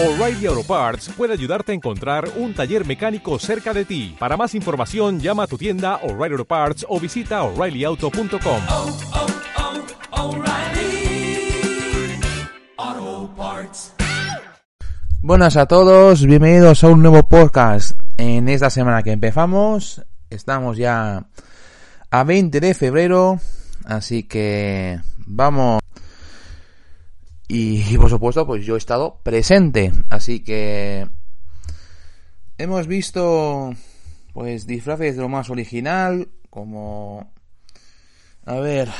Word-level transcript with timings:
O'Reilly 0.00 0.46
Auto 0.46 0.62
Parts 0.62 1.10
puede 1.16 1.32
ayudarte 1.32 1.72
a 1.72 1.74
encontrar 1.74 2.28
un 2.36 2.54
taller 2.54 2.86
mecánico 2.86 3.36
cerca 3.40 3.74
de 3.74 3.84
ti. 3.84 4.14
Para 4.16 4.36
más 4.36 4.54
información, 4.54 5.18
llama 5.18 5.42
a 5.42 5.46
tu 5.48 5.58
tienda 5.58 5.96
O'Reilly 6.04 6.34
Auto 6.34 6.44
Parts 6.44 6.86
o 6.88 7.00
visita 7.00 7.42
oreillyauto.com. 7.42 8.60
oh, 8.68 8.96
oh, 10.12 10.28
O'Reilly 10.28 11.50
Auto 12.76 13.34
Parts. 13.36 13.92
Buenas 15.20 15.56
a 15.56 15.66
todos, 15.66 16.24
bienvenidos 16.24 16.84
a 16.84 16.88
un 16.90 17.02
nuevo 17.02 17.28
podcast. 17.28 17.98
En 18.18 18.48
esta 18.48 18.70
semana 18.70 19.02
que 19.02 19.10
empezamos, 19.10 20.04
estamos 20.30 20.76
ya 20.76 21.26
a 22.08 22.22
20 22.22 22.60
de 22.60 22.74
febrero, 22.74 23.40
así 23.84 24.22
que 24.22 25.00
vamos. 25.26 25.80
Y, 27.50 27.96
por 27.96 28.10
supuesto, 28.10 28.46
pues 28.46 28.66
yo 28.66 28.74
he 28.74 28.78
estado 28.78 29.20
presente, 29.22 29.90
así 30.10 30.40
que 30.40 31.08
hemos 32.58 32.86
visto 32.86 33.72
pues 34.34 34.66
disfraces 34.66 35.16
de 35.16 35.22
lo 35.22 35.30
más 35.30 35.48
original, 35.48 36.28
como 36.50 37.32
a 38.44 38.54
ver, 38.56 38.90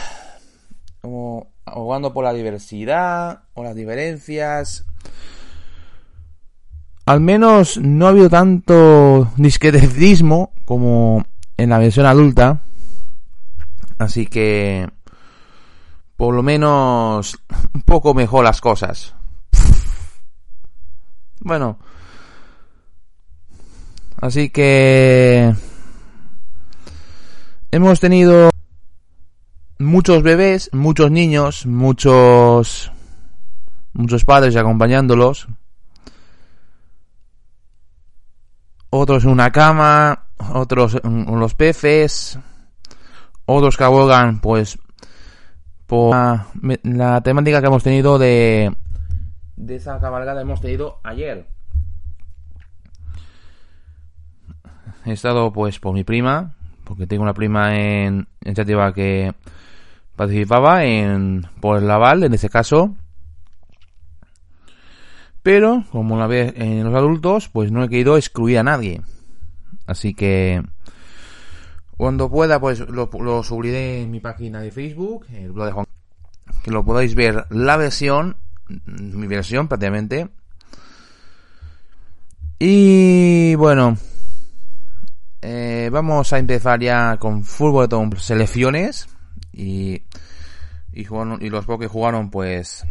como 1.03 1.53
abogando 1.67 2.15
por 2.15 2.25
la 2.25 2.33
diversidad 2.33 3.43
o 3.53 3.63
las 3.63 3.77
diferencias. 3.77 4.87
Al 7.05 7.21
menos 7.21 7.79
no 7.79 8.07
ha 8.07 8.11
habido 8.11 8.31
tanto 8.31 9.31
disquetecismo 9.37 10.53
como 10.65 11.25
en 11.57 11.71
la 11.71 11.79
versión 11.79 12.07
adulta. 12.07 12.63
Así 13.99 14.27
que 14.27 14.89
por 16.19 16.35
lo 16.35 16.43
menos 16.43 17.39
un 17.73 17.83
poco 17.83 18.13
mejor 18.13 18.45
las 18.45 18.61
cosas. 18.61 19.15
Bueno. 21.41 21.79
Así 24.21 24.51
que 24.51 25.55
hemos 27.71 28.01
tenido 28.01 28.51
muchos 29.79 30.25
bebés, 30.25 30.71
muchos 30.73 31.13
niños, 31.13 31.67
muchos 31.67 32.91
muchos 33.93 34.25
padres 34.25 34.57
acompañándolos. 34.57 35.47
Otros 38.91 39.23
en 39.23 39.31
una 39.31 39.53
cama, 39.53 40.25
otros 40.53 40.97
en 41.05 41.39
los 41.39 41.55
peces, 41.55 42.41
otros 43.47 43.77
que 43.77 43.85
abogan 43.85 44.41
pues 44.41 44.81
por 45.89 46.11
la, 46.11 46.47
la 46.85 47.21
temática 47.23 47.61
que 47.61 47.67
hemos 47.67 47.83
tenido 47.83 48.19
de 48.19 48.73
de 49.57 49.77
esa 49.77 49.99
cabalgada 49.99 50.41
hemos 50.41 50.61
tenido 50.61 51.01
ayer. 51.03 51.47
He 55.05 55.13
estado 55.13 55.53
pues 55.53 55.81
por 55.81 55.95
mi 55.95 56.05
prima, 56.05 56.55
porque 56.85 57.07
tengo 57.07 57.25
una 57.25 57.35
prima 57.35 57.77
en 57.77 58.29
iniciativa 58.45 58.93
que 58.93 59.33
participaba 60.15 60.85
en 60.85 61.47
por 61.61 61.79
el 61.79 61.89
Laval, 61.89 62.23
en 62.23 62.35
ese 62.35 62.49
caso. 62.49 62.95
Pero, 65.43 65.85
como 65.91 66.15
una 66.15 66.27
vez 66.27 66.53
en 66.57 66.85
los 66.85 66.95
adultos, 66.95 67.49
pues 67.49 67.73
no 67.73 67.83
he 67.83 67.89
querido 67.89 68.17
excluir 68.17 68.59
a 68.59 68.63
nadie. 68.63 69.01
Así 69.87 70.15
que 70.15 70.63
cuando 71.99 72.31
pueda, 72.31 72.59
pues 72.59 72.81
lo, 72.81 73.11
lo 73.21 73.43
subiré 73.43 74.03
en 74.03 74.11
mi 74.11 74.21
página 74.21 74.63
de 74.63 74.71
Facebook, 74.71 75.27
el 75.35 75.53
blog 75.53 75.67
de 75.67 75.73
Juan, 75.73 75.87
que 76.63 76.71
lo 76.71 76.85
podáis 76.85 77.15
ver 77.15 77.45
la 77.51 77.77
versión, 77.77 78.37
mi 78.87 79.27
versión 79.27 79.69
prácticamente. 79.69 80.29
Y 82.59 83.55
bueno, 83.57 83.99
eh, 85.43 85.91
vamos 85.93 86.33
a 86.33 86.39
empezar 86.39 86.81
ya 86.81 87.19
con 87.19 87.45
fútbol 87.45 87.89
de 87.89 88.19
selecciones 88.21 89.09
y 89.53 90.03
y, 90.99 91.05
jugaron, 91.05 91.39
y 91.41 91.49
los 91.49 91.65
pocos 91.65 91.87
que 91.87 91.93
jugaron 91.93 92.31
pues 92.31 92.85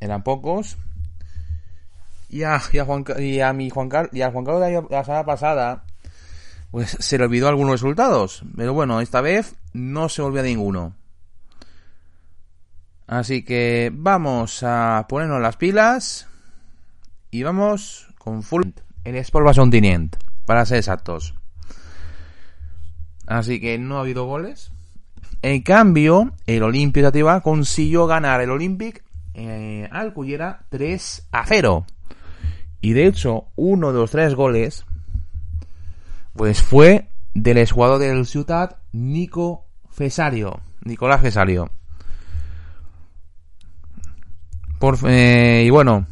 eran 0.00 0.22
pocos. 0.22 0.78
Y 2.28 2.44
a, 2.44 2.60
y 2.72 2.78
a, 2.78 2.84
Juan, 2.84 3.04
y 3.18 3.40
a 3.40 3.52
mi 3.52 3.70
Juan 3.70 3.88
Carlos, 3.88 4.14
y 4.14 4.22
a 4.22 4.30
Juan 4.30 4.44
Carlos 4.44 4.62
de 4.62 4.86
la 4.88 5.04
semana 5.04 5.24
pasada 5.24 5.84
pues 6.70 6.96
se 7.00 7.18
le 7.18 7.24
olvidó 7.24 7.48
algunos 7.48 7.72
resultados. 7.72 8.42
Pero 8.56 8.74
bueno, 8.74 9.00
esta 9.00 9.20
vez 9.20 9.56
no 9.72 10.08
se 10.08 10.22
olvida 10.22 10.42
ninguno. 10.42 10.94
Así 13.06 13.44
que 13.44 13.90
vamos 13.92 14.62
a 14.62 15.06
ponernos 15.08 15.42
las 15.42 15.56
pilas 15.56 16.28
y 17.30 17.42
vamos 17.42 18.06
con 18.18 18.42
full 18.42 18.62
en 19.04 19.16
Sport 19.16 19.46
Basontinient, 19.46 20.16
para 20.46 20.64
ser 20.64 20.78
exactos. 20.78 21.34
Así 23.26 23.60
que 23.60 23.78
no 23.78 23.96
ha 23.96 24.00
habido 24.00 24.26
goles. 24.26 24.70
En 25.42 25.62
cambio, 25.62 26.34
el 26.46 26.62
Olympic 26.62 27.04
Atiba 27.04 27.40
consiguió 27.40 28.06
ganar 28.06 28.40
el 28.42 28.50
Olympic 28.50 29.02
eh, 29.34 29.88
al 29.90 30.12
Cullera 30.12 30.60
3 30.68 31.28
a 31.32 31.46
0. 31.46 31.86
Y 32.80 32.92
de 32.92 33.06
hecho, 33.06 33.46
uno 33.56 33.92
de 33.92 33.98
los 33.98 34.10
tres 34.10 34.34
goles 34.34 34.84
pues 36.34 36.62
fue 36.62 37.08
del 37.34 37.58
exjugador 37.58 37.98
del 37.98 38.26
Ciudad, 38.26 38.78
Nico 38.92 39.66
Fesario. 39.90 40.60
Nicolás 40.84 41.20
Fesario. 41.20 41.70
Por, 44.78 44.98
eh, 45.06 45.64
y 45.66 45.70
bueno. 45.70 46.06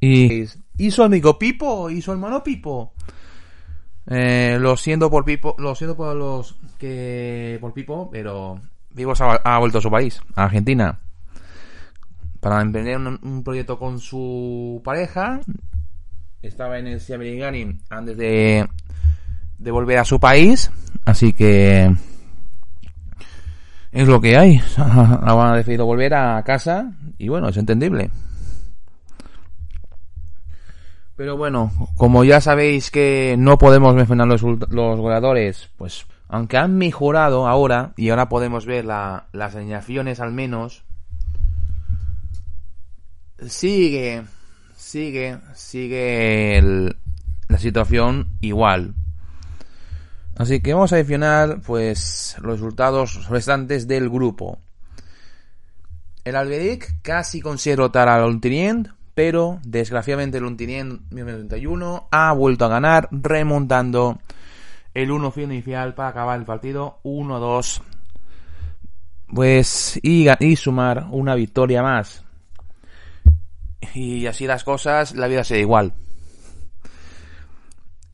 Y 0.00 0.44
hizo 0.78 1.04
amigo 1.04 1.38
Pipo, 1.38 1.90
hizo 1.90 2.12
hermano 2.12 2.42
Pipo. 2.42 2.92
Eh, 4.06 4.56
lo 4.60 4.76
siento 4.76 5.10
por 5.10 5.24
Pipo, 5.24 5.56
lo 5.58 5.74
siento 5.74 5.96
por 5.96 6.14
los 6.14 6.56
que 6.78 7.58
por 7.60 7.72
Pipo, 7.72 8.08
pero 8.10 8.60
Pipo 8.94 9.12
ha, 9.18 9.34
ha 9.42 9.58
vuelto 9.58 9.78
a 9.78 9.80
su 9.80 9.90
país, 9.90 10.20
a 10.36 10.44
Argentina, 10.44 11.00
para 12.38 12.60
emprender 12.62 12.96
un, 12.98 13.18
un, 13.20 13.42
proyecto 13.42 13.78
con 13.78 13.98
su 13.98 14.80
pareja. 14.84 15.40
Estaba 16.46 16.78
en 16.78 16.86
el 16.86 17.00
Siamerigani 17.00 17.78
antes 17.90 18.16
de, 18.16 18.66
de 19.58 19.70
volver 19.70 19.98
a 19.98 20.04
su 20.04 20.20
país, 20.20 20.70
así 21.04 21.32
que 21.32 21.92
es 23.92 24.08
lo 24.08 24.20
que 24.20 24.36
hay. 24.36 24.62
Ahora 24.76 25.50
han 25.50 25.56
decidido 25.56 25.86
volver 25.86 26.14
a 26.14 26.42
casa 26.44 26.92
y 27.18 27.28
bueno, 27.28 27.48
es 27.48 27.56
entendible. 27.56 28.10
Pero 31.16 31.36
bueno, 31.36 31.72
como 31.96 32.24
ya 32.24 32.40
sabéis 32.40 32.90
que 32.90 33.36
no 33.38 33.58
podemos 33.58 33.94
mencionar 33.94 34.28
los, 34.28 34.42
los 34.42 35.00
goleadores, 35.00 35.70
pues 35.76 36.06
aunque 36.28 36.58
han 36.58 36.76
mejorado 36.76 37.48
ahora 37.48 37.92
y 37.96 38.10
ahora 38.10 38.28
podemos 38.28 38.66
ver 38.66 38.84
la, 38.84 39.26
las 39.32 39.56
alineaciones 39.56 40.20
al 40.20 40.32
menos, 40.32 40.84
sigue, 43.48 44.24
sigue, 44.86 45.40
sigue 45.54 46.56
el, 46.58 46.96
la 47.48 47.58
situación 47.58 48.28
igual. 48.40 48.94
Así 50.36 50.60
que 50.60 50.74
vamos 50.74 50.92
a 50.92 50.96
mencionar 50.96 51.60
pues 51.60 52.36
los 52.40 52.60
resultados 52.60 53.28
restantes 53.28 53.88
del 53.88 54.08
grupo. 54.08 54.58
El 56.24 56.36
Alberic 56.36 57.00
casi 57.02 57.40
consigue 57.40 57.76
rotar 57.76 58.08
al 58.08 58.22
Ontinient 58.22 58.88
pero 59.14 59.60
desgraciadamente 59.64 60.36
el 60.36 60.44
Untinien 60.44 61.06
1931 61.10 62.08
ha 62.10 62.32
vuelto 62.34 62.66
a 62.66 62.68
ganar 62.68 63.08
remontando 63.10 64.18
el 64.92 65.10
1 65.10 65.32
inicial 65.36 65.94
para 65.94 66.10
acabar 66.10 66.38
el 66.38 66.44
partido 66.44 67.00
1-2 67.02 67.80
pues 69.34 69.98
y, 70.02 70.28
sumar 70.56 71.06
una 71.10 71.34
victoria 71.34 71.82
más 71.82 72.25
y 73.94 74.26
así 74.26 74.46
las 74.46 74.64
cosas 74.64 75.14
la 75.14 75.28
vida 75.28 75.44
será 75.44 75.60
igual. 75.60 75.94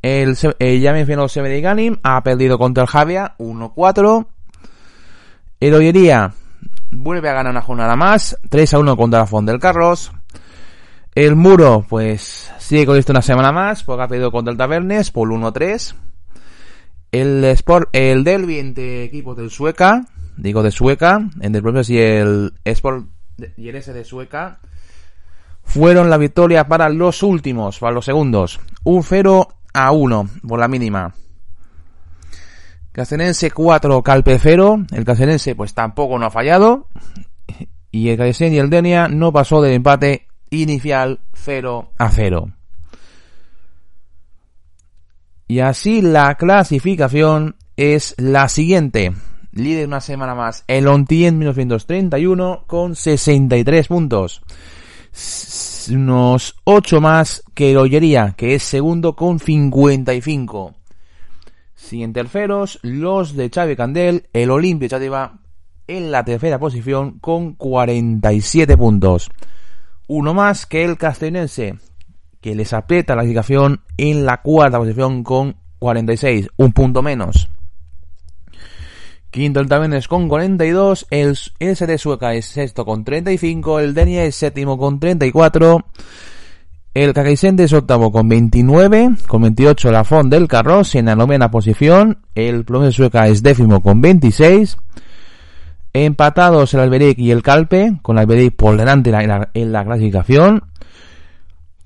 El, 0.03 0.37
el 0.59 0.81
ya 0.81 0.93
mencionado 0.93 1.29
Ganim 1.29 1.97
ha 2.03 2.23
perdido 2.23 2.59
contra 2.59 2.83
el 2.83 2.89
Javia 2.89 3.37
1-4 3.39 4.27
el 5.61 5.75
Ollería 5.75 6.35
vuelve 6.91 7.29
a 7.29 7.35
ganar 7.35 7.53
una 7.53 7.63
jornada 7.63 7.95
más 7.95 8.37
3-1 8.51 8.97
contra 8.97 9.21
la 9.21 9.27
Fond 9.27 9.49
del 9.49 9.61
Carlos 9.61 10.11
el 11.15 11.37
muro, 11.37 11.85
pues, 11.87 12.51
sigue 12.59 12.87
con 12.87 12.97
esto 12.97 13.13
una 13.13 13.21
semana 13.21 13.53
más, 13.53 13.85
porque 13.85 14.03
ha 14.03 14.09
pedido 14.09 14.33
contra 14.33 14.51
el 14.51 14.57
Tabernes 14.57 15.11
por 15.11 15.29
1-3. 15.29 15.95
El 17.11 17.45
Sport, 17.45 17.91
el 17.93 18.25
Derby 18.25 18.59
entre 18.59 19.05
equipos 19.05 19.37
del 19.37 19.51
Sueca, 19.51 20.07
digo 20.39 20.63
de 20.63 20.71
Sueca, 20.71 21.21
entre 21.43 21.61
el 21.61 21.91
y 21.91 21.99
el 21.99 22.55
Sport 22.65 23.09
y 23.59 23.69
el 23.69 23.77
S 23.77 23.93
de 23.93 24.05
Sueca, 24.05 24.61
fueron 25.73 26.11
la 26.11 26.19
victoria 26.19 26.69
para 26.69 26.91
los 26.91 27.23
últimos, 27.23 27.79
para 27.79 27.95
los 27.95 28.05
segundos. 28.05 28.61
Un 28.85 29.03
0 29.03 29.49
a 29.73 29.91
1 29.91 30.29
por 30.47 30.61
la 30.61 30.69
mínima. 30.69 31.15
Castellense 32.93 33.51
4, 33.51 34.03
Calpe 34.03 34.39
0. 34.39 34.85
El 34.93 35.05
Castellense 35.07 35.55
pues 35.55 35.73
tampoco 35.73 36.19
no 36.19 36.27
ha 36.27 36.31
fallado. 36.31 36.89
Y 37.91 38.11
el 38.11 38.19
Castellense 38.19 38.57
y 38.57 38.59
el 38.59 38.69
Denia 38.69 39.09
no 39.09 39.33
pasó 39.33 39.63
del 39.63 39.73
empate 39.73 40.27
inicial 40.51 41.21
0 41.33 41.93
a 41.97 42.11
0. 42.11 42.51
Y 45.49 45.61
así 45.61 46.03
la 46.03 46.35
clasificación 46.35 47.57
es 47.77 48.15
la 48.19 48.51
siguiente. 48.51 49.13
Líder 49.53 49.87
una 49.87 50.01
semana 50.03 50.35
más, 50.35 50.65
el 50.67 50.87
Ontien 50.87 51.39
1931 51.39 52.65
con 52.67 52.95
63 52.95 53.89
puntos. 53.89 54.43
Unos 55.91 56.55
8 56.65 57.01
más 57.01 57.43
que 57.55 57.73
el 57.73 57.77
Ollería, 57.77 58.35
que 58.37 58.55
es 58.55 58.63
segundo 58.63 59.15
con 59.15 59.39
55. 59.39 60.75
Siguiente 61.75 62.21
terceros, 62.21 62.79
los 62.83 63.35
de 63.37 63.51
Xavi 63.51 63.77
Candel, 63.77 64.29
el 64.33 64.51
Olimpia 64.51 64.89
Chativa 64.89 65.41
en 65.89 66.11
la 66.11 66.25
tercera 66.25 66.59
posición 66.59 67.19
con 67.19 67.55
47 67.55 68.77
puntos. 68.77 69.31
Uno 70.07 70.35
más 70.35 70.67
que 70.67 70.85
el 70.85 70.97
Castellense, 70.97 71.75
que 72.41 72.55
les 72.55 72.73
aprieta 72.73 73.15
la 73.15 73.23
clasificación 73.23 73.83
en 73.97 74.25
la 74.25 74.41
cuarta 74.43 74.79
posición 74.79 75.23
con 75.25 75.57
46, 75.79 76.49
un 76.57 76.73
punto 76.73 77.03
menos. 77.03 77.51
Quinto 79.33 79.61
el 79.61 79.67
también 79.67 79.95
es 79.95 80.09
con 80.09 80.29
42, 80.29 81.07
el 81.09 81.35
SD 81.35 81.97
Sueca 81.97 82.35
es 82.35 82.45
sexto 82.45 82.85
con 82.85 83.03
35, 83.03 83.81
el 83.81 83.95
Denia 83.95 84.25
es 84.25 84.37
séptimo 84.37 84.77
con 84.77 85.01
34, 85.01 85.87
el 86.93 87.15
Kakaisende 87.15 87.65
es 87.65 87.73
octavo 87.73 88.13
con 88.13 88.29
29, 88.29 89.17
con 89.27 89.41
28 89.41 89.91
la 89.91 90.05
Fond 90.05 90.31
del 90.31 90.49
Carros 90.49 90.95
en 90.97 91.07
la 91.07 91.17
novena 91.17 91.51
posición, 91.51 92.19
el 92.35 92.67
Plome 92.67 92.93
Sueca 92.93 93.27
es 93.27 93.43
décimo 93.43 93.83
con 93.83 94.03
26, 94.03 94.77
empatados 95.95 96.75
el 96.75 96.81
Alberic 96.81 97.19
y 97.19 97.31
el 97.31 97.43
Calpe, 97.43 98.01
con 98.03 98.19
el 98.19 98.25
Alberic 98.25 98.55
por 98.55 98.77
delante 98.77 99.09
en 99.55 99.73
la, 99.73 99.85
clasificación, 99.87 100.65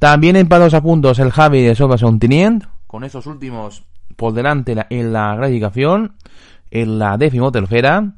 también 0.00 0.34
empatados 0.34 0.75
a 0.75 0.82
puntos 0.82 1.20
el 1.20 1.31
Javi 1.31 1.62
de 1.62 1.76
Soba 1.76 1.96
Tinient, 2.19 2.64
con 2.88 3.04
esos 3.04 3.25
últimos 3.28 3.84
por 4.16 4.32
delante 4.32 4.75
en 4.90 5.12
la 5.12 5.37
clasificación, 5.37 6.14
en 6.70 6.98
la 6.98 7.16
décimo 7.16 7.52
tercera. 7.52 8.14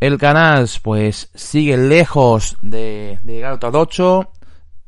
El 0.00 0.16
Canals, 0.16 0.78
pues, 0.78 1.30
sigue 1.34 1.76
lejos 1.76 2.56
de, 2.62 3.18
de 3.22 3.32
llegar 3.32 3.58
a 3.60 3.68
8. 3.68 4.30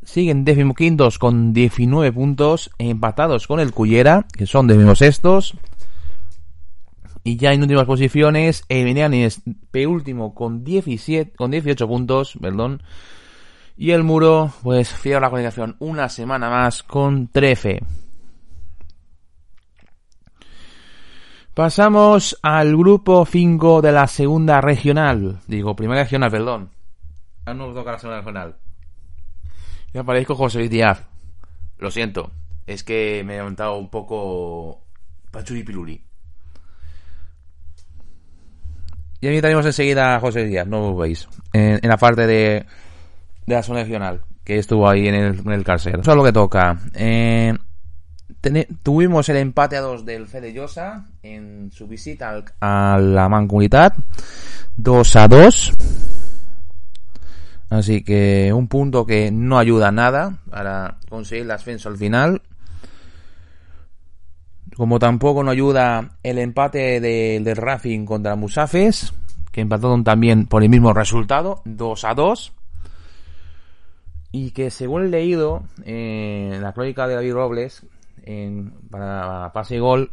Siguen 0.03 0.45
quintos 0.77 1.19
con 1.19 1.53
19 1.53 2.13
puntos, 2.13 2.71
empatados 2.79 3.47
con 3.47 3.61
el 3.61 3.73
Cullera, 3.73 4.27
que 4.33 4.47
son 4.47 4.97
sextos 4.97 5.55
Y 7.23 7.37
ya 7.37 7.53
en 7.53 7.63
últimas 7.63 7.85
posiciones, 7.85 8.65
Emiliani 8.69 9.25
es 9.25 9.43
penúltimo 9.71 10.35
con 10.35 10.65
17, 10.65 11.33
con 11.37 11.51
18 11.51 11.87
puntos, 11.87 12.39
perdón. 12.41 12.83
Y 13.77 13.91
el 13.91 14.05
Muro, 14.05 14.53
pues, 14.63 14.89
cierra 14.89 15.21
la 15.21 15.31
comunicación 15.31 15.77
una 15.81 16.09
semana 16.09 16.49
más 16.51 16.83
con 16.83 17.29
13. 17.29 17.81
Pasamos 21.55 22.39
al 22.43 22.77
grupo 22.77 23.27
5 23.27 23.83
de 23.83 23.93
la 23.93 24.07
segunda 24.07 24.61
regional. 24.61 25.41
Digo, 25.49 25.75
primera 25.75 26.05
regional, 26.05 26.31
perdón. 26.31 26.71
Ah, 27.45 27.55
no 27.55 27.73
toca 27.73 27.93
la 27.93 27.99
segunda 27.99 28.19
regional. 28.19 28.57
Me 29.93 30.01
aparezco 30.01 30.37
José 30.37 30.59
Luis 30.59 30.71
Díaz. 30.71 31.05
Lo 31.79 31.91
siento. 31.91 32.31
Es 32.67 32.85
que 32.85 33.25
me 33.27 33.35
he 33.35 33.37
levantado 33.39 33.77
un 33.79 33.91
poco 33.91 34.85
pachuri 35.33 35.65
piluri. 35.65 36.01
Y 39.21 39.27
invitaremos 39.27 39.67
enseguida 39.67 40.15
a 40.15 40.21
José 40.21 40.41
Luis 40.41 40.53
Díaz, 40.53 40.69
no 40.69 40.81
lo 40.81 40.97
veis. 40.97 41.29
En, 41.53 41.81
la 41.83 41.97
parte 41.97 42.29
de, 42.29 42.65
de 43.47 43.55
la 43.55 43.63
zona 43.65 43.83
regional, 43.83 44.23
que 44.45 44.59
estuvo 44.59 44.89
ahí 44.89 45.09
en 45.09 45.15
el, 45.17 45.41
en 45.41 45.51
el 45.51 45.65
cárcel. 45.65 45.99
Eso 46.01 46.13
es 46.13 46.17
lo 46.17 46.25
que 46.25 46.33
toca. 46.33 46.79
Eh, 46.95 47.53
tuvimos 48.83 49.29
el 49.29 49.37
empate 49.37 49.77
a 49.77 49.81
dos 49.81 50.05
del 50.05 50.27
Fede 50.27 50.53
Llosa 50.53 51.07
en 51.23 51.71
su 51.73 51.87
visita 51.87 52.43
a 52.61 52.99
la 52.99 53.29
Mancomunidad. 53.29 53.95
2 54.77 55.17
a 55.17 55.29
2. 55.29 55.73
Así 57.69 58.03
que 58.03 58.53
un 58.53 58.67
punto 58.67 59.07
que 59.07 59.31
no 59.31 59.59
ayuda 59.59 59.93
nada 59.93 60.39
para 60.51 60.97
conseguir 61.09 61.45
el 61.45 61.51
ascenso 61.51 61.89
al 61.89 61.99
final. 61.99 62.43
Como 64.75 64.99
tampoco 64.99 65.45
no 65.45 65.51
ayuda 65.51 66.17
el 66.23 66.39
empate 66.39 67.01
del 67.01 67.45
de 67.45 68.05
contra 68.07 68.37
Musafes, 68.37 69.13
que 69.53 69.61
empataron 69.61 70.03
también 70.03 70.47
por 70.47 70.63
el 70.63 70.71
mismo 70.71 70.95
resultado, 70.95 71.61
2 71.67 72.05
a 72.05 72.15
2. 72.15 72.53
Y 74.33 74.53
que 74.53 74.71
según 74.71 75.07
he 75.07 75.09
leído 75.09 75.65
en 75.85 76.63
la 76.63 76.73
crónica 76.73 77.07
de 77.07 77.17
David 77.17 77.35
Robles, 77.35 77.85
en, 78.25 78.73
para 78.91 79.53
pase 79.53 79.77
y 79.77 79.79
gol, 79.79 80.11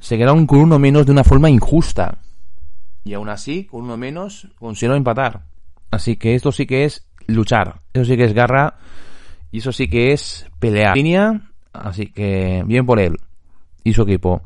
se 0.00 0.18
quedaron 0.18 0.46
con 0.46 0.60
uno 0.60 0.78
menos 0.78 1.06
de 1.06 1.12
una 1.12 1.24
forma 1.24 1.50
injusta. 1.50 2.18
Y 3.04 3.14
aún 3.14 3.28
así, 3.28 3.64
con 3.64 3.82
uno 3.82 3.96
menos, 3.96 4.48
consiguieron 4.58 4.98
empatar. 4.98 5.42
Así 5.90 6.16
que 6.16 6.34
esto 6.34 6.52
sí 6.52 6.66
que 6.66 6.84
es 6.84 7.06
luchar. 7.26 7.80
Eso 7.92 8.04
sí 8.04 8.16
que 8.16 8.24
es 8.24 8.34
garra. 8.34 8.74
Y 9.50 9.58
eso 9.58 9.72
sí 9.72 9.88
que 9.88 10.12
es 10.12 10.46
pelear. 10.58 10.96
Línea. 10.96 11.40
Así 11.72 12.06
que 12.06 12.62
bien 12.66 12.86
por 12.86 13.00
él 13.00 13.16
y 13.84 13.92
su 13.92 14.02
equipo. 14.02 14.42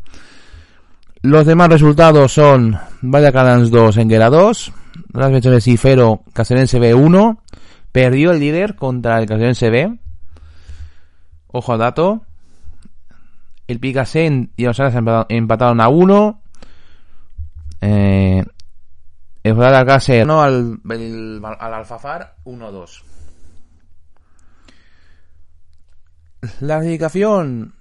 Los 1.22 1.46
demás 1.46 1.68
resultados 1.68 2.32
son 2.32 2.78
Valladolid 3.02 3.70
2, 3.70 3.96
Enguera 3.96 4.30
2, 4.30 4.72
Las 5.12 5.66
y 5.66 5.76
Fero, 5.76 6.22
Caserense 6.32 6.78
B 6.78 6.94
1. 6.94 7.42
Perdió 7.90 8.32
el 8.32 8.40
líder 8.40 8.76
contra 8.76 9.18
el 9.18 9.26
Caserense 9.26 9.70
B. 9.70 9.98
Ojo 11.48 11.72
al 11.72 11.78
dato. 11.78 12.25
El 13.66 13.80
Picasen 13.80 14.52
y 14.56 14.64
los 14.64 14.80
empataron 15.28 15.80
a 15.80 15.88
1. 15.88 16.42
Eh, 17.80 18.44
el 19.42 19.56
Real 19.56 19.74
Alcácer 19.74 20.26
no 20.26 20.42
al, 20.42 20.80
al 21.58 21.74
Alfafar 21.74 22.36
1-2. 22.44 23.02
La 26.60 26.78
clasificación 26.78 27.74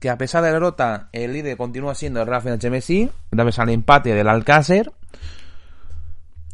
que 0.00 0.08
a 0.08 0.16
pesar 0.18 0.42
de 0.42 0.48
la 0.48 0.54
derrota 0.54 1.08
el 1.12 1.32
líder 1.32 1.56
continúa 1.56 1.94
siendo 1.94 2.22
el 2.22 2.26
Rafael 2.26 2.58
HMSI 2.58 3.10
gracias 3.30 3.58
al 3.58 3.68
empate 3.68 4.14
del 4.14 4.28
Alcácer 4.28 4.92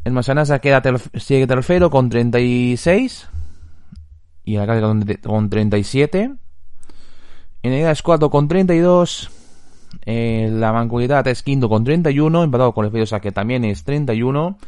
el 0.04 0.12
Masanasa 0.12 0.58
queda 0.58 0.82
sigue 1.14 1.46
tercero 1.46 1.88
con 1.88 2.08
36 2.08 3.28
y 4.44 4.56
el 4.56 4.60
Alcácer 4.62 5.20
con 5.20 5.48
37 5.48 6.34
en 7.62 7.72
el 7.72 7.90
es 7.90 8.02
4 8.02 8.30
con 8.30 8.48
32. 8.48 9.30
Eh, 10.04 10.48
la 10.52 10.72
Mancomunidad 10.72 11.26
es 11.28 11.42
quinto 11.42 11.68
con 11.68 11.84
31, 11.84 12.44
empatado 12.44 12.72
con 12.72 12.84
el 12.84 12.90
Fidiosa 12.90 13.20
que 13.20 13.32
también 13.32 13.64
es 13.64 13.84
31. 13.84 14.58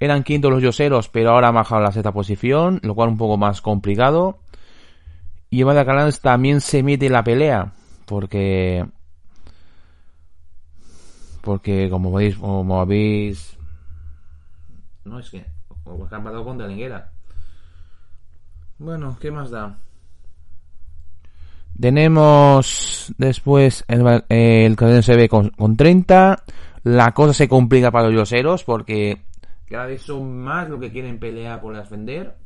Eran 0.00 0.22
quintos 0.22 0.50
los 0.50 0.62
Yoseros, 0.62 1.08
pero 1.08 1.30
ahora 1.30 1.48
han 1.48 1.54
bajado 1.54 1.80
a 1.80 1.84
la 1.84 1.92
sexta 1.92 2.12
posición, 2.12 2.80
lo 2.82 2.94
cual 2.94 3.08
un 3.08 3.18
poco 3.18 3.36
más 3.36 3.60
complicado. 3.60 4.38
Y 5.50 5.62
el 5.62 6.20
también 6.20 6.60
se 6.60 6.82
mete 6.82 7.08
la 7.08 7.24
pelea, 7.24 7.72
porque. 8.06 8.86
Porque, 11.42 11.88
como 11.90 12.12
veis, 12.12 12.36
como 12.36 12.80
habéis. 12.80 13.56
No, 15.04 15.18
es 15.18 15.30
que. 15.30 15.44
Como 15.84 16.04
han 16.04 16.14
empatado 16.14 16.44
con 16.44 16.58
Delenguera. 16.58 17.12
Bueno, 18.78 19.16
¿qué 19.20 19.30
más 19.30 19.50
da? 19.50 19.78
Tenemos 21.80 23.14
después 23.18 23.84
el, 23.86 24.24
el 24.28 25.02
se 25.02 25.16
ve 25.16 25.28
con, 25.28 25.50
con 25.50 25.76
30. 25.76 26.42
La 26.84 27.12
cosa 27.12 27.32
se 27.32 27.48
complica 27.48 27.90
para 27.90 28.06
los 28.08 28.14
yoseros 28.14 28.64
porque 28.64 29.22
cada 29.68 29.86
vez 29.86 30.02
son 30.02 30.38
más 30.38 30.68
los 30.68 30.80
que 30.80 30.90
quieren 30.90 31.18
pelear 31.18 31.60
por 31.60 31.76
ascender. 31.76 32.36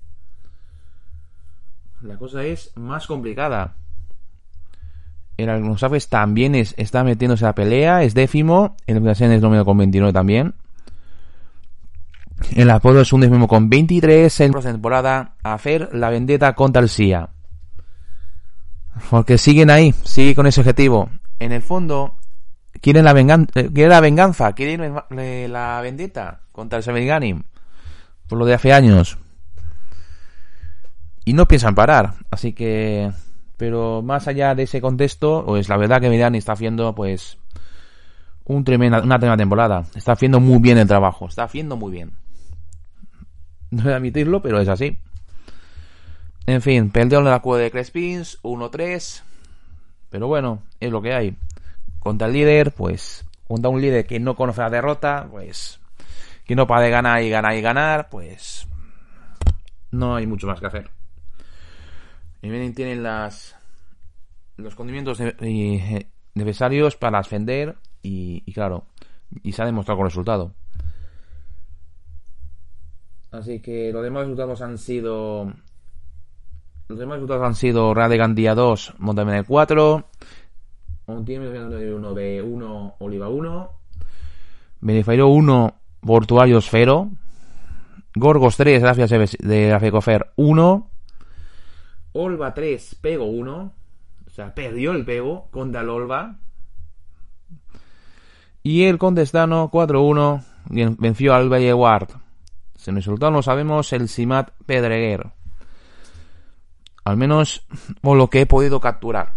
La 2.02 2.16
cosa 2.18 2.44
es 2.44 2.72
más 2.76 3.06
complicada. 3.06 3.76
El 5.36 5.48
Algonzafes 5.48 6.08
también 6.08 6.54
es, 6.54 6.74
está 6.76 7.04
metiéndose 7.04 7.44
a 7.44 7.48
la 7.48 7.54
pelea, 7.54 8.02
es 8.02 8.14
décimo. 8.14 8.76
El 8.86 9.00
Brasil 9.00 9.30
es 9.30 9.40
número 9.40 9.64
con 9.64 9.78
29 9.78 10.12
también. 10.12 10.54
El 12.54 12.70
Apolo 12.70 13.00
es 13.00 13.12
un 13.12 13.20
décimo 13.20 13.46
con 13.46 13.70
23. 13.70 14.40
En 14.40 14.52
la 14.52 14.60
temporada, 14.60 15.34
hacer 15.42 15.90
la 15.94 16.10
vendetta 16.10 16.54
contra 16.54 16.82
el 16.82 16.88
SIA. 16.88 17.30
Porque 19.10 19.38
siguen 19.38 19.70
ahí, 19.70 19.92
sigue 20.04 20.34
con 20.34 20.46
ese 20.46 20.60
objetivo. 20.60 21.10
En 21.38 21.52
el 21.52 21.62
fondo, 21.62 22.16
quieren 22.80 23.04
la, 23.04 23.12
venganza, 23.12 23.52
eh, 23.58 23.70
quieren 23.72 23.90
la 23.90 24.00
venganza, 24.00 24.52
quieren 24.52 24.94
la 25.52 25.80
vendetta 25.82 26.40
contra 26.52 26.78
el 26.78 26.84
Semeganim. 26.84 27.42
Por 28.28 28.38
lo 28.38 28.44
de 28.44 28.54
hace 28.54 28.72
años. 28.72 29.18
Y 31.24 31.32
no 31.34 31.46
piensan 31.46 31.74
parar. 31.74 32.14
Así 32.30 32.52
que. 32.52 33.10
Pero 33.56 34.02
más 34.02 34.26
allá 34.26 34.54
de 34.54 34.64
ese 34.64 34.80
contexto, 34.80 35.44
pues 35.46 35.68
la 35.68 35.76
verdad 35.76 36.00
que 36.00 36.08
Mediani 36.08 36.38
está 36.38 36.52
haciendo, 36.52 36.94
pues. 36.94 37.38
Un 38.44 38.64
tremenda, 38.64 39.00
una 39.00 39.18
tremenda 39.18 39.42
temporada. 39.42 39.84
Está 39.94 40.12
haciendo 40.12 40.40
muy 40.40 40.58
bien 40.58 40.78
el 40.78 40.88
trabajo. 40.88 41.26
Está 41.26 41.44
haciendo 41.44 41.76
muy 41.76 41.92
bien. 41.92 42.12
No 43.70 43.84
voy 43.84 43.92
a 43.92 43.96
admitirlo, 43.96 44.42
pero 44.42 44.60
es 44.60 44.68
así. 44.68 44.98
En 46.46 46.60
fin, 46.60 46.90
perdió 46.90 47.18
en 47.18 47.24
la 47.26 47.40
cueva 47.40 47.62
de 47.62 47.70
Crespins, 47.70 48.40
1-3. 48.42 49.22
Pero 50.10 50.26
bueno, 50.26 50.62
es 50.80 50.90
lo 50.90 51.00
que 51.00 51.14
hay. 51.14 51.36
Contra 51.98 52.26
el 52.26 52.32
líder, 52.32 52.72
pues, 52.72 53.24
contra 53.46 53.70
un 53.70 53.80
líder 53.80 54.06
que 54.06 54.18
no 54.18 54.34
conoce 54.34 54.60
la 54.60 54.70
derrota, 54.70 55.28
pues, 55.30 55.80
que 56.44 56.56
no 56.56 56.66
para 56.66 56.82
de 56.82 56.90
ganar 56.90 57.22
y 57.22 57.30
ganar 57.30 57.54
y 57.54 57.60
ganar, 57.60 58.08
pues, 58.10 58.66
no 59.90 60.16
hay 60.16 60.26
mucho 60.26 60.46
más 60.46 60.60
que 60.60 60.66
hacer. 60.66 60.90
Y 62.42 62.50
bien 62.50 62.74
tienen 62.74 63.02
las, 63.02 63.54
los 64.56 64.74
condimentos 64.74 65.20
eh, 65.20 66.06
necesarios 66.34 66.96
para 66.96 67.20
ascender 67.20 67.76
y 68.02 68.52
claro, 68.52 68.86
y 69.42 69.52
se 69.52 69.62
ha 69.62 69.66
demostrado 69.66 69.98
con 69.98 70.06
resultado. 70.06 70.54
Así 73.32 73.60
que 73.60 73.90
los 73.92 74.02
demás 74.02 74.24
resultados 74.24 74.60
han 74.60 74.78
sido. 74.78 75.52
Los 76.92 76.98
demás 76.98 77.14
resultados 77.14 77.46
han 77.46 77.54
sido 77.54 77.94
Real 77.94 78.10
de 78.10 78.18
Gandía 78.18 78.54
2, 78.54 78.96
Montaña 78.98 79.42
4, 79.44 80.04
Montiel 81.06 81.40
1 81.40 82.14
B1, 82.14 82.94
Oliva 82.98 83.30
1, 83.30 83.70
Benefairo 84.82 85.28
1, 85.28 85.74
Portuarios 86.02 86.68
0, 86.70 87.08
Gorgos 88.14 88.58
3, 88.58 88.82
gracias 88.82 89.38
de 89.38 89.70
la 89.70 89.80
Fecofer 89.80 90.32
1, 90.36 90.90
Olva 92.12 92.52
3, 92.52 92.96
Pego 93.00 93.24
1, 93.24 93.72
o 94.26 94.30
sea, 94.30 94.54
perdió 94.54 94.92
el 94.92 95.06
Pego 95.06 95.48
contra 95.50 95.80
el 95.80 95.88
Olva, 95.88 96.36
y 98.62 98.84
el 98.84 98.98
Condestano 98.98 99.70
4-1 99.70 100.44
bien- 100.68 100.98
venció 100.98 101.32
al 101.32 101.48
Belleward. 101.48 102.08
Sin 102.76 102.96
resultado 102.96 103.32
no 103.32 103.40
sabemos 103.40 103.94
el 103.94 104.10
Simat 104.10 104.50
Pedreguer. 104.66 105.30
Al 107.04 107.16
menos 107.16 107.66
por 108.00 108.16
lo 108.16 108.28
que 108.28 108.42
he 108.42 108.46
podido 108.46 108.80
capturar. 108.80 109.32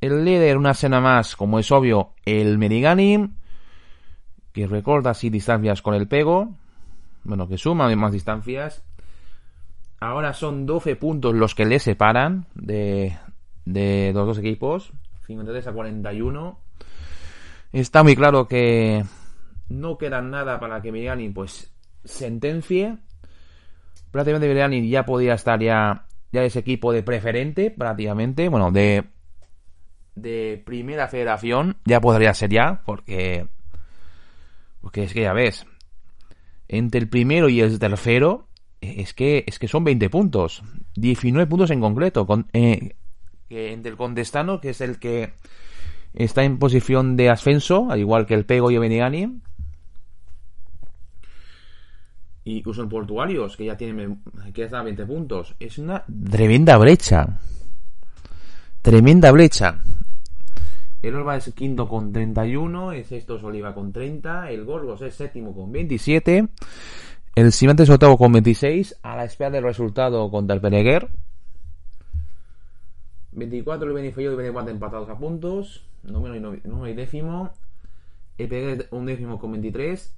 El 0.00 0.24
líder, 0.24 0.56
una 0.56 0.72
escena 0.72 1.00
más, 1.00 1.36
como 1.36 1.58
es 1.58 1.70
obvio, 1.70 2.14
el 2.24 2.58
Merigani, 2.58 3.28
que 4.52 4.66
recorta 4.66 5.10
así 5.10 5.30
distancias 5.30 5.80
con 5.80 5.94
el 5.94 6.08
Pego. 6.08 6.54
Bueno, 7.24 7.48
que 7.48 7.56
suma 7.56 7.94
más 7.94 8.12
distancias. 8.12 8.84
Ahora 10.00 10.32
son 10.32 10.66
12 10.66 10.96
puntos 10.96 11.34
los 11.34 11.54
que 11.54 11.64
le 11.64 11.78
separan 11.78 12.46
de, 12.54 13.16
de 13.64 14.10
los 14.12 14.26
dos 14.26 14.38
equipos. 14.38 14.92
53 15.26 15.68
a 15.68 15.72
41. 15.72 16.58
Está 17.72 18.02
muy 18.02 18.16
claro 18.16 18.48
que 18.48 19.04
no 19.68 19.96
queda 19.98 20.20
nada 20.20 20.58
para 20.58 20.82
que 20.82 20.92
Miriani 20.92 21.28
pues 21.30 21.72
sentencie. 22.04 22.98
Prácticamente 24.12 24.46
Miriani 24.46 24.88
ya 24.88 25.04
podía 25.04 25.34
estar 25.34 25.60
ya, 25.60 26.06
ya 26.30 26.44
ese 26.44 26.60
equipo 26.60 26.92
de 26.92 27.02
preferente, 27.02 27.70
prácticamente. 27.70 28.48
Bueno, 28.48 28.70
de, 28.70 29.04
de 30.14 30.62
primera 30.64 31.08
federación 31.08 31.78
ya 31.84 32.00
podría 32.00 32.32
ser 32.34 32.50
ya, 32.50 32.82
porque, 32.86 33.48
porque 34.80 35.02
es 35.04 35.12
que 35.12 35.22
ya 35.22 35.32
ves, 35.32 35.66
entre 36.68 37.00
el 37.00 37.08
primero 37.08 37.48
y 37.48 37.60
el 37.60 37.78
tercero 37.78 38.48
es 38.82 39.14
que, 39.14 39.44
es 39.46 39.58
que 39.58 39.68
son 39.68 39.84
20 39.84 40.10
puntos. 40.10 40.62
19 40.96 41.48
puntos 41.48 41.70
en 41.70 41.80
concreto. 41.80 42.26
Con, 42.26 42.48
eh, 42.52 42.96
entre 43.48 43.90
el 43.90 43.96
Condestano, 43.96 44.60
que 44.60 44.70
es 44.70 44.80
el 44.80 44.98
que 44.98 45.32
está 46.14 46.44
en 46.44 46.58
posición 46.58 47.16
de 47.16 47.30
ascenso, 47.30 47.90
al 47.90 48.00
igual 48.00 48.26
que 48.26 48.34
el 48.34 48.44
Pego 48.44 48.70
y 48.70 48.76
el. 48.76 49.42
Y 52.44 52.58
incluso 52.58 52.82
el 52.82 52.88
Portuarios, 52.88 53.56
que 53.56 53.66
ya 53.66 53.76
tiene 53.76 54.16
que 54.52 54.64
está 54.64 54.80
a 54.80 54.82
20 54.82 55.06
puntos. 55.06 55.54
Es 55.60 55.78
una 55.78 56.04
tremenda 56.30 56.76
brecha. 56.76 57.38
Tremenda 58.82 59.30
brecha. 59.30 59.78
El 61.02 61.14
Olva 61.16 61.36
es 61.36 61.52
quinto 61.54 61.88
con 61.88 62.12
31, 62.12 62.92
el 62.92 63.04
sexto 63.04 63.36
es 63.36 63.42
Oliva 63.42 63.74
con 63.74 63.92
30, 63.92 64.50
el 64.50 64.64
Gorgos 64.64 65.02
es 65.02 65.14
séptimo 65.16 65.52
con 65.52 65.72
27, 65.72 66.48
el 67.34 67.52
Simante 67.52 67.82
es 67.82 67.90
octavo 67.90 68.16
con 68.16 68.30
26, 68.32 69.00
a 69.02 69.16
la 69.16 69.24
espera 69.24 69.50
del 69.50 69.64
resultado 69.64 70.30
contra 70.30 70.54
el 70.54 70.60
Pereguer. 70.60 71.08
24 73.32 73.88
el 73.88 73.94
Benifeio 73.94 74.28
y 74.28 74.32
el 74.32 74.36
Beneguante 74.36 74.70
empatados 74.70 75.08
a 75.08 75.18
puntos, 75.18 75.84
noveno 76.02 76.36
y, 76.36 76.40
novi- 76.40 76.62
noveno 76.64 76.88
y 76.88 76.94
décimo, 76.94 77.52
el 78.38 78.48
Pereguer 78.48 78.88
un 78.90 79.06
décimo 79.06 79.38
con 79.40 79.50
23, 79.52 80.14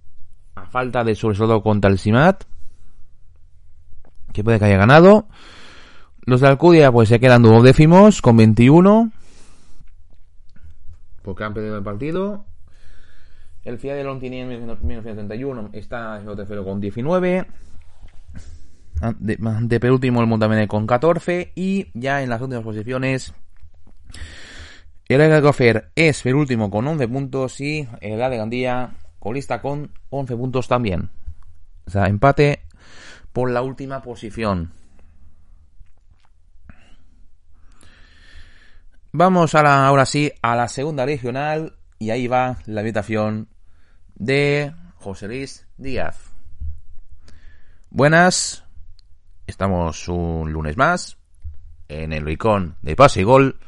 a 0.55 0.67
falta 0.67 1.05
de 1.05 1.15
su 1.15 1.29
resultado 1.29 1.63
contra 1.63 1.91
el 1.91 1.99
Simat, 1.99 2.45
que 4.33 4.45
puede 4.45 4.59
que 4.59 4.67
haya 4.67 4.77
ganado. 4.79 5.27
Los 6.27 6.41
de 6.41 6.49
Alcudia 6.49 6.91
pues 6.91 7.09
se 7.09 7.21
quedan 7.21 7.43
duodécimos 7.43 8.23
con 8.23 8.37
21, 8.37 9.13
porque 11.25 11.43
han 11.43 11.55
perdido 11.55 11.79
el 11.79 11.83
partido. 11.83 12.45
El 13.65 13.79
FIA 13.79 13.95
de 13.95 14.05
Lontini 14.05 14.41
en 14.41 14.49
1971 14.49 15.71
está 15.73 16.21
en 16.21 16.37
tercero 16.37 16.65
con 16.65 16.81
19. 16.81 17.47
De, 19.19 19.81
penúltimo 19.81 20.21
el 20.21 20.27
Montamene 20.27 20.69
con 20.69 20.87
14. 20.87 21.53
Y 21.55 21.89
ya 21.95 22.23
en 22.23 22.29
las 22.29 22.43
últimas 22.43 22.63
posiciones. 22.63 23.33
El 25.09 25.21
Agagofer 25.23 25.91
es 25.95 26.23
penúltimo 26.23 26.71
con 26.71 26.87
11 26.87 27.09
puntos. 27.09 27.59
Y 27.63 27.89
el 28.03 28.19
de 28.19 28.37
Gandía 28.37 28.91
colista 29.25 29.63
con 29.63 29.91
11 30.11 30.37
puntos 30.37 30.69
también. 30.69 31.09
O 31.87 31.91
sea, 31.91 32.09
empate 32.09 32.67
por 33.33 33.51
la 33.51 33.63
última 33.63 34.03
posición. 34.03 34.73
Vamos 39.13 39.55
a 39.55 39.63
la, 39.63 39.87
ahora 39.87 40.05
sí 40.05 40.31
a 40.43 40.55
la 40.57 40.69
segunda 40.69 41.07
regional 41.07 41.79
y 41.99 42.11
ahí 42.11 42.27
va 42.27 42.59
la 42.67 42.83
habitación 42.83 43.49
de 44.15 44.75
José 44.97 45.27
Luis 45.29 45.67
Díaz. 45.79 46.35
Buenas, 47.89 48.65
estamos 49.47 50.07
un 50.09 50.53
lunes 50.53 50.77
más 50.77 51.17
en 51.89 52.13
el 52.13 52.27
Ricón 52.27 52.77
de 52.83 52.95
Pase 52.95 53.23
y 53.23 53.25
Gol. 53.25 53.59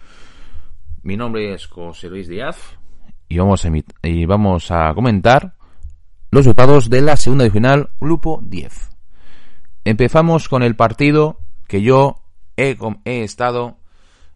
Mi 1.03 1.17
nombre 1.17 1.55
es 1.55 1.67
José 1.67 2.11
Luis 2.11 2.29
Díaz 2.29 2.77
y 3.29 4.25
vamos 4.27 4.71
a, 4.71 4.95
comentar 4.95 5.55
los 6.31 6.45
resultados 6.45 6.91
de 6.91 7.03
la 7.03 7.17
segunda 7.17 7.45
regional 7.45 7.91
Grupo 8.01 8.41
10. 8.43 8.91
Empezamos 9.85 10.49
con 10.49 10.63
el 10.63 10.77
partido 10.77 11.39
que 11.67 11.83
yo 11.83 12.23
he, 12.57 12.77
estado 13.05 13.79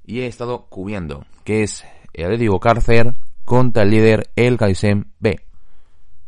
y 0.05 0.21
he 0.21 0.27
estado 0.27 0.67
cubriendo, 0.67 1.25
que 1.45 1.63
es 1.63 1.85
el 2.13 2.27
Atlético 2.27 2.61
Cárcer 2.61 3.15
contra 3.45 3.83
el 3.83 3.91
líder 3.91 4.31
el 4.37 4.57
Caisem 4.57 5.05
B. 5.19 5.41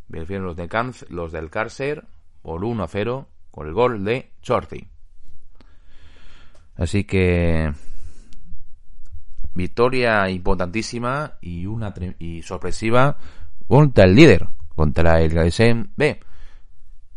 Vencieron 0.09 0.47
los, 0.47 0.57
de 0.57 0.69
los 1.09 1.33
del 1.33 1.51
Cárcer 1.51 2.05
por 2.43 2.65
1 2.65 2.83
a 2.83 2.89
0 2.89 3.29
con 3.51 3.67
el 3.67 3.73
gol 3.73 4.05
de 4.05 4.31
Chorty. 4.43 4.89
Así 6.77 7.05
que 7.05 7.73
victoria 9.55 10.29
importantísima 10.31 11.35
y 11.41 11.67
una 11.67 11.93
y 12.19 12.43
sorpresiva 12.43 13.17
contra 13.67 14.05
el 14.05 14.15
líder, 14.15 14.49
contra 14.75 15.21
el 15.21 15.33
Caisem 15.33 15.89
B, 15.97 16.21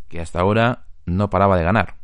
que 0.07 0.21
hasta 0.21 0.39
ahora 0.41 0.85
no 1.05 1.29
paraba 1.29 1.57
de 1.57 1.63
ganar. 1.63 1.95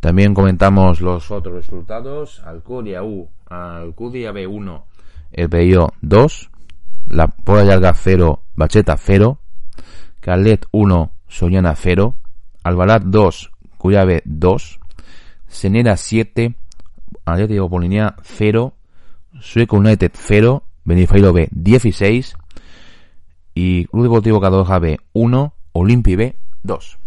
También 0.00 0.32
comentamos 0.32 1.00
los 1.00 1.30
otros 1.30 1.54
resultados. 1.54 2.40
Alcudia 2.44 3.02
U, 3.02 3.28
Alcudia 3.48 4.32
B1, 4.32 4.84
el 5.32 5.50
PIO 5.50 5.92
2, 6.02 6.50
La 7.08 7.26
Pola 7.28 7.64
Larga 7.64 7.92
0, 7.94 8.42
Bacheta 8.54 8.96
0, 8.96 9.40
Calet 10.20 10.66
1, 10.70 11.12
Soñana 11.26 11.74
0, 11.74 12.14
Albalat 12.62 13.02
2, 13.02 13.50
Cuyabe 13.76 14.22
2, 14.24 14.80
Senera 15.48 15.96
7, 15.96 16.54
Atlético 17.28 17.68
Polinia 17.68 18.16
0, 18.22 18.74
Sueco 19.40 19.76
United 19.76 20.12
0, 20.14 20.62
Benifeiro 20.84 21.32
B 21.32 21.48
16 21.50 22.36
y 23.54 23.86
Club 23.86 24.02
Deportivo 24.04 24.40
Cadoja 24.40 24.78
B 24.78 24.98
1, 25.12 25.54
Olimpi 25.72 26.16
B 26.16 26.36
2. 26.62 26.98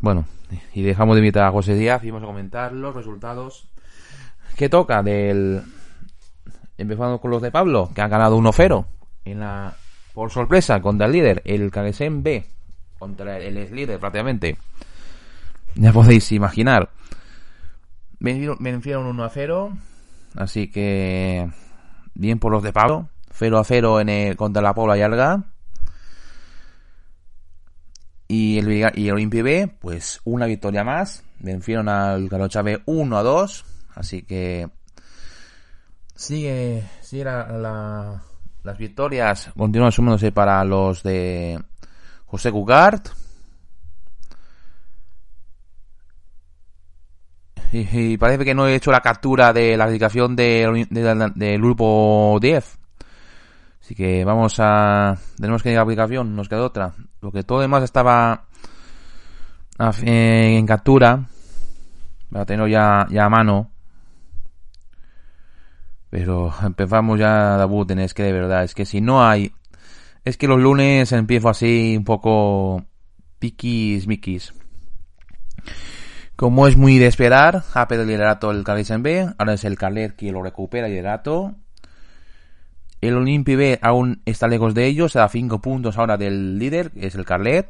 Bueno, 0.00 0.26
y 0.74 0.82
dejamos 0.82 1.16
de 1.16 1.20
invitar 1.20 1.44
a 1.44 1.50
José 1.50 1.74
Díaz 1.74 2.04
y 2.04 2.10
vamos 2.10 2.24
a 2.24 2.26
comentar 2.26 2.72
los 2.72 2.94
resultados 2.94 3.68
que 4.56 4.68
toca 4.68 5.02
del. 5.02 5.62
Empezando 6.76 7.20
con 7.20 7.30
los 7.30 7.40
de 7.40 7.52
Pablo, 7.52 7.90
que 7.94 8.02
han 8.02 8.10
ganado 8.10 8.36
1-0 8.36 8.84
en 9.24 9.40
la 9.40 9.76
por 10.12 10.30
sorpresa 10.30 10.80
contra 10.80 11.06
el 11.06 11.12
líder, 11.12 11.42
el 11.44 11.70
Caguesen 11.70 12.22
B, 12.22 12.46
contra 12.98 13.38
el 13.38 13.56
ex 13.58 13.70
líder 13.70 13.98
prácticamente. 13.98 14.56
Ya 15.74 15.92
podéis 15.92 16.30
imaginar. 16.32 16.90
Vencieron 18.24 18.56
vencieron 18.58 19.06
1 19.06 19.28
0, 19.28 19.76
así 20.36 20.70
que 20.70 21.46
bien 22.14 22.38
por 22.38 22.52
los 22.52 22.62
de 22.62 22.72
Pablo. 22.72 23.10
0 23.32 23.58
a 23.58 23.64
0 23.64 24.00
en 24.00 24.08
el, 24.08 24.36
contra 24.36 24.62
la 24.62 24.74
Pobla 24.74 24.96
y 24.96 25.02
Alga. 25.02 25.44
Y 28.26 28.58
el, 28.58 28.72
y 28.94 29.08
el 29.08 29.12
Olimpia 29.12 29.42
B, 29.42 29.76
pues 29.78 30.22
una 30.24 30.46
victoria 30.46 30.84
más. 30.84 31.22
Vencieron 31.40 31.90
al 31.90 32.30
Carocha 32.30 32.62
B 32.62 32.82
1 32.86 33.18
a 33.18 33.22
2. 33.22 33.64
Así 33.94 34.22
que 34.22 34.70
sigue, 36.14 36.82
sigue 37.02 37.24
la, 37.24 38.22
las 38.62 38.78
victorias. 38.78 39.50
Continúan 39.54 39.92
sumándose 39.92 40.32
para 40.32 40.64
los 40.64 41.02
de 41.02 41.62
José 42.24 42.50
Cugart. 42.50 43.08
Y, 47.76 48.18
parece 48.18 48.44
que 48.44 48.54
no 48.54 48.68
he 48.68 48.76
hecho 48.76 48.92
la 48.92 49.00
captura 49.00 49.52
de 49.52 49.76
la 49.76 49.88
dedicación 49.88 50.36
del 50.36 50.86
de, 50.88 51.58
grupo 51.58 52.38
10. 52.40 52.78
Así 53.80 53.96
que 53.96 54.24
vamos 54.24 54.60
a... 54.60 55.18
Tenemos 55.36 55.60
que 55.60 55.70
ir 55.70 55.74
a 55.74 55.78
la 55.78 55.82
aplicación, 55.82 56.36
nos 56.36 56.48
queda 56.48 56.62
otra. 56.62 56.94
Lo 57.20 57.32
que 57.32 57.42
todo 57.42 57.60
demás 57.60 57.82
estaba 57.82 58.44
en 60.02 60.64
captura. 60.66 61.26
Para 62.30 62.46
tenerlo 62.46 62.68
ya, 62.68 63.08
ya 63.10 63.24
a 63.24 63.28
mano. 63.28 63.72
Pero 66.10 66.54
empezamos 66.62 67.18
ya, 67.18 67.56
Dabuten, 67.56 67.98
es 67.98 68.14
que 68.14 68.22
de 68.22 68.32
verdad, 68.32 68.62
es 68.62 68.74
que 68.76 68.86
si 68.86 69.00
no 69.00 69.26
hay... 69.26 69.52
Es 70.24 70.36
que 70.36 70.46
los 70.46 70.60
lunes 70.60 71.10
empiezo 71.10 71.48
así 71.48 71.96
un 71.98 72.04
poco 72.04 72.84
piquis, 73.40 74.06
miquis. 74.06 74.54
Como 76.36 76.66
es 76.66 76.76
muy 76.76 76.98
de 76.98 77.06
esperar, 77.06 77.62
ha 77.74 77.86
perdido 77.86 78.02
el 78.02 78.08
liderato 78.08 78.50
el 78.50 78.64
en 78.66 79.02
B, 79.02 79.28
ahora 79.38 79.54
es 79.54 79.64
el 79.64 79.78
Carlet 79.78 80.16
quien 80.16 80.34
lo 80.34 80.42
recupera 80.42 80.86
el 80.86 80.92
liderato. 80.92 81.54
El 83.00 83.16
Olimpi 83.16 83.54
B 83.54 83.78
aún 83.80 84.20
está 84.24 84.48
lejos 84.48 84.74
de 84.74 84.86
ellos, 84.86 85.12
da 85.12 85.28
5 85.28 85.60
puntos 85.60 85.96
ahora 85.96 86.16
del 86.16 86.58
líder, 86.58 86.90
que 86.90 87.06
es 87.06 87.14
el 87.14 87.24
Carlet, 87.24 87.68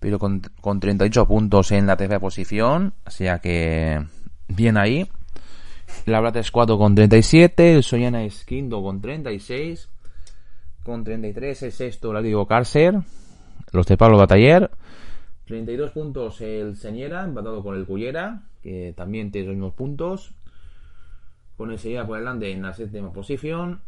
pero 0.00 0.18
con, 0.18 0.40
con 0.60 0.80
38 0.80 1.26
puntos 1.26 1.70
en 1.72 1.86
la 1.86 1.96
tercera 1.96 2.20
posición, 2.20 2.94
o 3.06 3.10
sea 3.10 3.40
que 3.40 4.02
bien 4.48 4.78
ahí. 4.78 5.06
La 6.06 6.20
Blata 6.20 6.40
es 6.40 6.50
4 6.50 6.78
con 6.78 6.94
37, 6.94 7.74
el 7.74 7.82
Soyana 7.82 8.24
es 8.24 8.44
quinto 8.44 8.82
con 8.82 9.02
36, 9.02 9.88
con 10.82 11.04
33 11.04 11.62
el 11.62 11.72
sexto 11.72 12.12
la 12.12 12.22
digo 12.22 12.46
Cárcer, 12.46 13.00
los 13.72 13.86
de 13.86 13.96
Pablo 13.98 14.16
Bataller. 14.16 14.70
32 15.46 15.90
puntos 15.90 16.40
el 16.40 16.76
Señera, 16.76 17.24
empatado 17.24 17.62
con 17.62 17.76
el 17.76 17.86
Cullera, 17.86 18.42
que 18.62 18.94
también 18.96 19.30
tiene 19.30 19.48
los 19.48 19.56
mismos 19.56 19.74
puntos. 19.74 20.34
Con 21.56 21.70
el 21.70 21.78
Señera 21.78 22.06
por 22.06 22.18
delante 22.18 22.50
en 22.50 22.62
la 22.62 22.72
séptima 22.72 23.12
posición. 23.12 23.82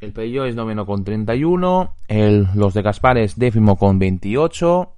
El 0.00 0.12
Peyo 0.12 0.44
es 0.44 0.56
noveno 0.56 0.84
con 0.84 1.04
31. 1.04 1.94
El, 2.08 2.48
los 2.56 2.74
de 2.74 2.82
Gaspar 2.82 3.18
es 3.18 3.38
décimo 3.38 3.78
con 3.78 3.98
28. 4.00 4.92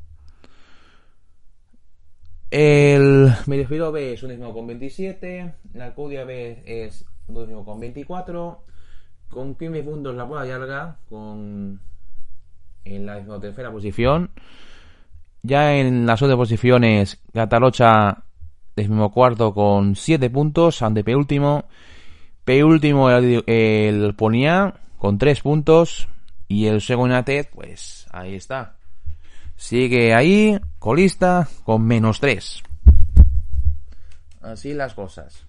El 2.51 3.33
Merifiro 3.47 3.93
B 3.93 4.15
es 4.15 4.23
un 4.23 4.31
décimo 4.31 4.55
con 4.55 4.67
27. 4.67 5.55
La 5.75 5.87
Alcudia 5.87 6.25
B 6.25 6.63
es 6.65 7.05
décimo 7.29 7.65
con 7.65 7.81
24. 7.81 8.65
Con 9.29 9.55
15 9.57 9.83
puntos 9.83 10.15
la 10.15 10.27
Puebla 10.27 10.59
Larga, 10.59 10.97
con 11.09 11.81
en 12.85 13.07
la 13.07 13.41
tercera 13.41 13.71
posición. 13.71 14.31
Ya 15.45 15.75
en 15.75 16.07
las 16.07 16.23
otras 16.23 16.39
posiciones, 16.39 17.21
Gatalocha 17.35 18.25
cuarto 19.13 19.53
con 19.53 19.95
7 19.95 20.31
puntos, 20.31 20.81
ante 20.81 21.05
penúltimo. 21.05 21.67
Penúltimo 22.47 23.11
el, 23.11 23.45
el 23.47 24.15
Ponía 24.15 24.75
con 24.99 25.19
3 25.19 25.41
puntos. 25.43 26.09
Y 26.49 26.67
el 26.67 26.81
Segonatet, 26.81 27.51
pues 27.51 28.07
ahí 28.11 28.35
está. 28.35 28.77
Sigue 29.57 30.15
ahí, 30.15 30.59
colista, 30.79 31.47
con 31.63 31.83
menos 31.83 32.21
3. 32.21 32.63
Así 34.41 34.73
las 34.73 34.95
cosas. 34.95 35.47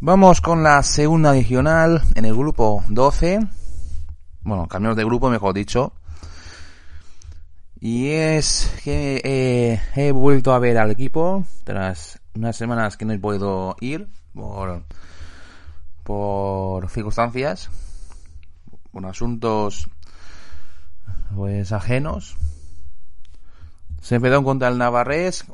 Vamos 0.00 0.40
con 0.40 0.62
la 0.62 0.82
segunda 0.82 1.32
regional 1.32 2.00
en 2.14 2.24
el 2.24 2.34
grupo 2.34 2.82
12 2.88 3.40
bueno, 4.42 4.66
cambios 4.66 4.96
de 4.96 5.04
grupo, 5.04 5.30
mejor 5.30 5.54
dicho. 5.54 5.92
Y 7.80 8.08
es 8.08 8.70
que 8.84 9.22
eh, 9.24 9.80
he 9.96 10.12
vuelto 10.12 10.52
a 10.52 10.58
ver 10.58 10.76
al 10.76 10.90
equipo 10.90 11.44
tras 11.64 12.20
unas 12.34 12.54
semanas 12.54 12.98
que 12.98 13.06
no 13.06 13.14
he 13.14 13.18
podido 13.18 13.74
ir 13.80 14.08
por, 14.34 14.84
circunstancias, 16.90 17.70
por 18.92 19.06
asuntos 19.06 19.88
pues 21.34 21.72
ajenos. 21.72 22.36
Se 24.02 24.16
empezó 24.16 24.42
contra 24.42 24.68
el 24.68 24.76
Navarrés, 24.78 25.44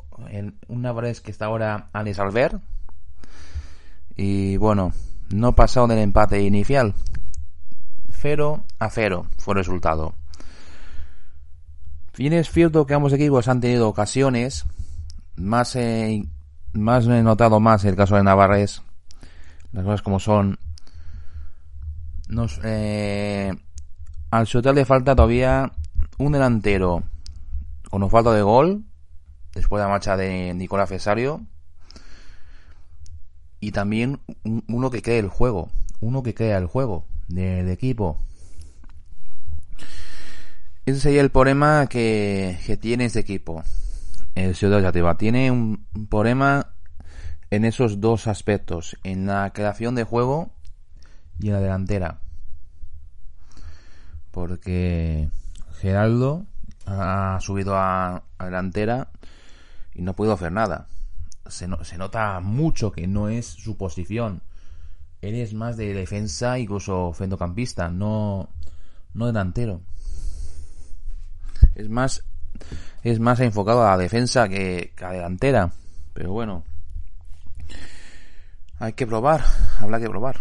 un 0.67 0.81
Navarrés 0.81 1.21
que 1.21 1.31
está 1.31 1.45
ahora 1.45 1.89
a 1.93 1.99
Albert. 1.99 2.61
Y 4.17 4.57
bueno, 4.57 4.91
no 5.29 5.53
pasado 5.53 5.87
del 5.87 5.99
empate 5.99 6.41
inicial, 6.41 6.93
0 8.19 8.63
a 8.79 8.89
0 8.89 9.27
fue 9.37 9.53
el 9.53 9.59
resultado. 9.59 10.15
Bien 12.17 12.33
es 12.33 12.49
cierto 12.49 12.85
que 12.85 12.95
ambos 12.95 13.13
equipos 13.13 13.47
han 13.47 13.61
tenido 13.61 13.87
ocasiones, 13.87 14.65
más, 15.35 15.75
eh, 15.75 16.25
más 16.73 17.05
he 17.05 17.21
notado 17.21 17.59
más 17.59 17.85
el 17.85 17.95
caso 17.95 18.15
de 18.15 18.23
Navarres, 18.23 18.81
las 19.71 19.83
cosas 19.83 20.01
como 20.01 20.19
son. 20.19 20.57
Nos, 22.27 22.59
eh, 22.63 23.53
al 24.31 24.47
Sotel 24.47 24.75
le 24.75 24.85
falta 24.85 25.15
todavía 25.15 25.71
un 26.17 26.31
delantero 26.31 27.03
con 27.89 28.01
un 28.01 28.09
falta 28.09 28.31
de 28.31 28.41
gol, 28.41 28.83
después 29.53 29.79
de 29.79 29.85
la 29.85 29.91
marcha 29.91 30.17
de 30.17 30.53
Nicolás 30.55 30.89
Fesario, 30.89 31.41
y 33.59 33.71
también 33.71 34.19
uno 34.67 34.89
que 34.89 35.03
cree 35.03 35.19
el 35.19 35.29
juego, 35.29 35.69
uno 36.01 36.23
que 36.23 36.33
crea 36.33 36.57
el 36.57 36.65
juego 36.65 37.05
de, 37.27 37.71
equipo. 37.71 38.19
Ese 40.85 40.99
sería 40.99 41.21
el 41.21 41.31
problema 41.31 41.87
que, 41.87 42.77
tiene 42.81 43.05
ese 43.05 43.19
equipo. 43.19 43.63
El 44.35 44.55
Ciudad 44.55 44.81
Yativa 44.81 45.17
tiene 45.17 45.51
un, 45.51 45.85
problema 46.09 46.73
en 47.49 47.65
esos 47.65 47.99
dos 47.99 48.27
aspectos, 48.27 48.97
en 49.03 49.25
la 49.25 49.51
creación 49.53 49.95
de 49.95 50.03
juego 50.03 50.51
y 51.39 51.47
en 51.47 51.53
la 51.53 51.61
delantera. 51.61 52.21
Porque 54.31 55.29
Geraldo 55.79 56.45
ha 56.85 57.39
subido 57.41 57.75
a, 57.75 58.23
delantera 58.39 59.09
y 59.93 60.01
no 60.01 60.13
puede 60.13 60.33
hacer 60.33 60.51
nada. 60.51 60.87
Se, 61.47 61.67
se, 61.83 61.97
nota 61.97 62.39
mucho 62.41 62.91
que 62.91 63.07
no 63.07 63.29
es 63.29 63.45
su 63.45 63.77
posición 63.77 64.41
eres 65.21 65.53
más 65.53 65.77
de 65.77 65.93
defensa, 65.93 66.59
incluso 66.59 67.13
centrocampista, 67.13 67.89
no, 67.89 68.49
no 69.13 69.25
delantero. 69.27 69.81
Es 71.75 71.89
más, 71.89 72.23
es 73.03 73.19
más 73.19 73.39
enfocado 73.39 73.83
a 73.83 73.91
la 73.91 73.97
defensa 73.97 74.47
que, 74.47 74.93
a 75.01 75.11
delantera. 75.11 75.71
Pero 76.13 76.31
bueno, 76.31 76.63
hay 78.79 78.93
que 78.93 79.07
probar, 79.07 79.43
habrá 79.79 79.99
que 79.99 80.09
probar. 80.09 80.39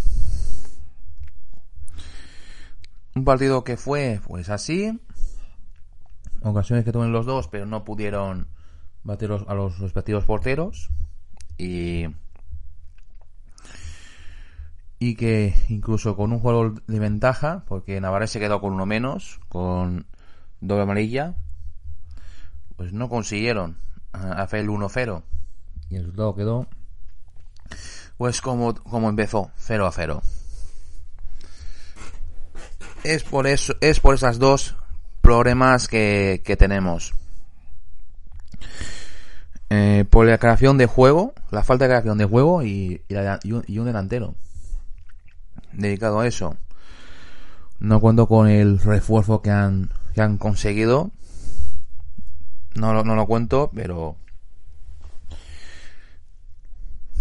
Un 3.14 3.24
partido 3.24 3.64
que 3.64 3.76
fue, 3.76 4.20
pues 4.26 4.50
así. 4.50 5.00
Ocasiones 6.42 6.84
que 6.84 6.92
tuvieron 6.92 7.12
los 7.12 7.26
dos, 7.26 7.48
pero 7.48 7.64
no 7.64 7.84
pudieron 7.84 8.48
bater 9.02 9.30
a 9.46 9.54
los 9.54 9.78
respectivos 9.78 10.24
porteros. 10.24 10.90
Y 11.56 12.08
y 14.98 15.14
que 15.14 15.54
incluso 15.68 16.16
con 16.16 16.32
un 16.32 16.40
jugador 16.40 16.82
de 16.86 16.98
ventaja, 16.98 17.64
porque 17.68 18.00
Navarre 18.00 18.28
se 18.28 18.40
quedó 18.40 18.60
con 18.60 18.72
uno 18.72 18.86
menos, 18.86 19.40
con 19.48 20.06
doble 20.60 20.82
amarilla, 20.84 21.34
pues 22.76 22.92
no 22.92 23.08
consiguieron 23.08 23.76
hacer 24.12 24.60
el 24.60 24.68
1-0. 24.68 25.22
Y 25.90 25.96
el 25.96 26.02
resultado 26.02 26.34
quedó, 26.34 26.66
pues 28.16 28.40
como, 28.40 28.74
como 28.74 29.08
empezó, 29.08 29.50
0 29.56 29.86
a 29.86 29.92
0. 29.92 30.22
Es 33.04 33.22
por 33.22 33.46
eso, 33.46 33.74
es 33.80 34.00
por 34.00 34.14
esas 34.14 34.38
dos 34.38 34.76
problemas 35.20 35.88
que, 35.88 36.42
que 36.44 36.56
tenemos. 36.56 37.14
Eh, 39.68 40.04
por 40.08 40.26
la 40.26 40.38
creación 40.38 40.78
de 40.78 40.86
juego, 40.86 41.34
la 41.50 41.64
falta 41.64 41.84
de 41.84 41.90
creación 41.90 42.18
de 42.18 42.24
juego 42.24 42.62
y, 42.62 43.02
y 43.08 43.78
un 43.78 43.84
delantero 43.84 44.34
dedicado 45.76 46.20
a 46.20 46.26
eso. 46.26 46.56
No 47.78 48.00
cuento 48.00 48.26
con 48.26 48.48
el 48.48 48.78
refuerzo 48.80 49.42
que 49.42 49.50
han, 49.50 49.90
que 50.14 50.22
han 50.22 50.38
conseguido. 50.38 51.10
No, 52.74 53.02
no 53.04 53.14
lo 53.14 53.26
cuento, 53.26 53.70
pero 53.74 54.16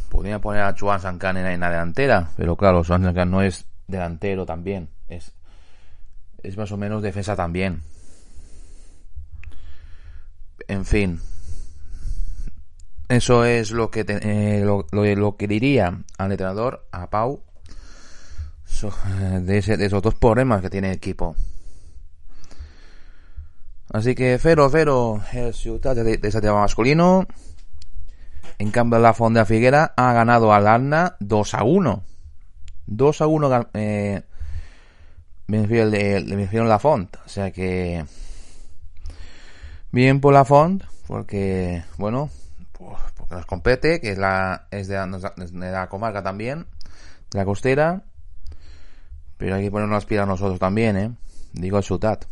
podría 0.09 0.39
poner 0.39 0.61
a 0.63 0.73
Chuan 0.75 1.01
Sankan 1.01 1.37
en, 1.37 1.59
la 1.59 1.69
delantera, 1.69 2.29
pero 2.37 2.55
claro, 2.55 2.83
Chuan 2.83 3.03
Sankan 3.03 3.29
no 3.31 3.41
es 3.41 3.65
delantero 3.87 4.45
también, 4.45 4.89
es 5.07 5.33
es 6.43 6.57
más 6.57 6.71
o 6.71 6.77
menos 6.77 7.01
defensa 7.01 7.35
también. 7.35 7.81
En 10.67 10.85
fin. 10.85 11.19
Eso 13.09 13.45
es 13.45 13.71
lo 13.71 13.89
que, 13.91 14.05
eh, 14.07 14.61
lo, 14.63 14.85
lo- 14.91 15.15
lo 15.15 15.37
que 15.37 15.47
diría 15.47 16.03
al 16.17 16.31
entrenador, 16.31 16.87
a 16.91 17.09
Pau, 17.09 17.43
so- 18.65 18.93
de, 19.41 19.57
ese- 19.57 19.77
de 19.77 19.85
esos 19.85 20.01
dos 20.01 20.15
problemas 20.15 20.61
que 20.61 20.69
tiene 20.69 20.89
el 20.89 20.95
equipo. 20.95 21.35
Así 23.91 24.15
que 24.15 24.39
0-0 24.39 25.21
el 25.33 25.53
Ciutat 25.53 25.95
de, 25.97 26.17
de 26.17 26.31
Santiago 26.31 26.59
masculino. 26.59 27.27
En 28.57 28.71
cambio, 28.71 28.99
la 28.99 29.13
Fonda 29.13 29.45
Figuera 29.45 29.93
ha 29.95 30.13
ganado 30.13 30.53
al 30.53 30.67
Arna 30.67 31.15
2 31.19 31.53
a 31.53 31.63
1. 31.63 32.03
2 32.87 33.21
a 33.21 33.27
1 33.27 33.49
gan- 33.49 33.69
eh, 33.73 34.23
venció 35.47 35.83
el 35.83 35.91
de, 35.91 36.63
la 36.65 36.79
Font. 36.79 37.15
O 37.25 37.29
sea 37.29 37.51
que. 37.51 38.05
Bien 39.91 40.19
por 40.19 40.33
la 40.33 40.45
Font, 40.45 40.83
porque, 41.07 41.83
bueno, 41.97 42.29
pues, 42.73 42.97
porque 43.15 43.35
nos 43.35 43.45
compete, 43.45 44.01
que 44.01 44.11
es, 44.11 44.17
la, 44.17 44.67
es 44.71 44.87
de, 44.87 44.95
de 44.97 45.71
la 45.71 45.87
comarca 45.87 46.21
también, 46.21 46.65
de 47.31 47.39
la 47.39 47.45
costera. 47.45 48.03
Pero 49.37 49.55
hay 49.55 49.63
que 49.63 49.71
ponernos 49.71 49.95
las 49.95 50.05
pilas 50.05 50.27
nosotros 50.27 50.59
también, 50.59 50.97
¿eh? 50.97 51.11
Digo 51.53 51.77
el 51.77 51.83
Ciutat. 51.83 52.25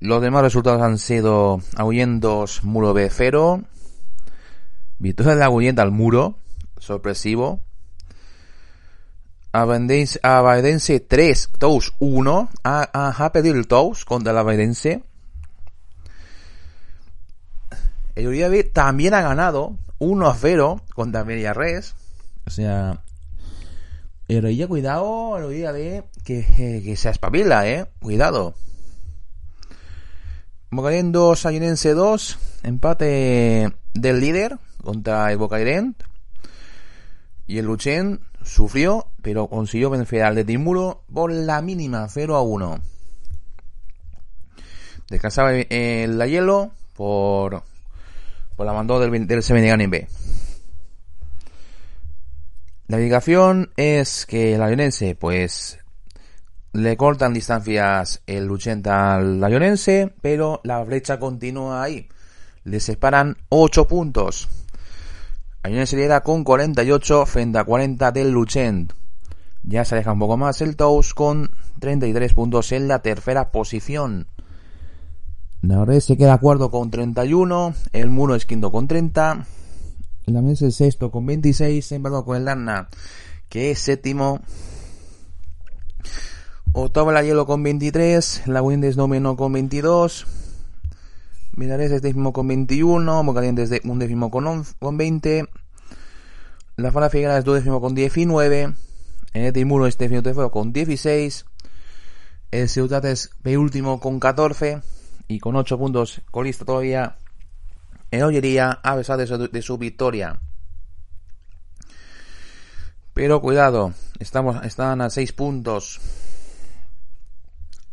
Los 0.00 0.22
demás 0.22 0.42
resultados 0.42 0.80
han 0.80 0.98
sido 0.98 1.60
Ahuyendos 1.76 2.62
Muro 2.62 2.94
B 2.94 3.08
0. 3.10 3.62
Victoria 4.98 5.34
de 5.34 5.44
Aguyenta 5.44 5.82
al 5.82 5.90
Muro. 5.90 6.36
Sorpresivo. 6.78 7.60
Abadense 9.52 11.00
3, 11.00 11.50
Tous 11.58 11.94
1. 11.98 12.50
Ha, 12.64 13.30
perdido 13.32 13.56
el 13.56 13.66
Tous 13.66 14.04
contra 14.04 14.32
el 14.32 14.38
Abadense. 14.38 15.02
El 18.14 18.26
Uribe 18.28 18.64
también 18.64 19.14
ha 19.14 19.22
ganado 19.22 19.76
1 19.98 20.28
a 20.28 20.34
0 20.34 20.80
contra 20.94 21.22
Villarres. 21.22 21.94
O 22.46 22.50
sea, 22.50 23.02
el 24.28 24.44
Uribe, 24.44 24.68
cuidado, 24.68 25.38
el 25.38 25.44
Uribe 25.44 26.04
que, 26.22 26.44
que, 26.44 26.82
que 26.82 26.96
se 26.96 27.08
espabila, 27.08 27.66
eh. 27.66 27.86
Cuidado. 28.00 28.54
Bocairent 30.70 31.12
2, 31.12 31.46
Ayunense 31.46 31.94
2. 31.94 32.38
Empate 32.62 33.72
del 33.94 34.20
líder 34.20 34.58
contra 34.82 35.32
el 35.32 35.38
Bocairent. 35.38 36.02
Y 37.46 37.56
el 37.56 37.64
Luchen 37.64 38.20
sufrió, 38.44 39.06
pero 39.22 39.48
consiguió 39.48 39.88
vencer 39.88 40.22
al 40.22 40.34
de 40.34 40.44
Timuro 40.44 41.02
por 41.12 41.32
la 41.32 41.62
mínima, 41.62 42.06
0 42.08 42.36
a 42.36 42.42
1. 42.42 42.80
Descansaba 45.08 45.52
el 45.54 46.18
la 46.18 46.26
hielo 46.26 46.72
por, 46.94 47.62
por 48.56 48.66
la 48.66 48.74
mandó 48.74 49.00
del, 49.00 49.26
del 49.26 49.42
Semenegan 49.42 49.80
en 49.80 49.90
B. 49.90 50.08
La 52.88 52.96
indicación 52.96 53.70
es 53.76 54.24
que 54.24 54.54
el 54.54 54.60
Lionense, 54.60 55.14
pues, 55.14 55.78
le 56.72 56.96
cortan 56.96 57.34
distancias 57.34 58.22
el 58.26 58.50
80 58.50 59.14
al 59.14 59.40
Lionense, 59.40 60.14
pero 60.22 60.62
la 60.64 60.82
brecha 60.84 61.18
continúa 61.18 61.82
ahí. 61.82 62.08
Le 62.64 62.80
separan 62.80 63.36
8 63.50 63.86
puntos. 63.86 64.48
Lionense 65.64 65.96
lidera 65.96 66.22
con 66.22 66.44
48 66.44 67.26
frente 67.26 67.58
a 67.58 67.64
40 67.64 68.10
del 68.10 68.30
Luchent. 68.30 68.94
Ya 69.64 69.84
se 69.84 69.94
aleja 69.94 70.12
un 70.12 70.20
poco 70.20 70.38
más 70.38 70.62
el 70.62 70.74
Tous 70.74 71.12
con 71.12 71.50
33 71.80 72.32
puntos 72.32 72.72
en 72.72 72.88
la 72.88 73.00
tercera 73.00 73.52
posición. 73.52 74.28
La 75.60 75.84
red 75.84 76.00
se 76.00 76.16
queda 76.16 76.38
cuarto 76.38 76.70
con 76.70 76.90
31, 76.90 77.74
el 77.92 78.08
Muro 78.08 78.34
es 78.34 78.46
quinto 78.46 78.72
con 78.72 78.88
30, 78.88 79.44
mesa 80.30 80.66
es 80.66 80.76
sexto 80.76 81.10
con 81.10 81.26
26, 81.26 81.92
en 81.92 82.02
verdad 82.02 82.24
con 82.24 82.36
el 82.36 82.44
Darna, 82.44 82.88
que 83.48 83.70
es 83.70 83.78
séptimo. 83.78 84.40
Octavo 86.72 87.12
la 87.12 87.22
Hielo 87.22 87.46
con 87.46 87.62
23, 87.62 88.42
la 88.46 88.62
Windes 88.62 88.96
noveno 88.96 89.36
con 89.36 89.52
22, 89.52 90.26
Minares 91.56 91.90
es 91.90 92.02
décimo 92.02 92.32
con 92.32 92.46
21, 92.46 93.22
Mocalientes 93.24 93.70
de 93.70 93.80
un 93.84 93.98
décimo 93.98 94.30
con, 94.30 94.46
11 94.46 94.74
con 94.78 94.96
20, 94.96 95.48
la 96.76 96.92
Fala 96.92 97.10
Figuera 97.10 97.36
es 97.36 97.44
duodécimo 97.44 97.80
con 97.80 97.94
19, 97.94 98.74
el 99.32 99.52
Timuro 99.52 99.86
es 99.86 99.98
décimo 99.98 100.50
con 100.50 100.72
16, 100.72 101.46
el 102.52 102.68
Ciutat 102.68 103.04
es 103.06 103.30
penúltimo 103.42 103.98
con 103.98 104.20
14 104.20 104.82
y 105.26 105.40
con 105.40 105.56
8 105.56 105.78
puntos 105.78 106.20
colista 106.30 106.64
todavía 106.64 107.16
en 108.10 108.22
Ollería 108.22 108.80
a 108.82 108.96
pesar 108.96 109.18
de 109.18 109.62
su, 109.62 109.78
victoria. 109.78 110.40
Pero 113.14 113.40
cuidado, 113.40 113.92
estamos, 114.18 114.64
están 114.64 115.00
a 115.00 115.10
6 115.10 115.32
puntos. 115.32 116.00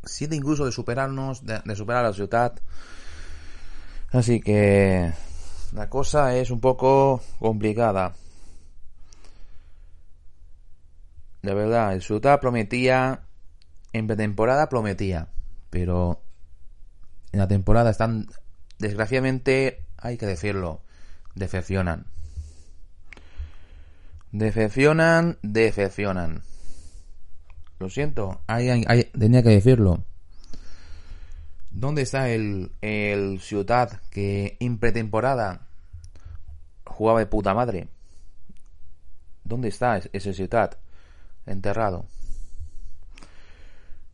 7 0.04 0.36
incluso 0.36 0.66
de 0.66 0.72
superarnos, 0.72 1.46
de, 1.46 1.62
de 1.66 1.76
superar 1.76 2.06
a 2.06 2.10
la 2.10 2.14
ciudad. 2.14 2.54
Así 4.12 4.40
que 4.40 5.14
la 5.74 5.90
cosa 5.90 6.36
es 6.36 6.52
un 6.52 6.62
poco 6.62 7.22
complicada. 7.40 8.14
De 11.42 11.54
verdad, 11.54 11.94
el 11.94 12.02
ciudad 12.02 12.40
prometía, 12.40 13.22
en 13.94 14.08
pretemporada 14.08 14.70
prometía, 14.70 15.28
pero 15.70 16.24
en 17.32 17.40
la 17.40 17.48
temporada 17.48 17.92
están, 17.92 18.28
desgraciadamente, 18.80 19.85
hay 20.06 20.18
que 20.18 20.26
decirlo, 20.28 20.82
decepcionan. 21.34 22.06
Decepcionan, 24.32 25.38
decepcionan. 25.42 26.44
Lo 27.80 27.90
siento, 27.90 28.42
hay, 28.48 28.70
tenía 29.18 29.44
que 29.44 29.50
decirlo. 29.50 30.04
¿Dónde 31.72 32.04
está 32.04 32.30
el, 32.30 32.72
el 32.82 33.40
Ciudad 33.42 34.00
que 34.12 34.58
en 34.60 34.78
pretemporada 34.78 35.62
jugaba 36.86 37.20
de 37.20 37.26
puta 37.26 37.54
madre? 37.54 37.88
¿Dónde 39.44 39.70
está 39.70 39.98
es- 39.98 40.10
ese 40.14 40.34
Ciudad? 40.34 40.78
Enterrado. 41.46 42.06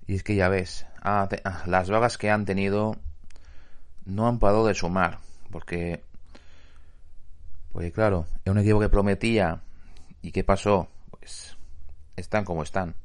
Y 0.08 0.16
es 0.16 0.24
que 0.24 0.36
ya 0.36 0.50
ves, 0.50 0.86
ah, 1.02 1.30
las 1.66 1.90
vagas 1.90 2.18
que 2.18 2.30
han 2.30 2.46
tenido 2.46 2.96
no 4.06 4.28
han 4.28 4.40
parado 4.40 4.66
de 4.66 4.74
sumar. 4.74 5.20
Porque, 5.52 6.04
pues 7.72 7.92
claro, 7.94 8.26
es 8.46 8.52
un 8.52 8.58
equipo 8.58 8.80
que 8.80 8.90
prometía. 8.90 9.62
¿Y 10.22 10.32
qué 10.32 10.44
pasó? 10.44 10.88
Pues 11.10 11.58
están 12.16 12.46
como 12.46 12.64
están. 12.64 12.96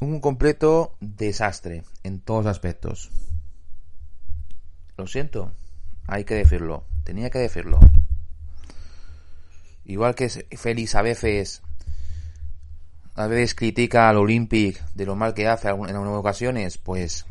Un 0.00 0.20
completo 0.20 0.96
desastre 1.00 1.84
en 2.02 2.20
todos 2.20 2.46
aspectos. 2.46 3.10
Lo 4.96 5.06
siento, 5.06 5.52
hay 6.06 6.24
que 6.24 6.34
decirlo. 6.34 6.84
Tenía 7.04 7.30
que 7.30 7.38
decirlo. 7.38 7.80
Igual 9.84 10.14
que 10.14 10.28
Félix 10.28 10.94
a 10.94 11.02
veces 11.02 11.62
a 13.14 13.26
veces 13.28 13.54
critica 13.54 14.08
al 14.08 14.16
Olympic 14.16 14.84
de 14.94 15.06
lo 15.06 15.14
mal 15.14 15.34
que 15.34 15.46
hace 15.46 15.68
en 15.68 15.84
algunas 15.84 16.14
ocasiones, 16.14 16.78
pues 16.78 17.26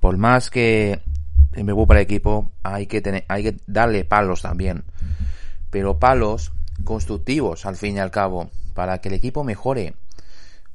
por 0.00 0.16
más 0.16 0.50
que 0.50 1.00
me 1.52 1.64
preocupa 1.64 1.94
el 1.94 2.00
equipo, 2.00 2.50
hay 2.62 2.86
que 2.86 3.00
tener, 3.00 3.24
hay 3.28 3.42
que 3.42 3.56
darle 3.66 4.04
palos 4.04 4.42
también. 4.42 4.84
Pero 5.70 5.98
palos 5.98 6.52
constructivos 6.84 7.66
al 7.66 7.76
fin 7.76 7.96
y 7.96 7.98
al 8.00 8.10
cabo, 8.10 8.50
para 8.74 9.00
que 9.00 9.08
el 9.08 9.14
equipo 9.14 9.44
mejore, 9.44 9.94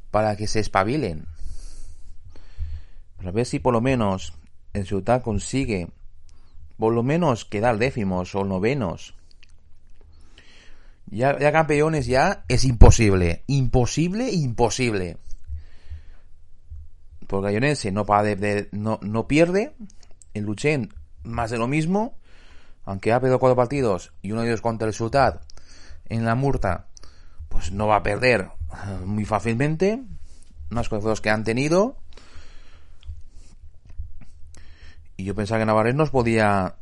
para 0.10 0.36
que 0.36 0.48
se 0.48 0.60
espabilen. 0.60 1.26
Para 3.18 3.32
ver 3.32 3.46
si 3.46 3.60
por 3.60 3.74
lo 3.74 3.82
menos 3.82 4.34
el 4.74 4.86
Ciudad 4.86 5.22
consigue 5.22 5.90
por 6.78 6.94
lo 6.94 7.04
menos 7.04 7.46
quedar 7.46 7.78
décimos 7.78 8.34
o 8.34 8.44
novenos. 8.44 9.14
Ya 11.06 11.52
campeones 11.52 12.08
ya 12.08 12.44
es 12.48 12.66
imposible. 12.66 13.44
Imposible, 13.46 14.32
imposible. 14.32 15.18
Porque 17.32 17.46
Gallonense 17.46 17.94
no, 17.94 18.06
para 18.06 18.24
de, 18.24 18.68
no, 18.74 19.00
no 19.02 19.26
pierde. 19.26 19.74
El 20.34 20.44
Luchen 20.44 20.94
más 21.24 21.50
de 21.50 21.58
lo 21.58 21.66
mismo. 21.66 22.18
Aunque 22.84 23.14
ha 23.14 23.22
perdido 23.22 23.40
cuatro 23.40 23.56
partidos 23.56 24.12
y 24.22 24.34
uno 24.34 24.42
de 24.42 24.50
ellos 24.50 24.60
contra 24.60 24.86
el 24.86 24.94
Ciudad 24.94 25.40
en 26.10 26.26
la 26.26 26.36
Murta, 26.36 26.88
pues 27.48 27.72
no 27.72 27.88
va 27.88 27.96
a 27.96 28.04
perder 28.04 28.50
muy 29.06 29.24
fácilmente. 29.24 30.04
Unos 30.72 30.88
esfuerzos 30.88 31.22
que 31.22 31.30
han 31.30 31.46
tenido. 31.46 31.96
Y 35.16 35.24
yo 35.24 35.34
pensaba 35.34 35.60
que 35.62 35.66
Navarrete 35.66 35.96
nos 35.96 36.10
podía 36.10 36.76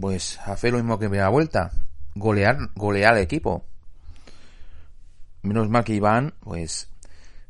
pues 0.00 0.38
hacer 0.46 0.70
lo 0.70 0.78
mismo 0.78 1.00
que 1.00 1.06
en 1.06 1.10
primera 1.10 1.28
vuelta. 1.28 1.72
Golear, 2.14 2.70
golear 2.76 3.14
al 3.14 3.20
equipo. 3.20 3.64
menos 5.42 5.68
mal 5.68 5.82
que 5.82 5.94
Iván, 5.94 6.34
pues, 6.38 6.88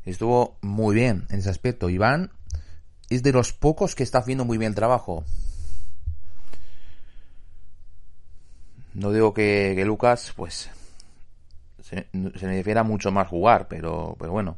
estuvo 0.03 0.57
muy 0.61 0.95
bien 0.95 1.27
en 1.29 1.39
ese 1.39 1.51
aspecto. 1.51 1.91
Iván 1.91 2.31
es 3.09 3.23
de 3.23 3.31
los 3.31 3.53
pocos 3.53 3.95
que 3.95 4.03
está 4.03 4.19
haciendo 4.19 4.45
muy 4.45 4.57
bien 4.57 4.71
el 4.71 4.75
trabajo. 4.75 5.23
No 8.93 9.11
digo 9.11 9.33
que, 9.33 9.81
Lucas, 9.85 10.33
pues, 10.35 10.69
se, 11.81 12.07
se 12.11 12.47
necesita 12.47 12.83
mucho 12.83 13.11
más 13.11 13.27
jugar, 13.27 13.67
pero, 13.67 14.15
pero 14.19 14.31
bueno. 14.31 14.57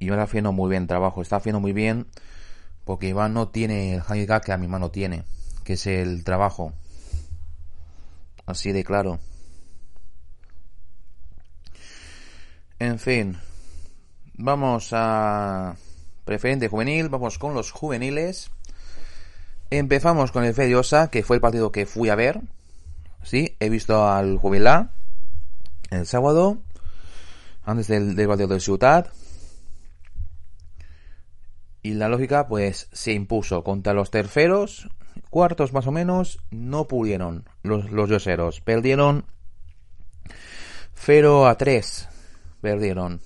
Iván 0.00 0.18
está 0.18 0.30
haciendo 0.30 0.52
muy 0.52 0.70
bien 0.70 0.82
el 0.82 0.88
trabajo, 0.88 1.22
está 1.22 1.36
haciendo 1.36 1.60
muy 1.60 1.72
bien 1.72 2.06
porque 2.88 3.08
Iván 3.08 3.34
no 3.34 3.48
tiene 3.48 3.96
el 3.96 4.00
handicap 4.00 4.42
que 4.42 4.50
a 4.50 4.56
mi 4.56 4.66
mano 4.66 4.90
tiene, 4.90 5.24
que 5.62 5.74
es 5.74 5.86
el 5.86 6.24
trabajo. 6.24 6.72
Así 8.46 8.72
de 8.72 8.82
claro. 8.82 9.18
En 12.78 12.98
fin, 12.98 13.36
vamos 14.32 14.88
a 14.92 15.76
preferente 16.28 16.68
juvenil, 16.68 17.08
vamos 17.08 17.38
con 17.38 17.54
los 17.54 17.72
juveniles. 17.72 18.50
Empezamos 19.70 20.30
con 20.30 20.44
el 20.44 20.52
Fediosa, 20.52 21.08
que 21.08 21.22
fue 21.22 21.36
el 21.36 21.40
partido 21.40 21.72
que 21.72 21.86
fui 21.86 22.10
a 22.10 22.16
ver. 22.16 22.42
Sí, 23.22 23.56
he 23.60 23.70
visto 23.70 24.06
al 24.06 24.36
Jubilá 24.36 24.90
el 25.90 26.06
sábado, 26.06 26.58
antes 27.64 27.88
del, 27.88 28.14
del 28.14 28.28
partido 28.28 28.48
de 28.48 28.60
Ciudad. 28.60 29.10
Y 31.82 31.94
la 31.94 32.10
lógica, 32.10 32.46
pues, 32.46 32.90
se 32.92 33.12
impuso 33.12 33.64
contra 33.64 33.94
los 33.94 34.10
terceros, 34.10 34.90
cuartos 35.30 35.72
más 35.72 35.86
o 35.86 35.92
menos, 35.92 36.40
no 36.50 36.88
pudieron 36.88 37.48
los, 37.62 37.90
los 37.90 38.10
yoseros. 38.10 38.60
Perdieron 38.60 39.24
0 40.94 41.46
a 41.46 41.56
3. 41.56 42.08
Perdieron. 42.60 43.22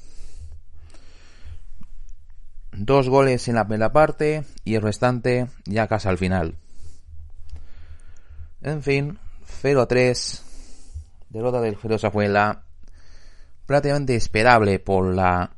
Dos 2.72 3.08
goles 3.08 3.48
en 3.48 3.54
la 3.54 3.66
primera 3.66 3.92
parte 3.92 4.44
y 4.64 4.74
el 4.74 4.82
restante 4.82 5.48
ya 5.64 5.88
casi 5.88 6.08
al 6.08 6.18
final. 6.18 6.56
En 8.62 8.82
fin, 8.82 9.18
0 9.44 9.82
a 9.82 9.86
3. 9.86 10.44
Derrota 11.30 11.60
del 11.60 11.76
Ferosa 11.76 12.10
fue 12.10 12.28
la 12.28 12.62
prácticamente 13.66 14.14
esperable 14.14 14.78
por 14.78 15.14
la 15.14 15.52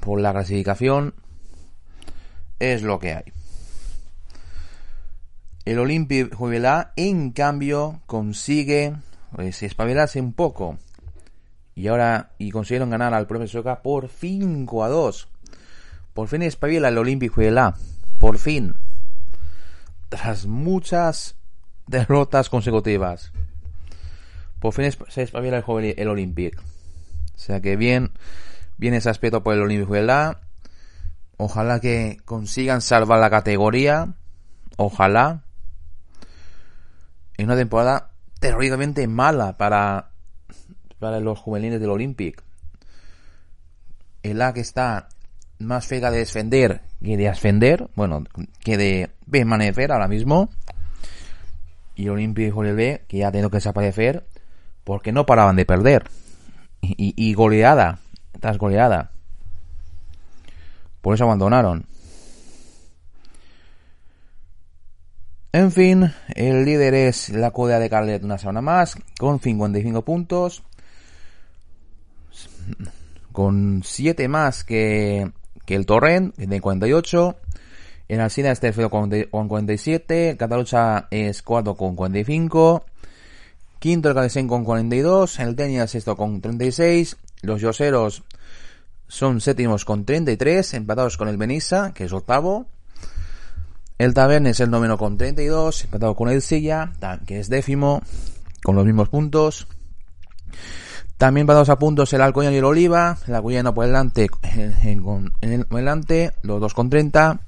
por 0.00 0.20
la 0.20 0.32
clasificación 0.32 1.14
es 2.58 2.82
lo 2.82 2.98
que 2.98 3.14
hay. 3.14 3.24
El 5.64 5.78
Olympique 5.78 6.34
Jubilá, 6.34 6.92
en 6.96 7.30
cambio, 7.32 8.00
consigue 8.06 8.94
pues, 9.34 9.62
espabilarse 9.62 10.20
un 10.20 10.32
poco. 10.32 10.78
Y 11.74 11.88
ahora, 11.88 12.30
y 12.38 12.50
consiguieron 12.50 12.90
ganar 12.90 13.14
al 13.14 13.26
profesor 13.26 13.80
por 13.82 14.08
5 14.08 14.84
a 14.84 14.88
2. 14.88 15.28
Por 16.14 16.28
fin 16.28 16.42
espabila 16.42 16.88
el 16.88 16.98
Olympique 16.98 17.34
Jubilá. 17.34 17.74
Por 18.18 18.38
fin. 18.38 18.74
Tras 20.08 20.46
muchas 20.46 21.36
derrotas 21.86 22.48
consecutivas. 22.48 23.32
Por 24.60 24.72
fin 24.74 24.90
se 25.08 25.22
espabila 25.22 25.64
el, 25.66 25.94
el 25.96 26.08
Olympique. 26.08 26.58
O 26.58 27.38
sea 27.38 27.60
que 27.60 27.76
bien, 27.76 28.12
bien 28.76 28.94
ese 28.94 29.10
aspecto 29.10 29.42
por 29.42 29.54
el 29.54 29.62
Olympique 29.62 29.88
Jubilá. 29.88 30.40
Ojalá 31.38 31.80
que 31.80 32.18
consigan 32.24 32.82
salvar 32.82 33.18
la 33.18 33.30
categoría. 33.30 34.14
Ojalá. 34.76 35.44
En 37.38 37.46
una 37.46 37.56
temporada 37.56 38.12
terriblemente 38.38 39.06
mala 39.08 39.56
para, 39.56 40.10
para 40.98 41.20
los 41.20 41.38
juveniles 41.38 41.80
del 41.80 41.90
Olympic. 41.90 42.42
El 44.22 44.42
A 44.42 44.52
que 44.52 44.60
está 44.60 45.08
más 45.58 45.86
fega 45.86 46.10
de 46.10 46.18
defender 46.18 46.82
que 47.02 47.16
de 47.16 47.28
ascender. 47.28 47.88
Bueno, 47.94 48.24
que 48.60 48.76
de 48.76 49.10
permanecer 49.30 49.92
ahora 49.92 50.08
mismo. 50.08 50.50
Y 51.94 52.08
Olympic 52.08 52.54
B 52.54 53.04
que 53.06 53.18
ya 53.18 53.28
ha 53.28 53.32
que 53.32 53.56
desaparecer 53.56 54.26
porque 54.84 55.12
no 55.12 55.26
paraban 55.26 55.56
de 55.56 55.66
perder. 55.66 56.04
Y, 56.80 57.14
y 57.16 57.34
goleada, 57.34 58.00
tras 58.40 58.58
goleada. 58.58 59.12
Por 61.00 61.14
eso 61.14 61.24
abandonaron. 61.24 61.86
En 65.54 65.70
fin, 65.70 66.10
el 66.34 66.64
líder 66.64 66.94
es 66.94 67.28
la 67.28 67.50
Codea 67.50 67.78
de 67.78 67.90
Carlet 67.90 68.24
una 68.24 68.38
semana 68.38 68.62
más, 68.62 68.96
con 69.18 69.38
55 69.38 70.02
puntos. 70.02 70.62
Con 73.32 73.82
7 73.84 74.28
más 74.28 74.64
que, 74.64 75.30
que 75.64 75.74
el 75.74 75.86
Torrent, 75.86 76.34
que 76.34 76.42
tiene 76.42 76.60
48. 76.60 77.36
En 78.08 78.20
Alcina 78.20 78.50
es 78.50 78.60
tercero 78.60 78.90
con 78.90 79.08
47. 79.48 80.36
Catalucha 80.38 81.08
es 81.10 81.42
cuarto 81.42 81.76
con 81.76 81.96
45. 81.96 82.84
Quinto 83.78 84.08
el 84.08 84.14
Cadesen 84.14 84.48
con 84.48 84.64
42. 84.64 85.38
El 85.40 85.56
Tenia 85.56 85.86
sexto 85.86 86.16
con 86.16 86.40
36. 86.40 87.16
Los 87.42 87.60
Yoseros 87.60 88.22
son 89.08 89.42
séptimos 89.42 89.84
con 89.84 90.06
33, 90.06 90.72
empatados 90.72 91.18
con 91.18 91.28
el 91.28 91.36
Benissa, 91.36 91.92
que 91.92 92.04
es 92.04 92.12
octavo. 92.12 92.66
El 93.98 94.14
Tavern 94.14 94.46
es 94.46 94.58
el 94.60 94.70
noveno 94.70 94.96
con 94.96 95.18
32, 95.18 95.84
empatado 95.84 96.16
con 96.16 96.30
el 96.30 96.40
Silla, 96.40 96.92
que 97.26 97.38
es 97.38 97.50
décimo, 97.50 98.02
con 98.62 98.74
los 98.74 98.86
mismos 98.86 99.10
puntos. 99.10 99.68
También 101.22 101.42
empatados 101.42 101.68
a 101.68 101.78
puntos 101.78 102.12
el 102.14 102.20
Alcoyano 102.20 102.52
y 102.52 102.58
el 102.58 102.64
Oliva, 102.64 103.16
el 103.28 103.36
Alcoyano 103.36 103.72
por 103.72 103.86
delante, 103.86 104.28
en, 104.42 105.30
el 105.40 105.66
delante, 105.70 106.32
los 106.42 106.60
dos 106.60 106.74
con 106.74 106.90
30. 106.90 107.38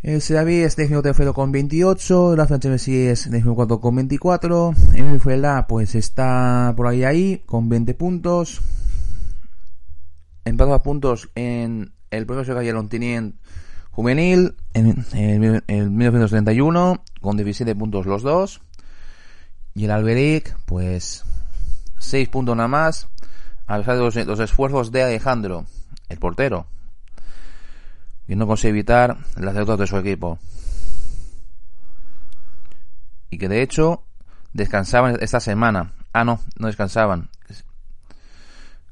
El 0.00 0.22
Sedaví 0.22 0.58
es 0.58 0.76
décimo 0.76 1.02
tercero 1.02 1.34
con 1.34 1.50
28, 1.50 2.36
la 2.36 2.46
Franceschi 2.46 3.08
es 3.08 3.28
décimo 3.32 3.56
cuarto 3.56 3.80
con 3.80 3.96
24, 3.96 4.74
el 4.94 5.18
Fuela 5.18 5.66
pues 5.66 5.96
está 5.96 6.72
por 6.76 6.86
ahí 6.86 7.02
ahí 7.02 7.42
con 7.46 7.68
20 7.68 7.94
puntos. 7.94 8.60
Empatado 10.44 10.74
a 10.74 10.84
puntos 10.84 11.30
en 11.34 11.94
el 12.12 12.26
profesor 12.26 12.54
Gallerón 12.54 12.88
Tinien 12.88 13.40
juvenil 13.90 14.54
en, 14.72 15.04
en, 15.66 15.96
1931 15.96 17.02
con 17.20 17.36
17 17.36 17.74
puntos 17.74 18.06
los 18.06 18.22
dos. 18.22 18.60
Y 19.74 19.86
el 19.86 19.90
Alberic 19.90 20.56
pues 20.64 21.25
6 21.98 22.28
puntos 22.28 22.56
nada 22.56 22.68
más 22.68 23.08
a 23.66 23.78
pesar 23.78 23.96
de 23.96 24.24
los, 24.24 24.40
esfuerzos 24.40 24.92
de 24.92 25.02
Alejandro 25.02 25.66
el 26.08 26.18
portero 26.18 26.66
y 28.28 28.36
no 28.36 28.46
consigue 28.46 28.70
evitar 28.70 29.16
las 29.36 29.54
derrotas 29.54 29.78
de 29.78 29.86
su 29.86 29.96
equipo 29.96 30.38
y 33.30 33.38
que 33.38 33.48
de 33.48 33.62
hecho 33.62 34.04
descansaban 34.52 35.18
esta 35.20 35.40
semana 35.40 35.92
ah 36.12 36.24
no 36.24 36.40
no 36.58 36.66
descansaban 36.68 37.30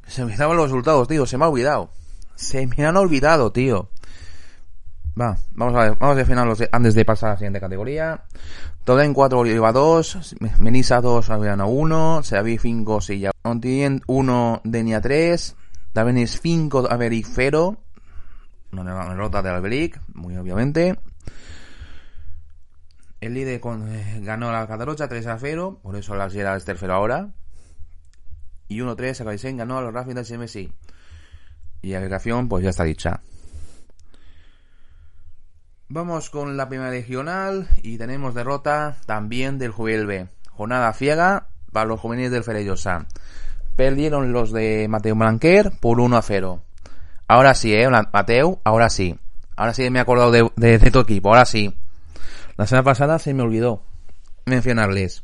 se 0.07 0.25
me 0.25 0.33
estaban 0.33 0.57
los 0.57 0.71
resultados, 0.71 1.09
tío. 1.09 1.27
Se 1.27 1.39
me 1.39 1.45
ha 1.45 1.49
olvidado. 1.49 1.91
Se 2.35 2.67
me 2.67 2.87
han 2.87 2.97
olvidado, 2.97 3.53
tío. 3.53 3.91
Va, 5.21 5.37
vamos 5.53 5.75
a 5.77 5.85
ver, 5.85 5.97
vamos 5.99 6.17
a 6.17 6.19
definirlos 6.19 6.63
antes 6.73 6.95
de 6.95 7.05
pasar 7.05 7.31
a 7.31 7.33
la 7.33 7.39
siguiente 7.39 7.61
categoría. 7.61 8.25
En 8.87 9.15
4, 9.15 9.39
Oliva 9.39 9.73
2, 9.73 10.37
Menisa 10.59 11.01
2, 11.01 11.31
Alverano 11.31 11.69
1, 11.69 12.23
Seavi 12.23 12.59
5, 12.59 13.01
Silla 13.01 13.31
1, 13.43 14.61
Denia 14.65 15.01
3, 15.01 15.57
Davenis 15.95 16.41
5, 16.41 16.89
Averic 16.91 17.27
0, 17.29 17.77
una 18.73 19.09
derrota 19.09 19.43
de 19.43 19.49
Alberic, 19.51 20.01
muy 20.15 20.37
obviamente. 20.37 20.99
El 23.21 23.35
líder 23.35 23.61
con, 23.61 23.89
eh, 23.89 24.21
ganó 24.23 24.53
la 24.53 24.67
Catarocha 24.67 25.09
3 25.09 25.27
a 25.29 25.39
0, 25.39 25.81
por 25.83 25.97
eso 25.97 26.15
la 26.15 26.29
Sierra 26.29 26.57
es 26.57 26.65
tercero 26.65 26.93
ahora 26.93 27.31
y 28.69 28.81
1-3 28.81 29.21
Akaisen 29.21 29.57
ganó 29.57 29.79
a 29.79 29.83
los 29.83 29.93
Racing 29.95 30.15
del 30.15 30.27
CMSI. 30.27 30.73
Y 31.83 31.91
la 31.91 31.99
agregación 31.99 32.49
pues 32.49 32.65
ya 32.65 32.71
está 32.71 32.85
dicha. 32.85 33.21
Vamos 35.89 36.31
con 36.31 36.57
la 36.57 36.69
primera 36.69 36.91
regional 36.91 37.69
y 37.83 37.99
tenemos 37.99 38.35
derrota 38.35 38.97
también 39.05 39.59
del 39.59 39.71
Juvenil 39.71 40.07
B. 40.07 40.29
Jornada 40.51 40.91
ciega 40.95 41.49
para 41.73 41.87
los 41.87 42.01
juveniles 42.01 42.33
del 42.33 42.43
Ferellosa. 42.43 43.07
Perdieron 43.77 44.33
los 44.33 44.51
de 44.51 44.87
Mateo 44.89 45.15
Blanquer 45.15 45.73
por 45.81 46.01
1 46.01 46.17
a 46.17 46.23
0. 46.23 46.63
Ahora 47.29 47.55
sí, 47.55 47.75
eh, 47.75 47.89
Mateo, 47.91 48.61
ahora 48.65 48.89
sí. 48.89 49.19
Ahora 49.57 49.75
sí 49.75 49.89
me 49.91 49.99
he 49.99 50.03
acordado 50.03 50.31
de, 50.31 50.51
de, 50.57 50.79
de 50.79 50.91
tu 50.91 51.01
equipo, 51.01 51.29
ahora 51.29 51.45
sí. 51.45 51.77
La 52.57 52.67
semana 52.67 52.85
pasada 52.85 53.19
se 53.19 53.35
me 53.35 53.43
olvidó 53.43 53.83
mencionarles. 54.47 55.23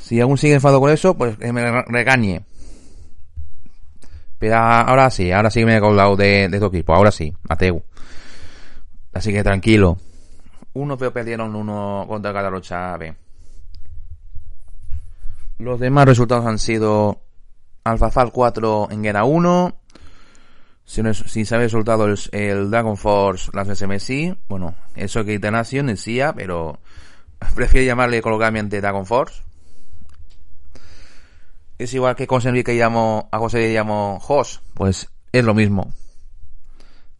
Si 0.00 0.20
aún 0.20 0.36
sigue 0.36 0.54
enfadado 0.54 0.80
con 0.80 0.90
eso, 0.90 1.16
pues 1.16 1.36
que 1.36 1.52
me 1.52 1.82
regañe. 1.82 2.44
Pero 4.40 4.56
ahora 4.56 5.10
sí, 5.10 5.30
ahora 5.30 5.50
sí 5.50 5.64
me 5.64 5.74
he 5.74 5.76
acordado 5.76 6.16
de, 6.16 6.48
de 6.48 6.58
tu 6.58 6.66
equipo, 6.66 6.92
ahora 6.92 7.12
sí, 7.12 7.32
Mateo. 7.48 7.84
Así 9.14 9.32
que 9.32 9.42
tranquilo. 9.42 9.96
Uno 10.74 10.98
pero 10.98 11.12
perdieron 11.12 11.54
uno 11.54 12.04
contra 12.08 12.30
el 12.30 12.36
Catalocha 12.36 12.96
B. 12.96 13.14
Los 15.58 15.78
demás 15.78 16.06
resultados 16.06 16.46
han 16.46 16.58
sido 16.58 17.20
Alfafal 17.84 18.32
4 18.32 18.88
en 18.90 19.02
Guerra 19.02 19.24
1. 19.24 19.76
Si, 20.84 21.02
no 21.02 21.10
es- 21.10 21.24
si 21.26 21.44
se 21.44 21.54
había 21.54 21.66
resultado 21.66 22.06
el, 22.06 22.18
el 22.32 22.70
Dragon 22.70 22.96
Force, 22.96 23.50
las 23.54 23.68
SMSI, 23.68 24.36
bueno, 24.48 24.74
eso 24.96 25.24
que 25.24 25.34
Internación 25.34 25.86
decía, 25.86 26.32
pero 26.34 26.80
prefiero 27.54 27.86
llamarle 27.86 28.20
coloquialmente 28.20 28.80
Dragon 28.80 29.06
Force. 29.06 29.42
Es 31.78 31.92
igual 31.94 32.14
que 32.16 32.26
con 32.26 32.40
que 32.40 32.74
llamo, 32.74 33.28
a 33.32 33.38
José 33.38 33.58
le 33.58 33.72
llamo 33.74 34.20
Hoss, 34.26 34.60
pues 34.74 35.08
es 35.32 35.44
lo 35.44 35.54
mismo. 35.54 35.92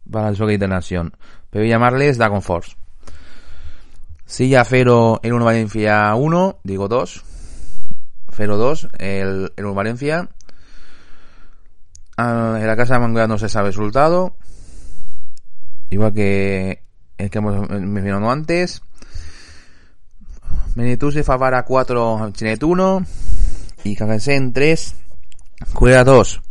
Para 0.09 0.29
el 0.29 0.35
Soccer 0.35 0.53
Internación. 0.53 1.13
A 1.55 1.59
llamarles 1.59 2.17
Dragon 2.17 2.41
Force. 2.41 2.75
Silla 4.25 4.65
Fero, 4.65 5.21
el 5.23 5.31
1 5.31 5.45
Valencia 5.45 6.13
1, 6.13 6.59
digo 6.63 6.89
2. 6.89 7.23
Fero 8.29 8.57
2, 8.57 8.89
el, 8.99 9.53
el 9.55 9.65
1 9.65 9.73
Valencia. 9.73 10.29
Ah, 12.17 12.57
en 12.59 12.67
la 12.67 12.75
casa 12.75 12.95
de 12.95 12.99
Manguera 12.99 13.27
no 13.27 13.37
se 13.37 13.47
sabe 13.47 13.69
el 13.69 13.73
resultado. 13.73 14.35
Igual 15.89 16.13
que 16.13 16.83
el 17.17 17.29
que 17.29 17.37
hemos 17.37 17.69
mencionado 17.69 18.29
antes. 18.29 18.81
Menetuse 20.75 21.23
Favara 21.23 21.63
4, 21.63 22.31
Chinet 22.33 22.61
1. 22.61 23.05
Y 23.85 23.95
Kakasen 23.95 24.51
3, 24.51 24.95
Cuera 25.73 26.03
2. 26.03 26.41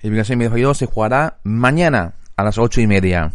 El 0.00 0.10
Vigasen 0.10 0.38
Videojuego 0.38 0.74
se 0.74 0.84
jugará 0.84 1.38
mañana 1.44 2.16
a 2.36 2.44
las 2.44 2.58
8 2.58 2.82
y 2.82 2.86
media. 2.86 3.32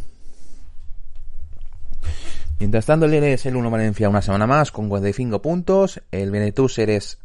Mientras 2.59 2.85
tanto, 2.85 3.05
el 3.05 3.13
es 3.13 3.45
el 3.45 3.55
1 3.55 3.69
Valencia 3.71 4.09
una 4.09 4.21
semana 4.21 4.45
más 4.45 4.71
con 4.71 4.89
45 4.89 5.41
puntos. 5.41 6.01
El 6.11 6.29
Benetuser 6.29 6.89
es 6.89 7.19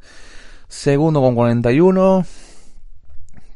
segundo 0.69 1.21
con 1.21 1.35
41. 1.35 2.25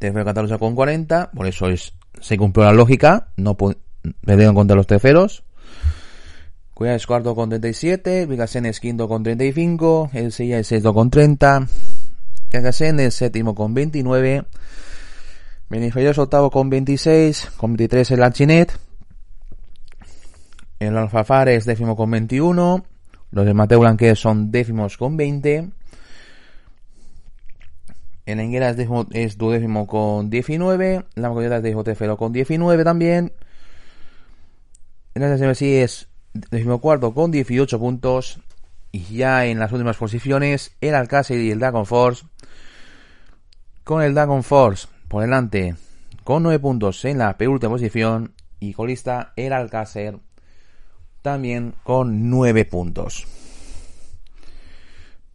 Tercero 0.01 0.25
Cataluña 0.25 0.59
con 0.59 0.75
40. 0.75 1.31
Por 1.31 1.47
eso 1.47 1.69
es, 1.69 1.95
se 2.21 2.37
cumplió 2.37 2.67
la 2.67 2.73
lógica. 2.73 3.29
No 3.37 3.57
perdieron 3.57 4.57
contra 4.57 4.77
los 4.77 4.89
terceros. 4.89 5.45
Cuidado 6.75 6.97
es 6.97 7.07
cuarto 7.07 7.37
con 7.37 7.49
37. 7.49 8.27
Vigasen 8.27 8.67
es 8.67 8.81
quinto 8.81 9.09
con 9.09 9.23
35. 9.23 10.11
El 10.15 10.33
Silla 10.33 10.59
es 10.59 10.67
sexto 10.67 10.93
con 10.93 11.11
30. 11.11 11.69
Kakasen 12.51 12.99
es 12.99 13.15
séptimo 13.15 13.55
con 13.55 13.73
29. 13.75 14.45
Benifayos 15.69 16.19
octavo 16.19 16.51
con 16.51 16.71
26. 16.71 17.53
Con 17.57 17.77
23 17.77 18.11
el 18.11 18.23
Archinet. 18.25 18.88
El 20.79 20.97
Alfafar 20.97 21.49
es 21.49 21.65
décimo 21.65 21.97
con 21.97 22.11
21. 22.11 22.85
Los 23.33 23.47
de 23.47 23.55
Mateo 23.55 23.81
Blanquez 23.81 24.19
son 24.19 24.53
décimos 24.53 24.97
con 24.97 25.17
20. 25.17 25.71
El 28.27 28.41
Enguera 28.41 28.71
es, 28.71 28.89
es 29.13 29.39
duodécimo 29.39 29.87
con 29.87 30.31
19. 30.31 31.05
La 31.17 31.29
Macolleta 31.29 31.57
es 31.57 31.63
décimo 31.63 32.17
con 32.17 32.33
19 32.33 32.85
también. 32.85 33.33
En 35.15 35.23
el 35.23 35.37
SMSI 35.37 35.77
es 35.77 36.09
decimocuarto 36.33 37.13
con 37.13 37.33
18 37.33 37.79
puntos. 37.79 38.41
Y 38.93 39.01
ya 39.17 39.47
en 39.47 39.59
las 39.59 39.73
últimas 39.73 39.97
posiciones, 39.97 40.77
el 40.81 40.95
Alcácer 40.95 41.41
y 41.41 41.51
el 41.51 41.59
Dragon 41.59 41.87
Force. 41.87 42.25
Con 43.83 44.03
el 44.03 44.15
Dragon 44.15 44.45
Force 44.45 44.87
por 45.09 45.23
delante, 45.23 45.75
con 46.23 46.43
9 46.43 46.59
puntos 46.61 47.05
en 47.05 47.19
la 47.19 47.37
penúltima 47.37 47.73
posición. 47.73 48.33
Y 48.61 48.75
colista 48.75 49.33
el 49.37 49.53
Alcácer 49.53 50.19
también 51.23 51.75
con 51.83 52.31
9 52.31 52.65
puntos. 52.65 53.27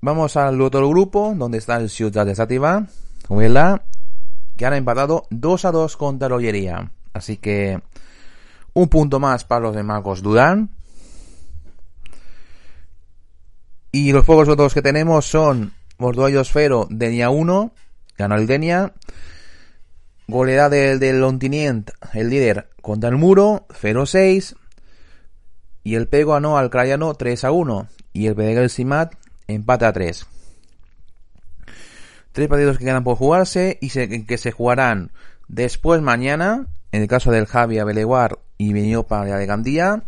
Vamos 0.02 0.36
al 0.36 0.62
otro 0.62 0.90
grupo, 0.90 1.34
donde 1.36 1.60
está 1.60 1.78
el 1.78 1.90
Ciudad 1.90 2.26
de 2.26 2.36
Sativa, 2.36 2.88
la 3.30 3.84
que 4.58 4.66
han 4.66 4.74
empatado 4.74 5.26
2 5.30 5.66
a 5.66 5.72
2 5.72 5.98
contra 5.98 6.30
la 6.30 6.36
Ollería. 6.36 6.92
Así 7.14 7.38
que 7.38 7.82
un 8.74 8.90
punto 8.90 9.20
más 9.20 9.44
para 9.46 9.62
los 9.62 9.76
de 9.76 9.84
Marcos 9.84 10.22
Durán. 10.22 10.72
Y 13.92 14.12
los 14.12 14.26
pocos 14.26 14.50
otros 14.50 14.74
que 14.74 14.82
tenemos 14.82 15.26
son 15.26 15.74
Morduallo 16.00 16.42
Esfero, 16.42 16.88
Denia 16.90 17.30
1, 17.30 17.72
ganó 18.18 18.36
el 18.36 18.48
Denia. 18.48 18.94
Goleada 20.28 20.70
del, 20.70 21.00
del 21.00 21.20
Lontinient, 21.20 21.92
el 22.14 22.30
líder, 22.30 22.70
contra 22.82 23.10
el 23.10 23.18
Muro, 23.18 23.68
0-6. 23.70 24.56
Y 25.84 25.96
el 25.96 26.08
Pego 26.08 26.34
ganó 26.34 26.58
al 26.58 26.70
Crayano 26.70 27.14
3 27.14 27.44
a 27.44 27.52
1. 27.52 27.88
Y 28.14 28.28
el 28.28 28.36
Pedregal 28.36 28.70
Simat 28.70 29.14
empate 29.48 29.86
a 29.86 29.94
3. 29.94 30.26
Tres 32.32 32.48
partidos 32.48 32.78
que 32.78 32.86
quedan 32.86 33.04
por 33.04 33.18
jugarse 33.18 33.78
y 33.82 33.90
se- 33.90 34.26
que 34.26 34.38
se 34.38 34.52
jugarán 34.52 35.12
después 35.48 36.02
mañana. 36.02 36.68
En 36.92 37.02
el 37.02 37.08
caso 37.08 37.32
del 37.32 37.46
Javi 37.48 37.80
Abeleguar 37.80 38.40
y 38.58 38.72
Beniopa 38.74 39.26
de 39.26 39.46
Gandía. 39.46 40.04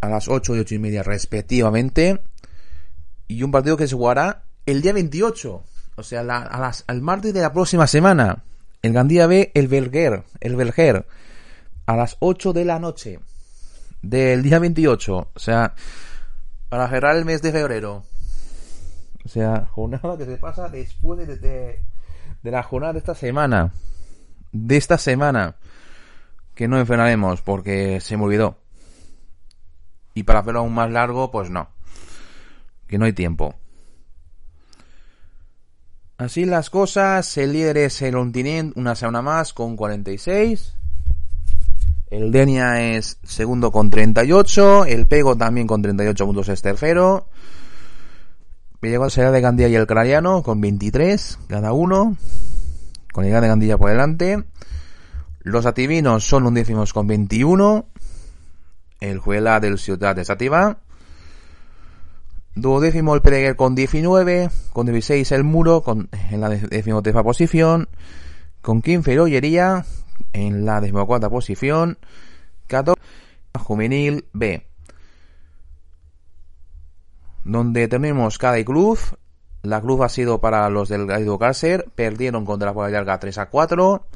A 0.00 0.08
las 0.08 0.28
8 0.28 0.56
y 0.56 0.60
8 0.60 0.74
y 0.74 0.78
media 0.78 1.02
respectivamente. 1.02 2.20
Y 3.26 3.42
un 3.42 3.50
partido 3.50 3.76
que 3.76 3.86
se 3.86 3.94
jugará 3.94 4.42
el 4.66 4.80
día 4.82 4.92
28. 4.92 5.62
O 5.96 6.02
sea, 6.02 6.22
las, 6.22 6.84
al 6.86 7.02
martes 7.02 7.34
de 7.34 7.40
la 7.40 7.52
próxima 7.52 7.86
semana. 7.86 8.44
El 8.82 8.92
Gandía 8.92 9.26
B, 9.26 9.50
el 9.54 9.68
Belguer. 9.68 10.24
El 10.40 10.56
Belger. 10.56 11.06
A 11.86 11.96
las 11.96 12.16
8 12.20 12.52
de 12.52 12.64
la 12.64 12.78
noche 12.78 13.18
del 14.02 14.42
día 14.42 14.58
28. 14.58 15.30
O 15.34 15.38
sea, 15.38 15.74
para 16.68 16.88
cerrar 16.88 17.16
el 17.16 17.24
mes 17.24 17.42
de 17.42 17.52
febrero. 17.52 18.04
O 19.24 19.28
sea, 19.28 19.66
jornada 19.66 20.16
que 20.16 20.24
se 20.24 20.36
pasa 20.36 20.68
después 20.68 21.26
de, 21.26 21.36
de, 21.36 22.50
la 22.50 22.62
jornada 22.62 22.94
de 22.94 22.98
esta 23.00 23.14
semana. 23.14 23.72
De 24.52 24.76
esta 24.76 24.98
semana. 24.98 25.56
Que 26.54 26.68
no 26.68 26.78
enfrenaremos 26.78 27.42
porque 27.42 28.00
se 28.00 28.16
me 28.16 28.24
olvidó. 28.24 28.58
Y 30.14 30.24
para 30.24 30.40
hacerlo 30.40 30.60
aún 30.60 30.74
más 30.74 30.90
largo, 30.90 31.30
pues 31.30 31.50
no. 31.50 31.68
Que 32.86 32.98
no 32.98 33.04
hay 33.04 33.12
tiempo. 33.12 33.54
Así 36.16 36.44
las 36.44 36.68
cosas, 36.68 37.36
el 37.38 37.52
líder 37.52 37.76
es 37.78 38.02
el 38.02 38.16
Ontinent, 38.16 38.76
una 38.76 38.96
semana 38.96 39.22
más 39.22 39.52
con 39.52 39.76
46. 39.76 40.74
El 42.10 42.32
Denia 42.32 42.96
es 42.96 43.18
segundo 43.22 43.70
con 43.70 43.90
38. 43.90 44.86
El 44.86 45.06
Pego 45.06 45.36
también 45.36 45.66
con 45.66 45.82
38 45.82 46.24
puntos 46.24 46.48
es 46.48 46.62
tercero. 46.62 47.28
Llegó 48.80 49.10
será 49.10 49.30
de 49.30 49.40
Gandía 49.40 49.68
y 49.68 49.74
el 49.74 49.86
Crariano 49.86 50.42
con 50.42 50.60
23 50.60 51.38
cada 51.48 51.72
uno. 51.72 52.16
Con 53.12 53.24
el 53.24 53.32
de 53.32 53.48
Gandía 53.48 53.76
por 53.76 53.90
delante. 53.90 54.44
Los 55.40 55.66
ativinos 55.66 56.24
son 56.24 56.46
undécimos 56.46 56.92
con 56.92 57.06
21. 57.06 57.86
El 59.00 59.18
Juela 59.18 59.60
del 59.60 59.78
Ciudad 59.78 60.16
de 60.16 60.24
Sativa. 60.24 60.78
Duodécimo 62.54 63.14
el 63.14 63.20
Pereguer 63.20 63.54
con 63.56 63.74
19. 63.74 64.48
Con 64.72 64.86
16 64.86 65.30
el 65.32 65.44
Muro 65.44 65.82
con, 65.82 66.08
en 66.30 66.40
la 66.40 66.48
decimotefa 66.48 67.22
posición. 67.22 67.88
Con 68.62 68.80
15 68.80 69.12
el 69.12 69.20
Ollería 69.20 69.84
en 70.32 70.64
la 70.64 70.80
decimocuarta 70.80 71.30
posición. 71.30 71.98
14 72.66 73.00
Juvenil 73.58 74.26
B. 74.32 74.66
Donde 77.44 77.88
tenemos 77.88 78.38
cada 78.38 78.62
cruz. 78.64 79.14
La 79.62 79.80
cruz 79.80 80.00
ha 80.02 80.08
sido 80.08 80.40
para 80.40 80.68
los 80.70 80.88
del 80.88 81.06
Gaido 81.06 81.38
Cácer. 81.38 81.90
Perdieron 81.94 82.44
contra 82.44 82.72
la 82.72 82.88
Larga 82.88 83.18
3 83.18 83.38
a 83.38 83.46
4. 83.46 84.06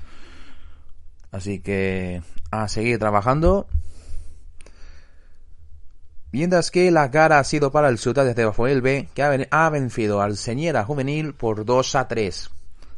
Así 1.33 1.61
que 1.61 2.23
a 2.51 2.69
seguir 2.69 2.99
trabajando. 2.99 3.67
Mientras 6.31 6.71
que 6.71 6.91
la 6.91 7.11
cara 7.11 7.39
ha 7.39 7.45
sido 7.45 7.73
para 7.73 7.89
el 7.89 7.99
Ciudad 7.99 8.25
de 8.25 8.35
Tebafuel 8.35 8.81
B, 8.81 9.09
que 9.15 9.23
ha 9.23 9.71
vencido 9.71 10.23
al 10.23 10.37
Señera 10.37 10.85
Juvenil 10.85 11.35
por 11.35 11.67
2 11.67 11.95
a 11.95 12.09
3. 12.09 12.51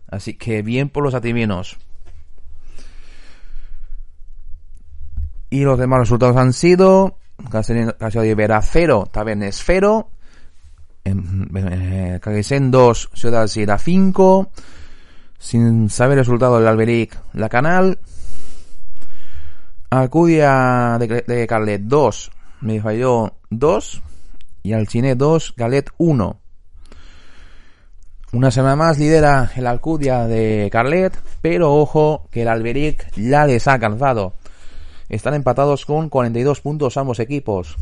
Así 0.09 0.35
que 0.35 0.62
bien 0.62 0.89
por 0.89 1.03
los 1.03 1.14
ativinos. 1.14 1.79
Y 5.55 5.61
los 5.61 5.79
demás 5.79 6.01
resultados 6.01 6.37
han 6.37 6.53
sido 6.53 7.17
Casio 7.49 8.23
de 8.23 8.29
Ibera 8.29 8.61
0, 8.61 9.09
Tabernes 9.13 9.63
0, 9.65 10.11
Caguesen 12.21 12.73
2, 12.73 13.11
Ciudad 13.15 13.47
Sierra 13.47 13.79
5, 13.79 14.51
sin 15.39 15.91
saber 15.91 16.19
el 16.19 16.25
resultado 16.25 16.59
del 16.59 16.67
Alberic, 16.67 17.17
la 17.35 17.49
Canal, 17.49 18.01
Alcudia 19.91 20.97
de, 20.99 21.23
de 21.25 21.47
Carlet 21.47 21.83
2, 21.83 22.31
me 22.63 22.81
falló 22.81 23.35
2, 23.51 24.03
y 24.65 24.73
Alcine 24.73 25.15
2, 25.15 25.55
Galet 25.57 25.89
1. 25.99 26.41
Una 28.33 28.51
semana 28.51 28.75
más 28.75 28.99
lidera 28.99 29.53
el 29.55 29.69
Alcudia 29.69 30.27
de 30.27 30.69
Carlet, 30.73 31.17
pero 31.41 31.77
ojo 31.77 32.27
que 32.33 32.43
el 32.43 32.49
Alberic 32.49 33.09
ya 33.15 33.47
les 33.47 33.69
ha 33.69 33.75
alcanzado. 33.75 34.35
Están 35.09 35.35
empatados 35.35 35.85
con 35.87 36.09
42 36.09 36.61
puntos 36.61 36.97
ambos 36.97 37.21
equipos. 37.21 37.77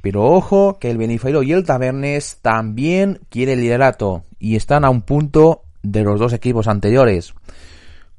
Pero 0.00 0.24
ojo 0.24 0.78
que 0.78 0.90
el 0.90 0.98
Benifeiro 0.98 1.42
y 1.42 1.52
el 1.52 1.64
Tabernes 1.64 2.38
también 2.40 3.20
quieren 3.28 3.58
el 3.58 3.64
liderato 3.64 4.24
y 4.38 4.56
están 4.56 4.84
a 4.84 4.90
un 4.90 5.02
punto 5.02 5.62
de 5.82 6.02
los 6.02 6.20
dos 6.20 6.32
equipos 6.32 6.68
anteriores. 6.68 7.34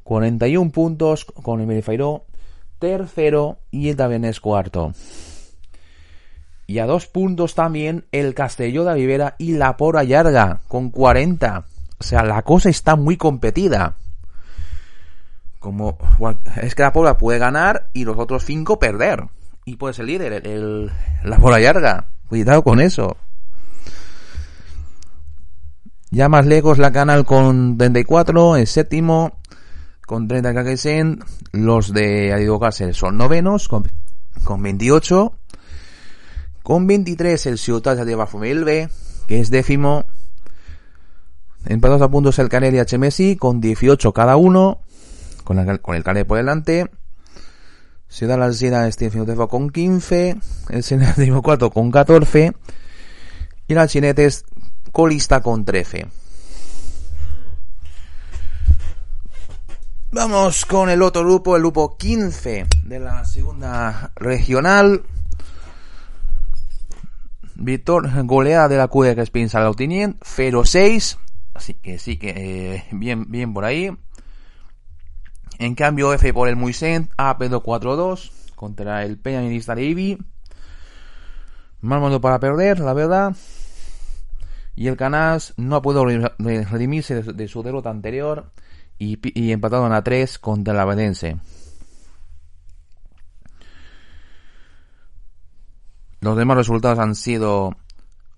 41 0.03 0.71
puntos 0.71 1.25
con 1.25 1.61
el 1.61 1.67
Benifeiro 1.67 2.25
tercero 2.79 3.59
y 3.71 3.89
el 3.89 3.95
Tabernes 3.95 4.39
cuarto. 4.39 4.93
Y 6.67 6.79
a 6.79 6.85
dos 6.85 7.07
puntos 7.07 7.55
también 7.55 8.05
el 8.11 8.35
Castelló 8.35 8.83
de 8.83 8.93
Vivera 8.93 9.35
y 9.39 9.53
la 9.53 9.75
Pora 9.75 10.03
Yarga 10.03 10.61
con 10.67 10.91
40. 10.91 11.65
O 11.99 12.03
sea, 12.03 12.23
la 12.23 12.43
cosa 12.43 12.69
está 12.69 12.95
muy 12.95 13.17
competida. 13.17 13.97
Como 15.59 15.97
es 16.61 16.73
que 16.73 16.83
la 16.83 16.93
Pobla 16.93 17.17
puede 17.17 17.37
ganar 17.37 17.89
y 17.93 18.05
los 18.05 18.17
otros 18.17 18.45
cinco 18.45 18.79
perder. 18.79 19.25
Y 19.65 19.75
puede 19.75 19.93
ser 19.93 20.05
líder, 20.05 20.47
el, 20.47 20.91
la 21.23 21.37
Pora 21.37 21.59
Yarga. 21.59 22.07
Cuidado 22.27 22.63
con 22.63 22.79
eso. 22.79 23.17
Ya 26.11 26.27
más 26.27 26.45
lejos 26.47 26.79
la 26.79 26.91
Canal 26.91 27.23
con 27.23 27.77
34, 27.77 28.55
el 28.55 28.67
séptimo 28.67 29.39
con 30.07 30.27
30 30.27 30.53
KKSen. 30.55 31.19
Los 31.51 31.93
de 31.93 32.33
Adido 32.33 32.59
son 32.93 33.17
novenos 33.17 33.67
con, 33.67 33.83
con 34.43 34.63
28. 34.63 35.33
Con 36.63 36.87
23 36.87 37.45
el 37.45 37.57
Ciutat 37.57 37.99
de 37.99 38.15
Bafumilbe, 38.15 38.89
que 39.27 39.39
es 39.39 39.51
décimo. 39.51 40.05
Empatados 41.65 42.01
a 42.01 42.09
puntos 42.09 42.39
el 42.39 42.49
Canel 42.49 42.73
y 42.73 42.79
HMSI 42.79 43.35
con 43.35 43.61
18 43.61 44.11
cada 44.11 44.35
uno. 44.35 44.81
Con, 45.49 45.77
con 45.79 45.95
el 45.95 46.03
Canel 46.03 46.27
por 46.27 46.37
delante. 46.37 46.91
Ciudad 48.07 48.43
Alcina 48.43 48.91
Steve 48.91 49.35
con 49.47 49.71
15. 49.71 50.37
El 50.69 50.83
Senado 50.83 51.41
4 51.41 51.71
con 51.71 51.89
14. 51.89 52.53
Y 53.67 53.73
la 53.73 53.87
Chinetes 53.87 54.45
colista 54.91 55.41
con 55.41 55.65
13. 55.65 56.05
Vamos 60.11 60.65
con 60.65 60.87
el 60.91 61.01
otro 61.01 61.23
grupo, 61.23 61.55
el 61.55 61.63
grupo 61.63 61.97
15 61.97 62.67
de 62.85 62.99
la 62.99 63.25
segunda 63.25 64.11
regional. 64.17 65.01
Víctor 67.55 68.07
golea 68.27 68.67
de 68.67 68.77
la 68.77 68.87
Cuya 68.87 69.15
que 69.15 69.21
es 69.21 69.31
Pinza 69.31 69.67
0-6. 69.67 71.17
Así 71.55 71.73
que 71.73 71.97
sí 71.97 72.17
que 72.17 72.75
eh, 72.75 72.85
bien, 72.91 73.25
bien 73.31 73.51
por 73.51 73.65
ahí. 73.65 73.91
En 75.59 75.75
cambio, 75.75 76.13
F 76.13 76.33
por 76.33 76.47
el 76.47 76.55
Muisent, 76.55 77.11
A 77.17 77.37
4-2 77.37 78.31
contra 78.55 79.03
el 79.03 79.17
Peña 79.17 79.41
Ministra 79.41 79.79
Ibi. 79.79 80.17
Mal 81.81 81.99
modo 81.99 82.21
para 82.21 82.39
perder, 82.39 82.79
la 82.79 82.93
verdad. 82.93 83.35
Y 84.75 84.87
el 84.87 84.95
Canas 84.95 85.53
no 85.57 85.75
ha 85.75 85.81
podido 85.81 86.05
redimirse 86.05 87.21
de, 87.21 87.47
su 87.49 87.61
derrota 87.61 87.89
anterior 87.89 88.51
y, 88.97 89.19
y 89.37 89.51
empatado 89.51 89.85
en 89.85 89.91
a 89.91 90.01
3 90.01 90.39
contra 90.39 90.73
la 90.73 90.85
Vedense. 90.85 91.37
Los 96.21 96.37
demás 96.37 96.55
resultados 96.55 96.99
han 96.99 97.15
sido 97.15 97.75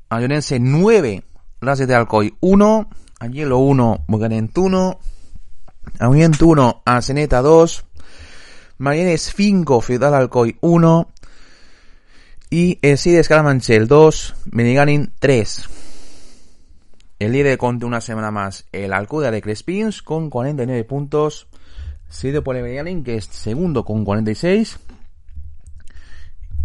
Ayonense 0.10 0.60
9, 0.60 1.24
Racing 1.62 1.86
de 1.86 1.96
Alcoy 1.96 2.36
1, 2.40 2.90
Añelo 3.20 3.60
1, 3.60 4.06
Bucanent 4.08 4.58
1, 4.58 5.00
Auniente 6.00 6.44
1, 6.44 6.84
Aseneta 6.86 7.42
2, 7.42 7.86
Marienes 8.78 9.34
5, 9.36 9.82
Ciudad 9.82 10.16
Alcoy 10.16 10.58
1 10.62 11.12
y 12.50 12.80
el 12.82 12.98
Sides 12.98 13.28
Caramanchel 13.28 13.88
2, 13.88 14.36
Meniganin 14.52 15.14
3. 15.20 15.70
El 17.20 17.32
líder 17.34 17.58
contra 17.58 17.88
una 17.88 18.02
semana 18.02 18.32
más 18.32 18.66
el 18.72 18.94
Alcuda 18.94 19.32
de 19.32 19.42
Crespins 19.42 20.02
con 20.02 20.30
49 20.30 20.84
puntos, 20.86 21.48
seguido 22.10 22.44
por 22.44 22.56
el 22.56 23.04
que 23.04 23.18
es 23.18 23.26
segundo 23.26 23.86
con 23.86 24.04
46 24.04 24.80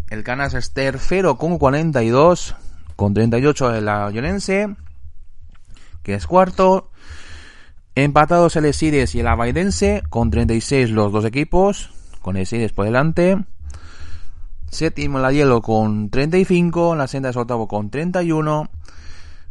el 0.08 0.22
Canas 0.22 0.54
es 0.54 0.72
tercero 0.72 1.36
con 1.36 1.58
42, 1.58 2.54
con 2.94 3.12
38 3.12 3.74
el 3.74 3.88
Ayonense, 3.88 4.76
que 6.04 6.14
es 6.14 6.26
cuarto. 6.28 6.90
Empatados 7.98 8.54
el 8.56 8.66
Esides 8.66 9.14
y 9.14 9.20
el 9.20 9.26
Abaidense, 9.26 10.02
con 10.10 10.30
36 10.30 10.90
los 10.90 11.10
dos 11.12 11.24
equipos, 11.24 11.90
con 12.20 12.36
Esides 12.36 12.74
por 12.74 12.84
delante. 12.84 13.42
Séptimo 14.70 15.18
la 15.18 15.32
Hielo 15.32 15.62
con 15.62 16.10
35, 16.10 16.94
la 16.94 17.06
Senda 17.06 17.30
es 17.30 17.36
octavo 17.36 17.66
con 17.66 17.88
31. 17.88 18.68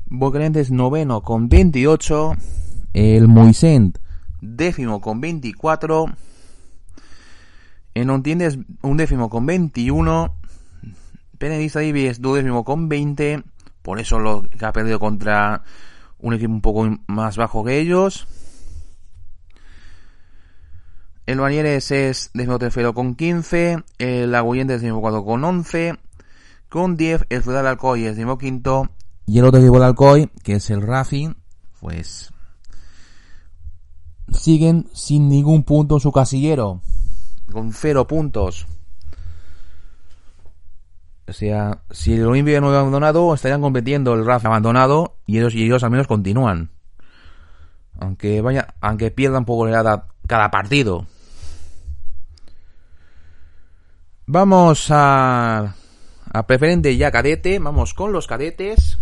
Boquerentes 0.05 0.69
noveno 0.69 1.23
con 1.23 1.49
28. 1.49 2.33
El 2.93 3.27
Moisent 3.27 3.97
décimo 4.41 5.01
con 5.01 5.21
24. 5.21 6.05
En 7.95 8.09
Ontiendes 8.11 8.59
un 8.83 8.97
décimo 8.97 9.27
con 9.27 9.47
21. 9.47 10.35
Penedista 11.39 11.81
Ibi 11.83 12.05
es 12.05 12.21
duodécimo 12.21 12.63
con 12.63 12.89
20. 12.89 13.43
Por 13.81 13.99
eso 13.99 14.19
lo 14.19 14.43
que 14.43 14.63
ha 14.63 14.71
perdido 14.71 14.99
contra 14.99 15.63
un 16.19 16.33
equipo 16.33 16.53
un 16.53 16.61
poco 16.61 16.97
más 17.07 17.37
bajo 17.37 17.63
que 17.63 17.79
ellos. 17.79 18.27
El 21.25 21.39
Banieres 21.39 21.89
es 21.91 22.31
tercero 22.59 22.93
con 22.93 23.15
15. 23.15 23.83
El 23.97 24.35
Aguyente 24.35 24.75
es 24.75 24.83
cuarto 24.93 25.25
con 25.25 25.43
11. 25.43 25.97
Con 26.69 26.97
10 26.97 27.25
el 27.29 27.41
Ciudad 27.41 27.67
Alcoy 27.67 28.05
es 28.05 28.17
quinto. 28.39 28.89
Y 29.25 29.39
el 29.39 29.45
otro 29.45 29.59
equipo 29.59 29.79
de 29.79 29.85
Alcoy, 29.85 30.29
que 30.43 30.53
es 30.53 30.69
el 30.69 30.83
Racing, 30.83 31.33
pues 31.79 32.31
siguen 34.31 34.87
sin 34.93 35.27
ningún 35.27 35.63
punto 35.63 35.95
en 35.95 36.01
su 36.01 36.11
casillero. 36.11 36.81
Con 37.51 37.73
cero 37.73 38.05
puntos. 38.05 38.67
O 41.27 41.33
sea, 41.33 41.81
si 41.89 42.13
el 42.13 42.27
Olimpia 42.27 42.61
no 42.61 42.67
hubiera 42.67 42.81
abandonado, 42.81 43.33
estarían 43.33 43.61
compitiendo 43.61 44.13
el 44.13 44.25
RAF 44.25 44.45
abandonado 44.45 45.17
y 45.25 45.39
ellos, 45.39 45.55
y 45.55 45.63
ellos 45.63 45.83
al 45.83 45.89
menos 45.89 46.05
continúan. 46.05 46.69
Aunque 47.99 48.41
vaya, 48.41 48.75
aunque 48.79 49.09
pierdan 49.09 49.45
popularidad 49.45 50.03
cada 50.27 50.51
partido. 50.51 51.07
Vamos 54.27 54.87
a, 54.89 55.75
a 56.33 56.47
preferente 56.47 56.97
ya 56.97 57.11
cadete, 57.11 57.59
vamos 57.59 57.93
con 57.93 58.11
los 58.11 58.27
cadetes. 58.27 58.97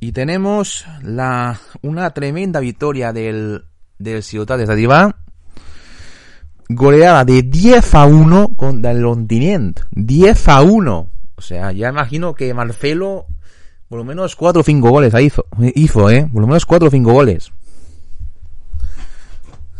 Y 0.00 0.12
tenemos 0.12 0.84
la, 1.02 1.60
una 1.80 2.10
tremenda 2.10 2.60
victoria 2.60 3.12
del, 3.12 3.64
del 3.98 4.22
Ciudad 4.22 4.58
de 4.58 4.66
Zadivá 4.66 5.16
goleada 6.68 7.24
de 7.24 7.42
10 7.42 7.94
a 7.94 8.06
1 8.06 8.54
contra 8.56 8.90
el 8.90 9.00
Lontinient. 9.00 9.80
10 9.92 10.48
a 10.48 10.62
1. 10.62 11.08
O 11.34 11.40
sea, 11.40 11.72
ya 11.72 11.88
imagino 11.88 12.34
que 12.34 12.52
Marcelo 12.54 13.26
por 13.88 13.98
lo 13.98 14.04
menos 14.04 14.36
4 14.36 14.62
o 14.62 14.64
5 14.64 14.90
goles 14.90 15.12
hizo, 15.20 15.44
hizo, 15.74 16.10
¿eh? 16.10 16.26
Por 16.32 16.40
lo 16.40 16.46
menos 16.46 16.64
4 16.64 16.88
o 16.88 16.90
5 16.90 17.12
goles. 17.12 17.52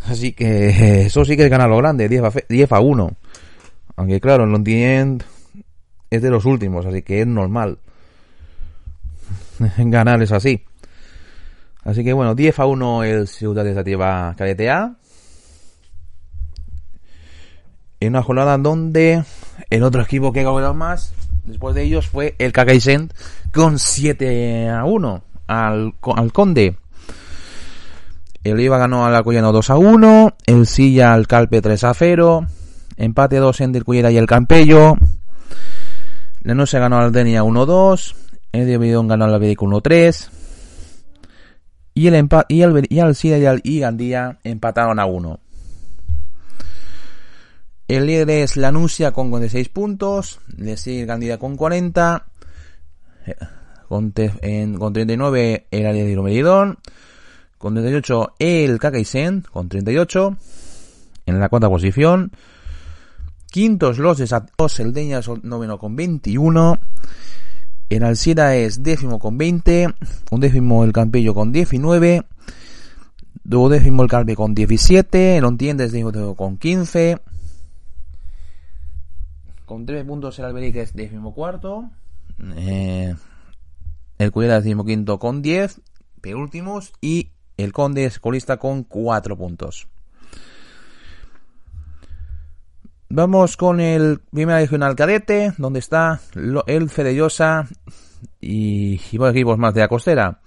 Así 0.05 0.33
que 0.33 1.01
eso 1.07 1.25
sí 1.25 1.35
que 1.35 1.45
es 1.45 1.49
ganar 1.49 1.69
lo 1.69 1.77
grande, 1.77 2.07
10 2.07 2.23
a, 2.23 2.31
10 2.47 2.71
a 2.71 2.79
1. 2.79 3.11
Aunque 3.95 4.19
claro, 4.19 4.43
el 4.43 4.51
Lontinient 4.51 5.23
es 6.09 6.21
de 6.21 6.29
los 6.29 6.45
últimos, 6.45 6.85
así 6.85 7.01
que 7.01 7.21
es 7.21 7.27
normal. 7.27 7.79
ganar 9.77 10.21
es 10.21 10.31
así. 10.31 10.63
Así 11.83 12.03
que 12.03 12.13
bueno, 12.13 12.35
10 12.35 12.59
a 12.59 12.65
1 12.65 13.03
el 13.03 13.27
Ciudad 13.27 13.63
de 13.63 13.73
Sativa 13.73 14.33
KDTA 14.37 14.95
en 17.99 18.09
una 18.09 18.23
jornada 18.23 18.57
donde 18.57 19.23
el 19.69 19.83
otro 19.83 20.01
equipo 20.01 20.33
que 20.33 20.43
ganó 20.43 20.73
más 20.73 21.13
después 21.45 21.75
de 21.75 21.83
ellos 21.83 22.07
fue 22.07 22.35
el 22.37 22.51
Kakaisen 22.51 23.09
con 23.53 23.79
7 23.79 24.69
a 24.69 24.85
1 24.85 25.23
al, 25.47 25.93
al 26.15 26.33
Conde. 26.33 26.77
El 28.43 28.59
Iba 28.59 28.77
ganó 28.77 29.05
al 29.05 29.15
Alcoyano 29.15 29.53
2 29.53 29.69
a 29.69 29.77
1, 29.77 30.35
el 30.47 30.67
Silla 30.67 31.13
al 31.13 31.27
Calpe 31.27 31.61
3 31.61 31.83
a 31.85 31.93
0, 31.93 32.47
empate 32.97 33.37
2 33.37 33.61
entre 33.61 33.79
el 33.79 33.85
Cuyera 33.85 34.11
y 34.11 34.17
el 34.17 34.27
Campello, 34.27 34.95
se 36.65 36.79
ganó 36.79 36.97
al 36.97 37.11
Denia 37.11 37.43
1 37.43 37.65
2, 37.65 38.15
el 38.51 38.77
Bidón 38.77 39.07
ganó 39.07 39.25
al 39.25 39.33
Abedico 39.33 39.65
1 39.65 39.81
3, 39.81 40.31
y 41.95 42.07
el, 42.07 42.29
y 42.47 42.61
el, 42.61 42.87
y 42.89 42.99
el 42.99 43.15
Silla 43.15 43.37
y 43.37 43.45
el 43.45 43.61
Igandía 43.63 44.39
empataron 44.43 44.99
a 44.99 45.05
1. 45.05 45.39
El 47.87 48.07
líder 48.07 48.29
es 48.29 48.57
Lanusia 48.57 49.11
con 49.11 49.29
46 49.29 49.69
puntos. 49.69 50.39
Le 50.57 50.77
sigue 50.77 51.05
Gandía 51.05 51.37
con 51.37 51.57
40. 51.57 52.25
Con, 53.87 54.13
en, 54.15 54.79
con 54.79 54.93
39 54.93 55.67
el 55.69 55.85
área 55.85 56.03
de. 56.03 56.75
Con 57.57 57.73
38 57.75 58.35
el 58.39 58.79
Kakaisen 58.79 59.41
con 59.41 59.69
38. 59.69 60.37
En 61.25 61.39
la 61.39 61.49
cuarta 61.49 61.69
posición. 61.69 62.31
Quintos 63.53 63.99
los 63.99 64.17
de 64.17 64.25
Santos, 64.25 64.79
el 64.79 64.93
Deña 64.93 65.19
es 65.19 65.29
noveno 65.43 65.77
con 65.77 65.95
21. 65.95 66.79
El 67.87 68.03
Alcira 68.03 68.55
es 68.55 68.81
décimo 68.81 69.19
con 69.19 69.37
20. 69.37 69.93
Un 70.31 70.39
décimo 70.39 70.83
el 70.83 70.91
Campillo 70.91 71.35
con 71.35 71.51
19. 71.51 72.23
Duodécimo 73.43 74.01
el 74.01 74.09
Calpe 74.09 74.35
con 74.35 74.55
17. 74.55 75.37
El 75.37 75.45
Ontiende 75.45 75.83
es 75.83 75.91
décimo 75.91 76.35
con 76.35 76.57
15. 76.57 77.19
Con 79.65 79.85
3 79.85 80.03
puntos 80.03 80.39
el 80.39 80.45
Alberic 80.45 80.77
es 80.77 80.95
décimo 80.95 81.35
cuarto. 81.35 81.91
Eh, 82.55 83.13
el 84.17 84.31
es 84.35 84.63
décimo 84.63 84.83
quinto 84.83 85.19
con 85.19 85.43
10. 85.43 85.79
Penúltimos. 86.21 86.91
Y 87.01 87.29
el 87.57 87.71
Conde 87.71 88.05
es 88.05 88.17
colista 88.17 88.57
con 88.57 88.83
4 88.83 89.37
puntos. 89.37 89.87
Vamos 93.15 93.57
con 93.57 93.79
el 93.79 94.21
Primera 94.31 94.57
Regional 94.57 94.95
Cadete, 94.95 95.53
donde 95.59 95.77
está 95.77 96.19
el 96.65 96.89
Federosa 96.89 97.67
y, 98.41 98.99
y 99.11 99.17
varios 99.19 99.35
equipos 99.35 99.59
más 99.59 99.75
de 99.75 99.81
la 99.81 99.87
costera. 99.87 100.39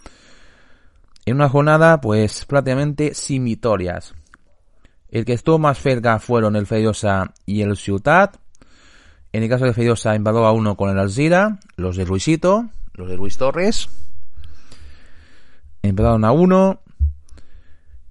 En 1.25 1.37
una 1.37 1.49
jornada, 1.49 2.01
pues 2.01 2.45
prácticamente 2.45 3.15
sin. 3.15 3.47
El 3.47 5.25
que 5.25 5.33
estuvo 5.33 5.61
más 5.61 5.79
cerca 5.79 6.19
fueron 6.19 6.57
el 6.57 6.67
Federosa 6.67 7.33
y 7.47 7.63
el 7.63 7.77
Ciutat. 7.77 8.37
En 9.33 9.45
el 9.45 9.49
caso 9.49 9.65
de 9.65 9.73
Federosa 9.73 10.17
empató 10.17 10.45
a 10.45 10.51
uno 10.51 10.77
con 10.77 10.91
el 10.91 10.99
Alzira, 10.99 11.61
los 11.77 11.97
de 11.97 12.05
Luisito, 12.05 12.69
los 12.95 13.09
de 13.09 13.17
Luis 13.17 13.39
Torres. 13.39 13.89
Empataron 15.83 16.25
a 16.25 16.33
uno. 16.33 16.81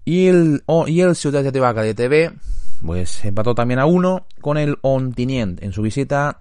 Y 0.05 0.27
el, 0.27 0.63
oh, 0.65 0.87
y 0.87 1.01
el 1.01 1.13
Ciutat 1.17 1.43
de 1.43 1.59
Cadete 1.59 2.07
B 2.07 2.31
pues 2.83 3.23
empató 3.25 3.55
también 3.55 3.79
a 3.79 3.85
uno 3.85 4.27
con 4.41 4.57
el 4.57 4.77
Ontinient 4.81 5.61
en 5.61 5.71
su 5.71 5.81
visita 5.81 6.39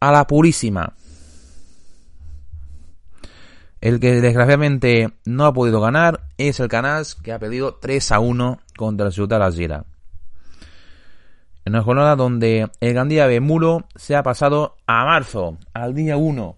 a 0.00 0.12
la 0.12 0.26
Purísima. 0.26 0.94
El 3.80 3.98
que 3.98 4.20
desgraciadamente 4.20 5.12
no 5.24 5.44
ha 5.44 5.52
podido 5.52 5.80
ganar 5.80 6.28
es 6.38 6.60
el 6.60 6.68
Canas, 6.68 7.16
que 7.16 7.32
ha 7.32 7.38
perdido 7.38 7.74
3 7.74 8.12
a 8.12 8.20
1 8.20 8.60
contra 8.76 9.06
el 9.06 9.12
Ciudad 9.12 9.52
Gira. 9.52 9.84
En 11.64 11.74
una 11.74 11.82
jornada 11.82 12.16
donde 12.16 12.70
el 12.80 12.94
Gandía 12.94 13.26
de 13.26 13.40
Muro 13.40 13.86
se 13.94 14.16
ha 14.16 14.22
pasado 14.22 14.76
a 14.86 15.04
marzo, 15.04 15.58
al 15.74 15.94
día 15.94 16.16
1, 16.16 16.56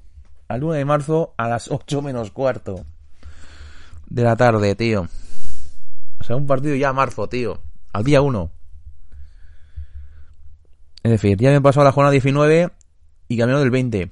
al 0.48 0.64
1 0.64 0.72
de 0.74 0.84
marzo 0.84 1.34
a 1.36 1.48
las 1.48 1.70
8 1.70 2.02
menos 2.02 2.30
cuarto 2.30 2.84
de 4.06 4.22
la 4.22 4.36
tarde, 4.36 4.74
tío. 4.74 5.08
O 6.20 6.24
sea, 6.24 6.36
un 6.36 6.46
partido 6.46 6.74
ya 6.76 6.90
a 6.90 6.92
marzo, 6.92 7.28
tío. 7.28 7.60
Al 7.92 8.04
día 8.04 8.20
1. 8.20 8.50
Es 11.04 11.10
decir, 11.10 11.36
ya 11.36 11.50
me 11.50 11.56
he 11.56 11.60
pasado 11.60 11.84
la 11.84 11.92
jornada 11.92 12.12
19 12.12 12.70
y 13.28 13.38
camino 13.38 13.60
del 13.60 13.70
20. 13.70 14.10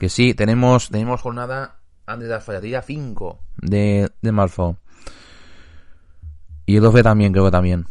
Que 0.00 0.08
sí, 0.08 0.34
tenemos, 0.34 0.88
tenemos 0.88 1.20
jornada 1.20 1.76
antes 2.06 2.26
de 2.26 2.34
la 2.34 2.40
fallatilla 2.40 2.82
5 2.82 3.38
de, 3.58 4.10
de 4.20 4.32
marzo. 4.32 4.78
Y 6.66 6.74
el 6.74 6.82
12 6.82 7.04
también, 7.04 7.32
creo 7.32 7.44
que 7.44 7.50
también. 7.52 7.86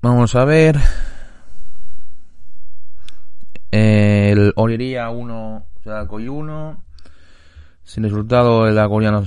Vamos 0.00 0.34
a 0.34 0.46
ver. 0.46 0.78
El 3.70 4.54
Oliría 4.56 5.10
1, 5.10 5.56
o 5.56 5.82
sea, 5.82 6.00
Alcoy 6.00 6.28
1. 6.28 6.82
Sin 7.82 8.04
resultado, 8.04 8.66
el 8.68 8.78
Alcoyano, 8.78 9.22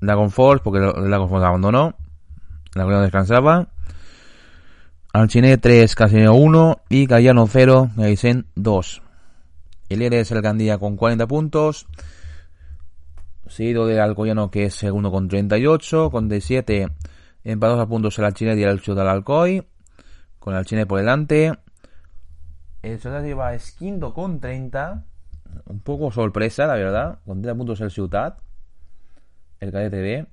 la 0.00 0.14
Confort, 0.16 0.62
porque 0.62 0.80
la 0.80 1.16
Confort 1.16 1.44
abandonó. 1.44 1.96
La 2.74 2.84
Corea 2.84 3.00
descansaba. 3.00 3.68
Alchine 5.12 5.58
3, 5.58 5.94
Casino 5.96 6.34
1 6.34 6.82
y 6.88 7.08
Cayano 7.08 7.48
0, 7.48 7.90
Gaisen 7.96 8.46
2. 8.54 9.02
El 9.88 10.02
es 10.02 10.30
el 10.30 10.40
Candilla 10.40 10.78
con 10.78 10.96
40 10.96 11.26
puntos. 11.26 11.88
Seguido 13.48 13.86
del 13.86 13.98
Alcoyano 13.98 14.52
que 14.52 14.66
es 14.66 14.74
segundo 14.74 15.10
con 15.10 15.26
38. 15.26 16.10
Con 16.10 16.28
17 16.28 16.86
empatados 17.42 17.80
a 17.80 17.86
puntos 17.86 18.16
el 18.20 18.24
Alchine 18.26 18.54
y 18.54 18.62
el 18.62 18.78
Ciudad 18.78 19.10
Alcoy. 19.10 19.66
Con 20.38 20.54
el 20.54 20.60
Alchine 20.60 20.86
por 20.86 21.00
delante. 21.00 21.58
El 22.82 23.00
Ciudad 23.00 23.24
lleva 23.24 23.52
es 23.54 23.72
quinto 23.72 24.14
con 24.14 24.38
30. 24.38 25.04
Un 25.64 25.80
poco 25.80 26.12
sorpresa, 26.12 26.66
la 26.66 26.74
verdad. 26.74 27.18
Con 27.26 27.42
30 27.42 27.58
puntos 27.58 27.80
el 27.80 27.90
Ciudad. 27.90 28.38
El 29.58 29.72
Cadete 29.72 30.00
B. 30.00 30.26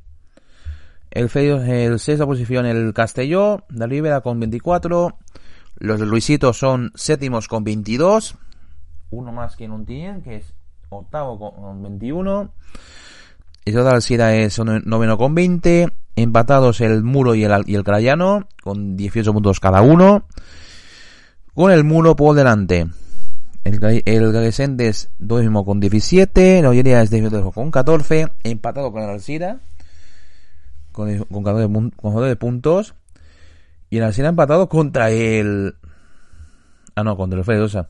El, 1.11 1.29
el 1.35 1.99
sexta 1.99 2.25
posición 2.25 2.65
el 2.65 2.93
Castelló, 2.93 3.63
de 3.69 3.87
Rivera 3.87 4.21
con 4.21 4.39
24. 4.39 5.17
Los 5.79 5.99
de 5.99 6.05
Luisito 6.05 6.53
son 6.53 6.91
séptimos 6.95 7.47
con 7.47 7.63
22. 7.63 8.35
Uno 9.11 9.31
más 9.31 9.55
que 9.55 9.67
Nuntien, 9.67 10.21
que 10.21 10.37
es 10.37 10.53
octavo 10.89 11.39
con 11.39 11.81
21. 11.81 12.51
El 13.65 13.73
total 13.73 13.95
Alcira 13.95 14.35
es 14.35 14.59
noveno 14.59 15.17
con 15.17 15.35
20. 15.35 15.87
Empatados 16.15 16.81
el 16.81 17.03
Muro 17.03 17.35
y 17.35 17.43
el, 17.43 17.63
y 17.67 17.75
el 17.75 17.83
Crayano, 17.83 18.47
con 18.63 18.97
18 18.97 19.33
puntos 19.33 19.59
cada 19.59 19.81
uno. 19.81 20.25
Con 21.53 21.71
el 21.71 21.83
Muro 21.83 22.15
por 22.15 22.35
delante. 22.35 22.87
El, 23.63 24.01
el 24.05 24.35
es 24.79 25.09
décimo 25.19 25.65
con 25.65 25.79
17. 25.79 26.61
La 26.61 26.69
Ollería 26.69 27.01
es 27.01 27.09
décimo 27.09 27.51
con 27.51 27.71
14. 27.71 28.29
Empatado 28.43 28.91
con 28.91 29.03
el 29.03 29.09
Alcira 29.09 29.59
con, 30.97 31.91
con, 31.91 32.23
de, 32.23 32.35
puntos. 32.35 32.95
Y 33.91 33.97
el 33.97 34.03
Alcina 34.03 34.29
ha 34.29 34.31
empatado 34.31 34.67
contra 34.67 35.11
el. 35.11 35.75
Ah, 36.95 37.03
no, 37.03 37.15
contra 37.15 37.37
el 37.37 37.45
Fedosa. 37.45 37.89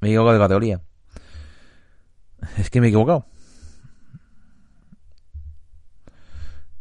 Me 0.00 0.08
he 0.08 0.10
equivocado 0.12 0.34
de 0.34 0.44
categoría. 0.44 0.80
Es 2.56 2.70
que 2.70 2.80
me 2.80 2.86
he 2.86 2.90
equivocado. 2.90 3.26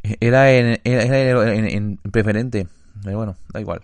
Era 0.04 0.52
en, 0.52 0.80
era 0.84 1.54
en, 1.54 1.97
preferente. 1.97 2.68
Pero 3.04 3.18
bueno, 3.18 3.38
da 3.52 3.60
igual. 3.60 3.84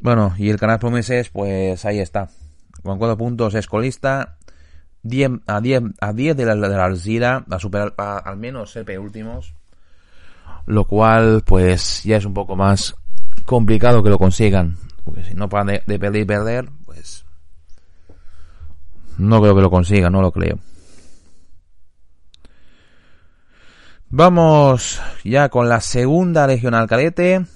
Bueno, 0.00 0.34
y 0.38 0.48
el 0.48 0.58
canal 0.58 0.78
Promeses, 0.78 1.28
pues 1.28 1.84
ahí 1.84 1.98
está. 1.98 2.30
Con 2.82 2.98
cuatro 2.98 3.18
puntos 3.18 3.54
es 3.54 3.66
colista 3.66 4.38
10, 5.08 5.30
a 5.46 5.60
10, 5.60 5.82
a 6.00 6.12
10 6.12 6.36
de 6.36 6.46
la, 6.46 6.54
de 6.54 6.76
la 6.76 6.84
Alzira, 6.84 7.44
a 7.48 7.58
superar 7.58 7.94
al 7.96 8.36
menos 8.36 8.72
ser 8.72 8.98
últimos. 8.98 9.54
Lo 10.66 10.84
cual, 10.84 11.42
pues, 11.46 12.02
ya 12.04 12.16
es 12.16 12.24
un 12.24 12.34
poco 12.34 12.56
más 12.56 12.94
complicado 13.44 14.02
que 14.02 14.10
lo 14.10 14.18
consigan. 14.18 14.76
Porque 15.04 15.22
si 15.22 15.34
no 15.34 15.48
paran 15.48 15.80
de, 15.86 15.98
perder 15.98 16.22
y 16.22 16.24
perder, 16.24 16.68
pues. 16.84 17.24
No 19.18 19.40
creo 19.40 19.54
que 19.54 19.62
lo 19.62 19.70
consigan, 19.70 20.12
no 20.12 20.20
lo 20.20 20.32
creo. 20.32 20.58
Vamos 24.08 25.00
ya 25.24 25.48
con 25.48 25.68
la 25.68 25.80
segunda 25.80 26.46
regional 26.46 26.86
cadete. 26.86 27.46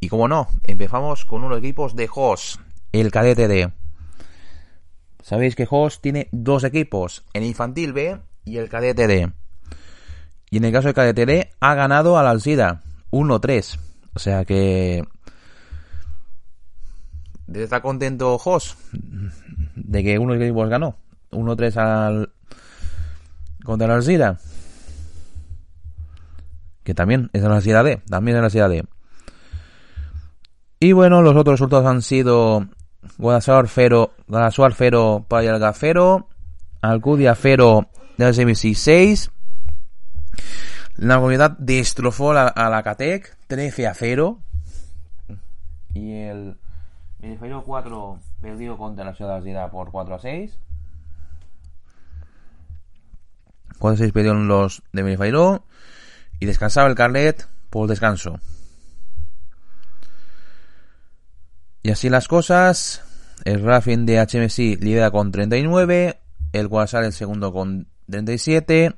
Y 0.00 0.08
como 0.08 0.26
no, 0.26 0.48
empezamos 0.64 1.24
con 1.24 1.44
unos 1.44 1.58
equipos 1.58 1.94
de 1.94 2.08
HOS, 2.12 2.58
el 2.90 3.12
cadete 3.12 3.46
de 3.46 3.72
Sabéis 5.22 5.54
que 5.54 5.66
Host 5.70 6.02
tiene 6.02 6.28
dos 6.32 6.64
equipos, 6.64 7.24
el 7.32 7.44
infantil 7.44 7.92
B 7.92 8.20
y 8.44 8.56
el 8.56 8.68
cadete 8.68 9.06
D. 9.06 9.32
Y 10.50 10.56
en 10.58 10.64
el 10.64 10.72
caso 10.72 10.88
del 10.88 10.94
cadete 10.94 11.26
D 11.26 11.50
ha 11.60 11.74
ganado 11.74 12.18
al 12.18 12.26
Alcida 12.26 12.82
1-3. 13.10 13.78
O 14.14 14.18
sea 14.18 14.44
que 14.44 15.04
está 17.54 17.80
contento 17.80 18.34
Hoss 18.36 18.76
de 19.74 20.02
que 20.02 20.18
uno 20.18 20.32
de 20.32 20.38
los 20.38 20.46
equipos 20.46 20.68
ganó 20.68 20.96
1-3 21.30 21.76
al 21.76 22.32
contra 23.64 23.86
el 23.86 23.92
Alcida. 23.92 24.38
Que 26.82 26.94
también 26.94 27.30
es 27.32 27.42
la 27.42 27.54
Alcida 27.54 27.84
D, 27.84 28.02
también 28.08 28.36
es 28.36 28.40
la 28.40 28.46
Alcida 28.46 28.68
D. 28.68 28.84
Y 30.80 30.92
bueno, 30.92 31.22
los 31.22 31.36
otros 31.36 31.60
resultados 31.60 31.86
han 31.86 32.02
sido 32.02 32.66
Guadalajara 33.18 33.68
Fero, 33.68 34.12
Guadalajara 34.28 34.74
Fero, 34.74 35.24
Payalga 35.28 35.72
Fero, 35.72 36.28
Alcudia 36.80 37.34
Fero 37.34 37.88
del 38.16 38.56
6 38.56 39.30
La 40.96 41.16
comunidad 41.16 41.52
destrozó 41.58 42.32
a 42.32 42.70
la 42.70 42.82
Catec 42.82 43.36
13 43.48 43.86
a 43.86 43.94
0. 43.94 44.38
Y 45.94 46.12
el 46.12 46.56
Fero 47.38 47.62
4 47.64 48.18
perdió 48.40 48.76
contra 48.76 49.04
la 49.04 49.14
Ciudad 49.14 49.40
de 49.40 49.68
por 49.70 49.90
4 49.90 50.14
a 50.14 50.18
6. 50.18 50.58
4 53.78 53.94
a 53.94 53.98
6 53.98 54.12
perdieron 54.12 54.48
los 54.48 54.82
de 54.92 55.02
Benifairo. 55.02 55.64
Y 56.40 56.46
descansaba 56.46 56.88
el 56.88 56.94
Carlet 56.94 57.46
por 57.70 57.88
descanso. 57.88 58.40
Y 61.82 61.90
así 61.90 62.08
las 62.08 62.28
cosas, 62.28 63.02
el 63.44 63.62
Racing 63.62 64.06
de 64.06 64.18
HMC 64.20 64.80
lidera 64.82 65.10
con 65.10 65.32
39, 65.32 66.20
el 66.52 66.68
Guadalajara 66.68 67.06
el 67.06 67.12
segundo 67.12 67.52
con 67.52 67.88
37, 68.08 68.94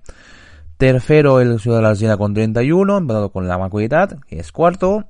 Tercero 0.76 1.40
el 1.40 1.60
Ciudad 1.60 1.78
de 1.78 1.82
la 1.84 1.94
Sierra 1.94 2.16
con 2.16 2.34
31, 2.34 2.98
empatado 2.98 3.30
con 3.30 3.48
la 3.48 3.58
Macuidad, 3.58 4.18
que 4.26 4.38
es 4.40 4.52
cuarto. 4.52 5.06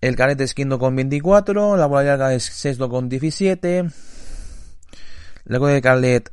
El 0.00 0.14
Canet 0.14 0.40
es 0.40 0.54
quinto 0.54 0.78
con 0.78 0.94
24, 0.94 1.76
la 1.76 1.86
Bola 1.86 2.04
Larga 2.04 2.32
es 2.32 2.44
sexto 2.44 2.88
con 2.88 3.08
17. 3.08 3.88
Luego 5.44 5.66
de 5.66 5.82
Calet 5.82 6.30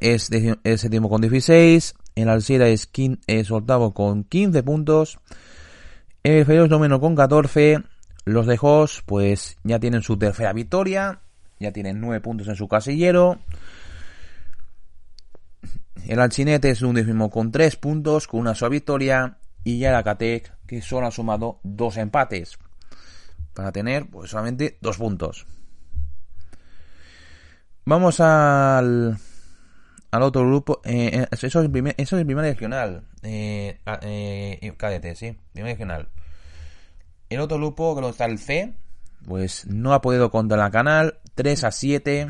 es, 0.00 0.28
es 0.64 0.80
séptimo 0.80 1.08
con 1.08 1.20
16. 1.20 1.94
El 2.16 2.28
Alcira 2.28 2.66
es, 2.68 2.92
quin- 2.92 3.20
es 3.28 3.50
octavo 3.52 3.94
con 3.94 4.24
15 4.24 4.62
puntos. 4.64 5.18
El 6.24 6.50
es 6.50 6.68
noveno 6.70 6.98
con 7.00 7.14
14. 7.14 7.84
Los 8.28 8.46
de 8.46 8.58
Jos, 8.58 9.02
pues 9.06 9.56
ya 9.64 9.78
tienen 9.78 10.02
su 10.02 10.18
tercera 10.18 10.52
victoria. 10.52 11.20
Ya 11.58 11.72
tienen 11.72 11.98
9 12.00 12.20
puntos 12.20 12.46
en 12.48 12.56
su 12.56 12.68
casillero. 12.68 13.38
El 16.06 16.20
Alcinete 16.20 16.70
es 16.70 16.82
un 16.82 16.94
décimo 16.94 17.30
con 17.30 17.50
3 17.50 17.76
puntos, 17.76 18.28
con 18.28 18.40
una 18.40 18.54
sola 18.54 18.68
victoria. 18.68 19.38
Y 19.64 19.78
ya 19.78 19.88
el 19.88 19.94
Acatec, 19.96 20.52
que 20.66 20.82
solo 20.82 21.06
ha 21.06 21.10
sumado 21.10 21.58
dos 21.62 21.96
empates. 21.96 22.58
Para 23.54 23.72
tener, 23.72 24.06
pues 24.10 24.30
solamente 24.30 24.76
dos 24.82 24.98
puntos. 24.98 25.46
Vamos 27.86 28.20
al, 28.20 29.16
al 30.10 30.22
otro 30.22 30.46
grupo. 30.46 30.82
eh, 30.84 31.10
eh, 31.14 31.26
eso, 31.30 31.46
es 31.46 31.54
el 31.54 31.70
primer, 31.70 31.96
regional. 31.96 33.04
Eh, 33.22 33.80
cadete, 34.76 35.14
sí. 35.14 35.34
Primer 35.54 35.72
regional. 35.72 36.08
El 37.30 37.40
otro 37.40 37.58
grupo, 37.58 37.98
que 37.98 38.08
está 38.08 38.24
el 38.24 38.38
C, 38.38 38.74
pues 39.26 39.66
no 39.66 39.92
ha 39.92 40.00
podido 40.00 40.30
contra 40.30 40.56
la 40.56 40.70
canal. 40.70 41.18
3 41.34 41.64
a 41.64 41.70
7. 41.70 42.28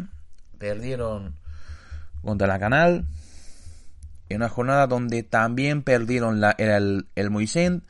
Perdieron 0.59 1.37
contra 2.23 2.47
la 2.47 2.59
canal. 2.59 3.07
En 4.29 4.39
una 4.39 4.49
jornada 4.49 4.87
donde 4.87 5.23
también 5.23 5.83
perdieron 5.83 6.41
la, 6.41 6.51
el, 6.53 7.07
el 7.15 7.31
Moisén. 7.31 7.83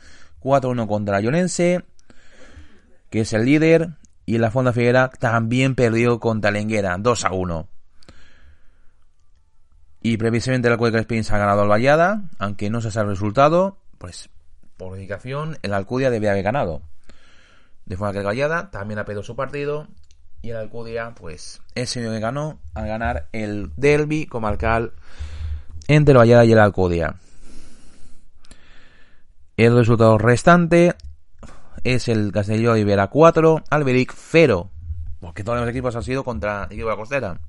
4-1 0.42 0.86
contra 0.86 1.14
la 1.14 1.20
Llorense. 1.20 1.84
Que 3.10 3.20
es 3.20 3.32
el 3.32 3.44
líder. 3.46 3.90
Y 4.26 4.38
la 4.38 4.50
Fonda 4.50 4.72
Figuera 4.72 5.08
también 5.08 5.74
perdió 5.74 6.20
contra 6.20 6.50
la 6.50 6.58
Enguera. 6.58 6.96
2 6.98 7.24
a 7.24 7.32
1. 7.32 7.68
Y 10.00 10.16
previsiblemente 10.16 10.68
el 10.68 10.76
Cueca 10.76 10.98
Springs 11.00 11.30
ha 11.32 11.38
ganado 11.38 11.62
al 11.62 11.68
Vallada, 11.68 12.22
aunque 12.38 12.70
no 12.70 12.80
se 12.80 12.90
sabe 12.90 13.08
el 13.08 13.16
resultado, 13.16 13.78
pues 13.98 14.30
por 14.76 14.94
dedicación 14.94 15.58
el 15.62 15.74
Alcudia 15.74 16.10
debe 16.10 16.30
haber 16.30 16.44
ganado. 16.44 16.82
De 17.88 17.96
forma 17.96 18.22
Vallada 18.22 18.70
también 18.70 18.98
ha 18.98 19.06
perdido 19.06 19.22
su 19.22 19.34
partido 19.34 19.88
y 20.42 20.50
el 20.50 20.56
Alcudia 20.56 21.14
pues 21.14 21.62
es 21.74 21.96
el 21.96 22.04
que 22.10 22.20
ganó 22.20 22.60
al 22.74 22.86
ganar 22.86 23.28
el 23.32 23.72
derby 23.76 24.26
comarcal 24.26 24.92
entre 25.86 26.12
el 26.12 26.18
Vallada 26.18 26.44
y 26.44 26.52
el 26.52 26.58
Alcudia. 26.58 27.16
El 29.56 29.74
resultado 29.74 30.18
restante 30.18 30.96
es 31.82 32.08
el 32.08 32.30
Castelló 32.30 32.76
Ibera 32.76 33.06
4, 33.06 33.64
Alberic 33.70 34.12
0, 34.14 34.70
porque 35.18 35.42
todos 35.42 35.58
los 35.58 35.68
equipos 35.68 35.96
han 35.96 36.02
sido 36.02 36.24
contra 36.24 36.64
el 36.64 36.72
equipo 36.72 36.90
de 36.90 36.96
costera. 36.96 37.40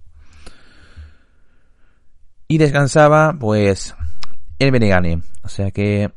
Y 2.48 2.58
descansaba, 2.58 3.36
pues, 3.38 3.94
el 4.58 4.72
Benegani. 4.72 5.22
O 5.44 5.50
sea 5.50 5.70
que. 5.70 6.12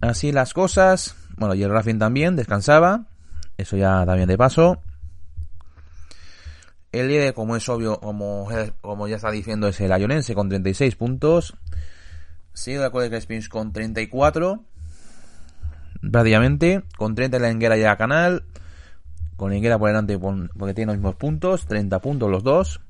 Así 0.00 0.30
las 0.30 0.54
cosas. 0.54 1.16
Bueno, 1.38 1.54
y 1.54 1.62
el 1.62 1.70
Racing 1.70 1.98
también 1.98 2.36
descansaba. 2.36 3.06
Eso 3.56 3.76
ya 3.76 4.04
también 4.04 4.28
de 4.28 4.36
paso. 4.36 4.82
El 6.90 7.08
líder, 7.08 7.34
como 7.34 7.54
es 7.54 7.68
obvio, 7.68 8.00
como, 8.00 8.48
como 8.80 9.08
ya 9.08 9.16
está 9.16 9.30
diciendo, 9.30 9.68
es 9.68 9.80
el 9.80 9.92
Ayonense 9.92 10.34
con 10.34 10.48
36 10.48 10.96
puntos. 10.96 11.54
Seguido 12.52 12.82
de 12.82 12.90
Code 12.90 13.10
Crespins 13.10 13.48
con 13.48 13.72
34. 13.72 14.64
Prácticamente. 16.10 16.82
Con 16.96 17.14
30 17.14 17.38
la 17.38 17.50
Enguera 17.50 17.76
y 17.76 17.82
la 17.82 17.96
Canal. 17.96 18.44
Con 19.36 19.50
la 19.50 19.56
Enguera 19.56 19.78
por 19.78 19.88
delante 19.88 20.18
porque 20.18 20.74
tiene 20.74 20.92
los 20.92 20.98
mismos 20.98 21.16
puntos. 21.16 21.66
30 21.66 22.00
puntos 22.00 22.30
los 22.30 22.42
dos. 22.42 22.80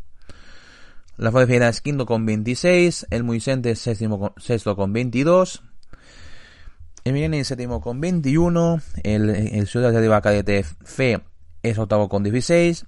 La 1.18 1.32
Fuente 1.32 1.57
es 1.66 1.80
quinto 1.80 2.07
con 2.07 2.24
26. 2.24 3.09
El 3.11 3.24
Muisente 3.24 3.72
es 3.72 3.80
sexto 3.80 4.76
con 4.76 4.92
22. 4.92 5.64
El 7.09 7.14
Milenio 7.14 7.40
es 7.40 7.48
séptimo 7.48 7.80
con 7.80 8.02
21. 8.02 8.82
El, 9.02 9.30
el 9.30 9.66
Ciudad 9.66 9.92
de 9.92 10.20
Cadete 10.20 10.59
F 10.59 11.18
es 11.62 11.78
octavo 11.78 12.11
con 12.11 12.22
16. 12.22 12.84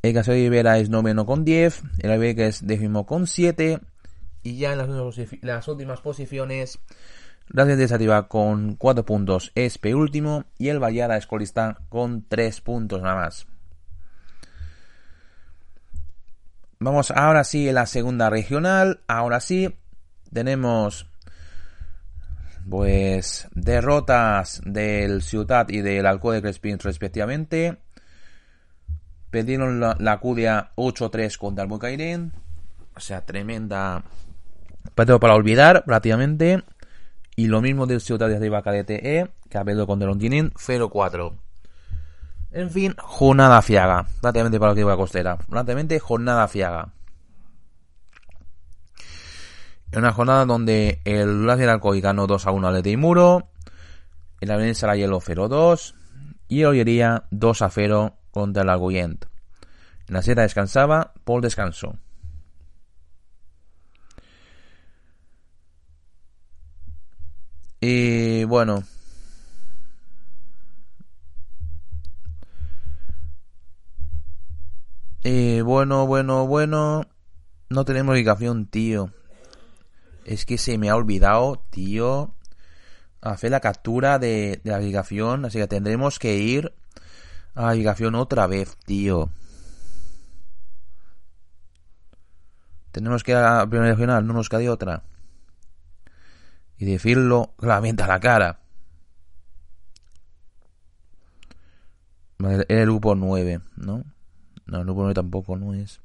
El 0.00 0.14
Casero 0.14 0.36
de 0.36 0.44
Ibera 0.44 0.78
es 0.78 0.88
noveno 0.88 1.26
con 1.26 1.44
10. 1.44 1.82
El 1.98 2.12
Albeca 2.12 2.46
es 2.46 2.66
décimo 2.66 3.04
con 3.04 3.26
7. 3.26 3.78
Y 4.42 4.56
ya 4.56 4.72
en 4.72 4.78
las 4.78 4.88
las 5.42 5.68
últimas 5.68 6.00
posiciones, 6.00 6.78
Racing 7.50 7.76
de 7.76 7.88
Sativa 7.88 8.26
con 8.26 8.76
4 8.76 9.04
puntos 9.04 9.52
es 9.54 9.76
penúltimo. 9.76 10.46
Y 10.56 10.68
el 10.68 10.78
Vallada 10.78 11.18
es 11.18 11.26
colista 11.26 11.76
con 11.90 12.24
3 12.26 12.62
puntos 12.62 13.02
nada 13.02 13.16
más. 13.16 13.46
Vamos 16.78 17.10
ahora 17.10 17.44
sí 17.44 17.68
en 17.68 17.74
la 17.74 17.84
segunda 17.84 18.30
regional. 18.30 19.00
Ahora 19.06 19.40
sí 19.40 19.76
tenemos 20.32 21.09
pues 22.68 23.48
derrotas 23.52 24.60
del 24.64 25.22
Ciutat 25.22 25.70
y 25.70 25.80
del 25.80 26.06
Alcoa 26.06 26.34
de 26.34 26.42
Crespin 26.42 26.78
respectivamente. 26.78 27.78
Perdieron 29.30 29.80
la, 29.80 30.18
Cudia 30.18 30.72
8-3 30.76 31.36
contra 31.38 31.62
el 31.62 31.70
Bocairén. 31.70 32.32
O 32.96 33.00
sea, 33.00 33.24
tremenda 33.24 34.02
partido 34.94 35.20
para 35.20 35.34
olvidar 35.34 35.84
prácticamente. 35.84 36.64
Y 37.36 37.46
lo 37.46 37.60
mismo 37.62 37.86
del 37.86 38.00
Ciutat 38.00 38.28
de 38.28 38.36
Arriba 38.36 38.62
KDTE, 38.62 39.30
que 39.48 39.58
ha 39.58 39.64
perdido 39.64 39.86
contra 39.86 40.06
el 40.06 40.12
Ontinín 40.12 40.50
0-4. 40.50 41.32
En 42.52 42.70
fin, 42.70 42.94
jornada 42.98 43.62
fiaga. 43.62 44.06
Prácticamente 44.20 44.58
para 44.58 44.72
el 44.72 44.78
equipo 44.78 44.88
de 44.88 44.94
la 44.94 45.00
costera. 45.00 45.36
Prácticamente 45.36 45.98
jornada 46.00 46.48
fiaga. 46.48 46.92
En 49.92 49.98
una 49.98 50.12
jornada 50.12 50.44
donde 50.44 51.00
el 51.04 51.46
Lancia 51.46 51.72
Alcoy 51.72 52.00
ganó 52.00 52.26
2 52.26 52.46
a 52.46 52.50
1 52.52 52.68
al 52.68 52.96
Muro. 52.96 53.50
El 54.40 54.50
Avenida 54.52 54.94
Hielo 54.94 55.20
0-2. 55.20 55.94
Y 56.48 56.60
el 56.60 56.66
Ollería 56.66 57.24
2 57.30 57.62
a 57.62 57.70
0 57.70 58.16
contra 58.30 58.62
el 58.62 58.68
Arguyent. 58.68 59.24
En 60.06 60.14
la 60.14 60.22
seta 60.22 60.42
descansaba 60.42 61.12
por 61.24 61.42
descanso. 61.42 61.98
Y 67.80 68.44
bueno. 68.44 68.84
Eh, 75.22 75.62
bueno, 75.62 76.06
bueno, 76.06 76.46
bueno. 76.46 77.02
No 77.68 77.84
tenemos 77.84 78.14
ubicación, 78.14 78.66
tío. 78.66 79.12
Es 80.24 80.44
que 80.44 80.58
se 80.58 80.78
me 80.78 80.90
ha 80.90 80.96
olvidado, 80.96 81.62
tío, 81.70 82.34
hacer 83.20 83.50
la 83.50 83.60
captura 83.60 84.18
de, 84.18 84.60
de 84.62 84.70
la 84.70 84.78
ubicación. 84.78 85.44
Así 85.44 85.58
que 85.58 85.66
tendremos 85.66 86.18
que 86.18 86.36
ir 86.36 86.72
a 87.54 87.66
la 87.66 87.74
ubicación 87.74 88.14
otra 88.14 88.46
vez, 88.46 88.76
tío. 88.86 89.30
Tenemos 92.92 93.22
que 93.22 93.32
ir 93.32 93.36
a 93.36 93.58
la 93.58 93.66
primera 93.66 93.92
regional, 93.92 94.26
no 94.26 94.32
nos 94.32 94.48
de 94.48 94.68
otra. 94.68 95.02
Y 96.78 96.86
decirlo 96.86 97.54
claramente 97.56 98.02
a 98.02 98.06
la 98.06 98.18
cara. 98.18 98.58
Vale, 102.38 102.64
el 102.68 102.86
grupo 102.86 103.14
9, 103.14 103.60
¿no? 103.76 104.04
No, 104.66 104.78
el 104.78 104.84
grupo 104.84 105.02
9 105.02 105.14
tampoco 105.14 105.56
no 105.56 105.74
es. 105.74 106.00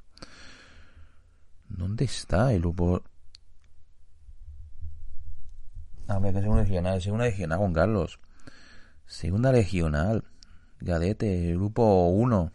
¿Dónde 1.69 2.05
está 2.05 2.53
el 2.53 2.59
grupo? 2.59 3.01
A 6.07 6.19
ver, 6.19 6.33
que 6.33 6.41
segunda 6.41 6.63
regional, 6.63 7.01
segunda 7.01 7.25
regional, 7.25 7.57
Juan 7.57 7.73
Carlos. 7.73 8.19
Segunda 9.05 9.51
regional. 9.51 10.23
Gadete, 10.79 11.53
grupo 11.53 12.09
1. 12.09 12.51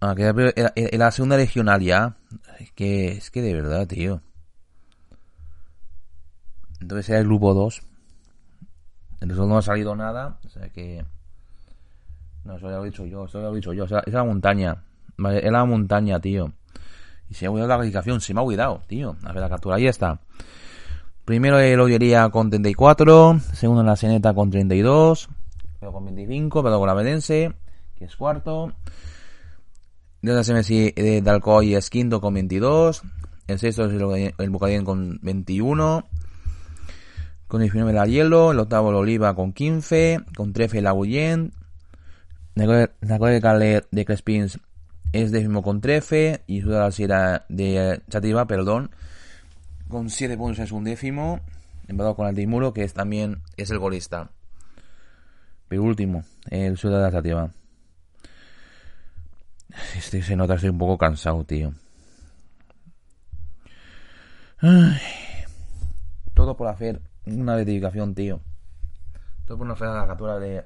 Ah, 0.00 0.14
que 0.14 0.22
era, 0.22 0.72
la 0.74 1.10
segunda 1.10 1.36
regional 1.36 1.80
ya. 1.80 2.16
Es 2.58 2.72
que, 2.72 3.08
es 3.08 3.30
que 3.30 3.42
de 3.42 3.54
verdad, 3.54 3.86
tío. 3.86 4.22
Entonces 6.80 7.08
era 7.08 7.18
el 7.18 7.26
grupo 7.26 7.54
2. 7.54 7.82
Entonces 9.20 9.46
no 9.46 9.58
ha 9.58 9.62
salido 9.62 9.96
nada. 9.96 10.38
O 10.44 10.48
sea 10.48 10.68
que. 10.68 11.04
No, 12.44 12.56
eso 12.56 12.70
ya 12.70 12.76
lo 12.76 12.84
he 12.84 12.90
dicho 12.90 13.06
yo. 13.06 13.24
Eso 13.24 13.38
ya 13.38 13.46
lo 13.46 13.52
he 13.52 13.56
dicho 13.56 13.72
yo. 13.72 13.84
O 13.84 13.88
sea, 13.88 14.00
es 14.06 14.12
la 14.12 14.24
montaña. 14.24 14.84
Es 15.16 15.50
la 15.50 15.64
montaña, 15.64 16.20
tío. 16.20 16.52
Y 17.30 17.34
se 17.34 17.46
ha 17.46 17.50
olvidado 17.50 17.68
la 17.68 17.76
calificación. 17.78 18.20
Se 18.20 18.34
me 18.34 18.40
ha 18.40 18.42
olvidado, 18.42 18.82
tío. 18.86 19.16
A 19.24 19.32
ver 19.32 19.42
la 19.42 19.48
captura. 19.48 19.76
Ahí 19.76 19.86
está. 19.86 20.20
Primero 21.24 21.58
el 21.58 21.78
Ollería 21.80 22.28
con 22.30 22.48
34. 22.48 23.40
Segundo 23.52 23.82
la 23.82 23.96
Seneta 23.96 24.32
con 24.32 24.50
32. 24.50 25.28
Pero 25.80 25.92
con 25.92 26.04
25. 26.04 26.62
Pero 26.62 26.78
con 26.78 26.86
la 26.86 26.94
Vedense. 26.94 27.52
Que 27.96 28.06
es 28.06 28.16
cuarto. 28.16 28.72
De 30.22 30.32
la 30.32 30.42
de 30.42 31.22
Dalcoy 31.22 31.74
es 31.74 31.90
quinto 31.90 32.20
con 32.20 32.34
22. 32.34 33.02
El 33.46 33.58
sexto 33.58 33.86
es 33.86 33.92
el, 33.92 34.34
el 34.36 34.50
Bucadien 34.50 34.84
con 34.84 35.18
21. 35.22 36.04
Con 37.46 37.60
19 37.60 37.92
la 37.92 38.06
Hielo. 38.06 38.52
El 38.52 38.58
octavo 38.58 38.90
el 38.90 38.96
Oliva 38.96 39.34
con 39.34 39.52
15. 39.52 40.20
Con 40.34 40.52
13 40.52 40.80
la 40.80 40.92
Guyen. 40.92 41.52
La 42.54 43.40
Caler 43.40 43.86
de 43.90 44.04
Crespins 44.04 44.58
es 45.12 45.30
décimo 45.30 45.62
con 45.62 45.80
13. 45.80 46.42
Y 46.46 46.60
Ciudad 46.62 47.44
de 47.48 48.02
Chativa, 48.08 48.46
perdón. 48.46 48.90
Con 49.88 50.10
7 50.10 50.36
puntos 50.36 50.58
es 50.60 50.72
un 50.72 50.84
décimo. 50.84 51.40
Empatado 51.86 52.16
con 52.16 52.28
el 52.28 52.34
Timuro, 52.34 52.72
que 52.72 52.86
también 52.88 53.42
es 53.56 53.70
el 53.70 53.78
golista. 53.78 54.30
Pero 55.68 55.82
último, 55.82 56.24
el 56.50 56.76
Ciudad 56.76 56.98
de 56.98 57.02
la 57.04 57.12
Chativa. 57.12 57.50
Este 59.96 60.22
se 60.22 60.36
nota, 60.36 60.54
estoy 60.54 60.70
un 60.70 60.78
poco 60.78 60.98
cansado, 60.98 61.44
tío. 61.44 61.72
Todo 66.34 66.56
por 66.56 66.68
hacer 66.68 67.00
una 67.26 67.54
verificación, 67.54 68.14
tío. 68.14 68.40
Todo 69.46 69.58
por 69.58 69.70
hacer 69.70 69.88
la 69.88 70.06
captura 70.06 70.38
de, 70.38 70.64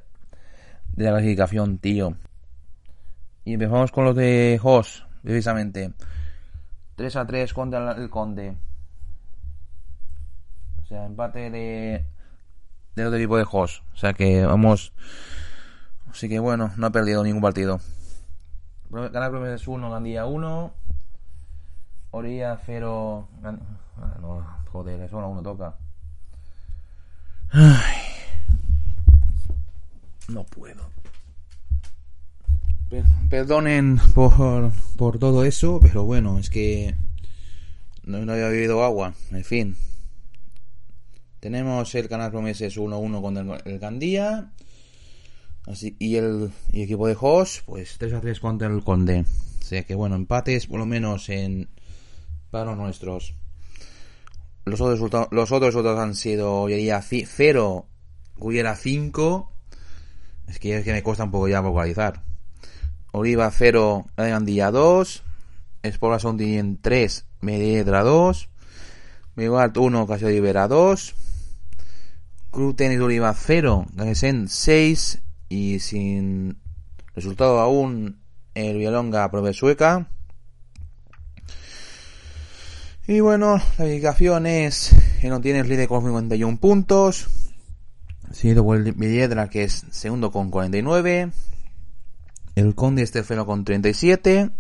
de 0.95 1.05
la 1.05 1.13
verificación, 1.13 1.79
tío. 1.79 2.17
Y 3.45 3.55
empezamos 3.55 3.91
con 3.91 4.05
los 4.05 4.15
de 4.15 4.61
Hoss, 4.63 5.05
precisamente. 5.23 5.93
3 6.97 7.17
a 7.17 7.27
3 7.27 7.53
contra 7.53 7.93
el 7.93 8.09
Conde. 8.09 8.57
O 10.83 10.87
sea, 10.87 11.07
empate 11.07 11.51
de. 11.51 12.05
de 12.95 13.07
otro 13.07 13.19
tipo 13.19 13.37
de 13.37 13.47
Hoss. 13.51 13.83
O 13.95 13.97
sea 13.97 14.13
que 14.13 14.45
vamos. 14.47 14.93
Así 16.11 16.29
que 16.29 16.39
bueno, 16.39 16.73
no 16.77 16.87
ha 16.87 16.91
perdido 16.91 17.25
ningún 17.25 17.43
partido. 17.43 17.81
Ganar 18.91 19.31
Promes 19.31 19.67
1, 19.67 19.91
Gandía 19.91 20.27
1. 20.27 20.75
Orilla 22.11 22.61
0. 22.67 23.29
Ah, 23.43 24.19
no, 24.21 24.47
joder, 24.71 25.01
eso 25.01 25.21
no 25.21 25.31
uno 25.31 25.43
toca. 25.43 25.75
Ay. 27.51 27.97
No 30.29 30.45
puedo. 30.45 30.91
Per- 32.93 33.05
Perdonen 33.31 33.99
por, 34.15 34.71
por 34.97 35.19
todo 35.19 35.45
eso, 35.45 35.81
pero 35.81 36.05
bueno, 36.05 36.39
es 36.39 36.51
que 36.51 36.95
no, 38.05 38.23
no 38.27 38.33
había 38.35 38.49
bebido 38.49 38.85
agua. 38.85 39.15
En 39.31 39.45
fin. 39.45 39.77
Tenemos 41.41 41.95
el 41.95 42.07
Canal 42.11 42.31
Promeses 42.31 42.77
1-1 42.77 43.23
contra 43.23 43.43
el, 43.43 43.63
el 43.73 43.79
Gandía. 43.79 44.53
Así, 45.67 45.97
y 45.99 46.17
el 46.17 46.51
y 46.71 46.83
equipo 46.83 47.07
de 47.07 47.17
Hoss, 47.19 47.63
pues 47.65 47.97
3 47.97 48.13
a 48.13 48.21
3 48.21 48.39
contra 48.41 48.69
el 48.69 48.85
Conde. 48.85 49.25
O 49.61 49.65
sea 49.65 49.85
que 49.85 49.95
bueno, 49.95 50.15
empates 50.17 50.67
por 50.67 50.79
lo 50.79 50.85
menos 50.85 51.31
en 51.31 51.71
para 52.51 52.67
los 52.67 52.77
nuestros. 52.77 53.35
Los 54.67 54.81
otros 54.83 54.99
resultados, 54.99 55.29
los 55.31 55.51
otros 55.51 55.69
resultados 55.73 55.99
han 55.99 56.15
sido 56.15 56.53
Ollería 56.63 57.01
0, 57.01 57.87
Gullera 58.37 58.77
5. 58.77 59.51
Es 60.49 60.59
que 60.59 60.77
es 60.77 60.85
que 60.85 60.93
me 60.93 61.03
cuesta 61.03 61.25
un 61.25 61.31
poco 61.31 61.49
ya 61.49 61.61
vocalizar. 61.61 62.23
Oliva 63.13 63.51
0, 63.51 64.07
Gandía 64.17 64.71
2. 64.71 65.23
Espora 65.83 66.19
Sondien 66.19 66.79
3, 66.81 67.27
Mediedra 67.41 68.03
2. 68.03 68.49
Miguel 69.37 69.73
1, 69.77 70.07
Casio 70.07 70.29
de 70.29 70.37
Ibera 70.37 70.67
2. 70.67 71.15
Cruz 72.51 72.77
Tenis 72.77 73.01
Oliva 73.01 73.35
0, 73.35 73.87
Gamesen 73.95 74.49
6. 74.49 75.21
Y 75.49 75.81
sin 75.81 76.59
resultado 77.15 77.61
aún, 77.61 78.23
el 78.55 78.79
Vialonga 78.79 79.31
Prove 79.31 79.53
Sueca. 79.53 80.09
Y 83.07 83.21
bueno, 83.21 83.61
la 83.79 83.87
indicación 83.87 84.47
es 84.47 84.95
que 85.21 85.29
no 85.29 85.41
tienes 85.41 85.69
líder 85.69 85.89
con 85.89 86.03
51 86.03 86.57
puntos. 86.59 87.29
Seguido 88.31 88.65
por 88.65 88.79
el 88.79 88.93
Villedra, 88.93 89.51
que 89.51 89.65
es 89.65 89.85
segundo 89.91 90.31
con 90.31 90.51
49. 90.51 91.31
El 92.55 92.75
Conde 92.75 93.03
es 93.03 93.11
tercero 93.11 93.47
con 93.47 93.65
37. 93.65 94.51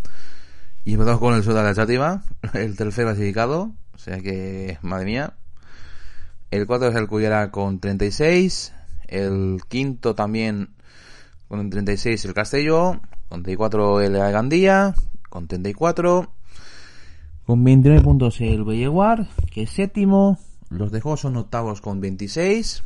Y 0.84 0.94
empezamos 0.94 1.20
con 1.20 1.34
el 1.34 1.42
Ciudad 1.42 1.62
de 1.62 1.68
la 1.68 1.74
Chativa, 1.74 2.24
el 2.54 2.76
tercer 2.76 3.04
clasificado. 3.04 3.72
O 3.94 3.98
sea 3.98 4.18
que, 4.18 4.78
madre 4.82 5.04
mía. 5.04 5.34
El 6.50 6.66
4 6.66 6.88
es 6.88 6.96
el 6.96 7.06
Cuyera 7.06 7.50
con 7.50 7.80
36. 7.80 8.72
El 9.08 9.60
quinto 9.68 10.14
también 10.14 10.70
con 11.48 11.68
36 11.70 12.24
el 12.24 12.34
Castelló. 12.34 13.00
Con 13.28 13.42
34 13.42 14.00
el 14.00 14.12
Gandía. 14.12 14.94
Con 15.28 15.46
34. 15.46 16.32
Con 17.46 17.64
29 17.64 18.02
puntos 18.02 18.40
el 18.40 18.64
Belleguard, 18.64 19.26
que 19.50 19.62
es 19.64 19.70
séptimo. 19.70 20.38
Los 20.70 20.92
de 20.92 21.00
Jos 21.00 21.20
son 21.20 21.36
octavos 21.36 21.80
con 21.80 22.00
26. 22.00 22.82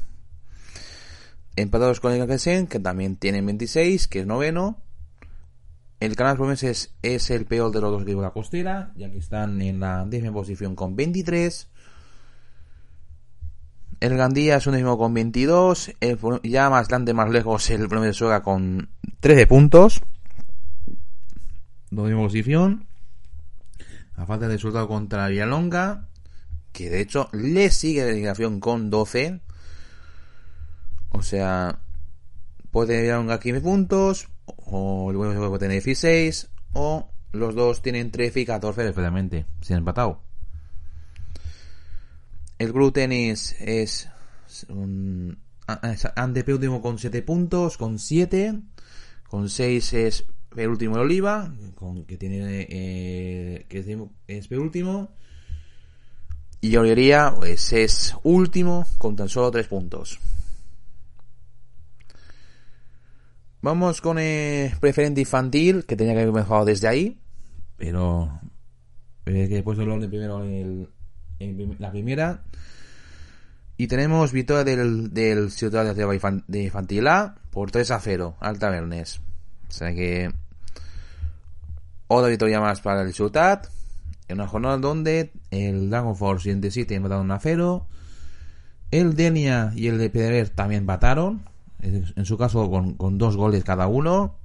Empatados 1.57 2.01
con 2.01 2.13
el 2.13 2.19
Gagesen, 2.19 2.67
que 2.67 2.81
también 2.81 3.17
tienen 3.17 3.47
26, 3.47 4.09
que 4.09 4.21
es 4.21 4.27
noveno. 4.27 4.79
El 5.99 6.15
Canal 6.15 6.37
Promeses 6.37 6.95
es 7.03 7.31
el 7.31 7.47
peor 7.47 7.73
de 7.73 7.81
los 7.81 7.91
dos 7.91 8.05
de 8.05 8.15
la 8.15 8.31
costera, 8.31 8.93
ya 8.97 9.11
que 9.11 9.17
están 9.17 9.63
en 9.63 9.81
la 9.81 10.05
décima 10.05 10.33
posición 10.33 10.77
con 10.77 10.95
23. 10.95 11.69
El 14.01 14.17
Gandía 14.19 14.57
es 14.57 14.67
un 14.67 14.75
décimo 14.75 14.99
con 14.99 15.15
22. 15.15 15.93
El, 16.01 16.19
ya 16.43 16.69
más 16.69 16.89
grande, 16.89 17.15
más 17.15 17.31
lejos, 17.31 17.71
el 17.71 17.89
Promeses 17.89 18.15
de 18.15 18.19
Suega 18.19 18.43
con 18.43 18.91
13 19.21 19.47
puntos. 19.47 20.03
Décima 21.91 22.21
posición. 22.21 22.87
A 24.17 24.27
falta 24.27 24.49
de 24.49 24.55
resultado 24.55 24.89
contra 24.89 25.29
Villalonga, 25.29 26.09
que 26.73 26.91
de 26.91 27.01
hecho 27.01 27.31
le 27.33 27.71
sigue 27.71 28.01
la 28.01 28.07
delegación 28.09 28.61
con 28.61 28.91
12. 28.91 29.41
O 31.09 31.23
sea, 31.23 31.81
puede 32.71 33.01
Villalonga 33.01 33.41
15 33.41 33.61
puntos, 33.63 34.29
o 34.47 35.11
el 35.11 35.17
puede 35.17 35.59
tener 35.59 35.83
16, 35.83 36.49
o 36.75 37.11
los 37.33 37.55
dos 37.55 37.83
tienen 37.83 38.11
13 38.11 38.41
y 38.41 38.47
14 38.47 38.83
perfectamente, 38.83 39.47
sin 39.61 39.77
empatado. 39.77 40.23
El 42.59 42.73
Club 42.73 42.93
Tenis 42.93 43.55
es 43.61 44.09
un 44.69 45.39
antepenúltimo 45.67 46.81
con 46.81 46.99
7 46.99 47.23
puntos, 47.23 47.77
con 47.77 47.99
7, 47.99 48.61
con 49.29 49.51
6 49.51 49.93
es 49.95 50.25
el 50.57 50.69
último 50.69 50.97
el 50.97 51.03
Oliva, 51.03 51.53
con, 51.75 52.05
que 52.05 52.17
tiene 52.17 52.67
eh, 52.71 53.67
que 53.69 53.81
es, 53.81 53.87
es 54.27 54.49
penúltimo. 54.49 55.11
Y 56.61 56.77
Ollería 56.77 57.35
pues 57.37 57.73
es 57.75 58.15
último 58.23 58.87
con 58.99 59.17
tan 59.17 59.29
solo 59.29 59.51
3 59.51 59.67
puntos. 59.69 60.19
Vamos 63.67 64.01
con 64.01 64.17
el 64.21 64.71
preferente 64.79 65.23
infantil, 65.23 65.87
que 65.87 65.97
tenía 65.97 66.13
que 66.13 66.21
haber 66.21 66.31
comenzado 66.31 66.65
desde 66.65 66.87
ahí, 66.87 67.19
pero 67.77 68.39
eh, 69.25 69.49
que 69.49 69.59
he 69.59 69.63
puesto 69.65 69.83
el 69.83 69.91
orden 69.91 70.09
primero 70.09 70.45
en, 70.45 70.89
el, 71.41 71.59
en, 71.59 71.77
la 71.81 71.91
primera. 71.91 72.45
Y 73.77 73.89
tenemos 73.89 74.31
victoria 74.31 74.63
del, 74.63 75.13
del 75.13 75.51
Ciudad 75.51 75.97
de, 75.97 76.43
de 76.47 76.63
Infantil 76.63 77.09
A 77.09 77.35
por 77.51 77.73
3 77.73 77.91
a 77.91 77.99
0 77.99 78.37
al 78.39 78.61
Tabernes. 78.61 79.21
O 79.69 79.73
sea 79.73 79.93
que 79.93 80.31
otra 82.07 82.29
victoria 82.29 82.61
más 82.61 82.81
para 82.81 83.03
el 83.03 83.13
Ciudad. 83.15 83.69
En 84.29 84.37
una 84.37 84.47
jornada 84.47 84.79
donde 84.79 85.33
el 85.51 85.91
Dragon 85.91 86.15
Force 86.15 86.49
y 86.49 86.53
el 86.53 86.61
D7 86.61 86.93
empataron 86.93 87.33
a 87.33 87.41
0. 87.41 87.85
El 88.93 89.17
Denia 89.17 89.73
y 89.75 89.89
el 89.89 89.99
de 89.99 90.09
Pederer 90.09 90.51
también 90.51 90.83
empataron. 90.83 91.56
En 91.81 92.25
su 92.25 92.37
caso 92.39 92.71
con, 92.71 92.95
con, 92.95 93.19
dos 93.19 93.37
goles 93.37 93.65
cada 93.65 93.87
uno. 93.87 94.37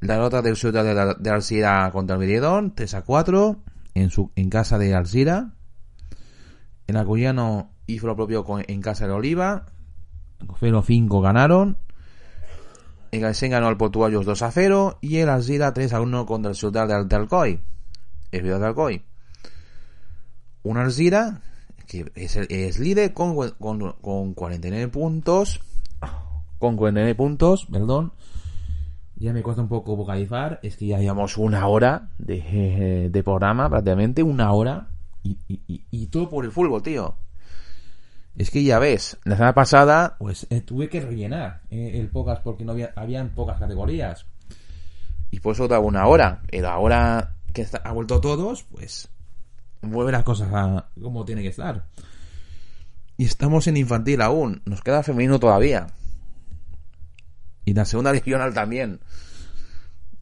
La 0.00 0.14
derrota 0.14 0.40
del 0.40 0.56
Ciudad 0.56 0.84
de, 0.84 1.14
de 1.18 1.30
Alcira 1.30 1.90
contra 1.92 2.16
el 2.16 2.20
Viridón, 2.20 2.74
3 2.74 2.94
a 2.94 3.02
4. 3.02 3.62
En, 3.94 4.10
su, 4.10 4.30
en 4.36 4.50
casa 4.50 4.78
de 4.78 4.94
Alcira. 4.94 5.52
El 6.86 6.96
Acuyano 6.96 7.70
hizo 7.86 8.06
lo 8.06 8.16
propio 8.16 8.44
con, 8.44 8.64
en 8.66 8.80
casa 8.80 9.06
de 9.06 9.12
Oliva. 9.12 9.66
0-5 10.40 11.22
ganaron. 11.22 11.76
El 13.10 13.20
Galsen 13.20 13.50
ganó 13.50 13.66
al 13.66 13.76
Portugallos 13.76 14.24
2 14.24 14.42
a 14.42 14.50
0 14.52 14.98
y 15.00 15.16
el 15.16 15.28
Alcira 15.28 15.72
3 15.72 15.92
a 15.92 16.00
1 16.00 16.26
contra 16.26 16.50
el 16.50 16.56
Ciudad 16.56 17.04
de 17.04 17.16
Alcoy. 17.16 17.60
El 18.30 18.42
Ciudad 18.42 18.60
de 18.60 18.66
Alcoy. 18.66 19.04
Un 20.62 20.76
Alcira 20.78 21.40
que 21.86 22.10
es, 22.14 22.36
es 22.36 22.78
líder 22.78 23.12
con, 23.12 23.34
con, 23.58 23.92
con, 24.00 24.34
49 24.34 24.88
puntos. 24.88 25.60
Con 26.60 26.76
49 26.76 27.14
puntos, 27.14 27.66
perdón. 27.72 28.12
Ya 29.16 29.32
me 29.32 29.42
cuesta 29.42 29.62
un 29.62 29.68
poco 29.68 29.96
vocalizar. 29.96 30.60
Es 30.62 30.76
que 30.76 30.88
ya 30.88 30.98
llevamos 30.98 31.38
una 31.38 31.66
hora 31.66 32.10
de, 32.18 33.08
de 33.10 33.22
programa, 33.22 33.70
prácticamente 33.70 34.22
una 34.22 34.52
hora. 34.52 34.88
Y, 35.22 35.38
y, 35.48 35.84
y, 35.90 36.06
todo 36.08 36.28
por 36.28 36.44
el 36.44 36.52
fútbol, 36.52 36.82
tío. 36.82 37.16
Es 38.36 38.50
que 38.50 38.62
ya 38.62 38.78
ves, 38.78 39.18
la 39.24 39.36
semana 39.36 39.54
pasada, 39.54 40.16
pues 40.18 40.46
eh, 40.50 40.60
tuve 40.60 40.90
que 40.90 41.00
rellenar 41.00 41.62
eh, 41.70 41.92
el 41.94 42.08
pocas 42.08 42.40
porque 42.40 42.64
no 42.64 42.72
había 42.72 42.92
habían 42.94 43.30
pocas 43.30 43.58
categorías. 43.58 44.26
Y 45.30 45.40
por 45.40 45.54
eso 45.54 45.66
daba 45.66 45.84
una 45.84 46.06
hora. 46.06 46.42
Pero 46.50 46.68
ahora 46.68 47.36
que 47.54 47.66
ha 47.82 47.92
vuelto 47.92 48.20
todos, 48.20 48.64
pues 48.64 49.08
vuelve 49.80 50.12
las 50.12 50.24
cosas 50.24 50.52
a 50.52 50.90
como 51.00 51.24
tiene 51.24 51.40
que 51.40 51.48
estar. 51.48 51.86
Y 53.16 53.24
estamos 53.24 53.66
en 53.66 53.78
infantil 53.78 54.20
aún. 54.20 54.60
Nos 54.66 54.82
queda 54.82 55.02
femenino 55.02 55.38
todavía. 55.40 55.86
Y 57.64 57.74
la 57.74 57.84
segunda 57.84 58.12
regional 58.12 58.54
también. 58.54 59.00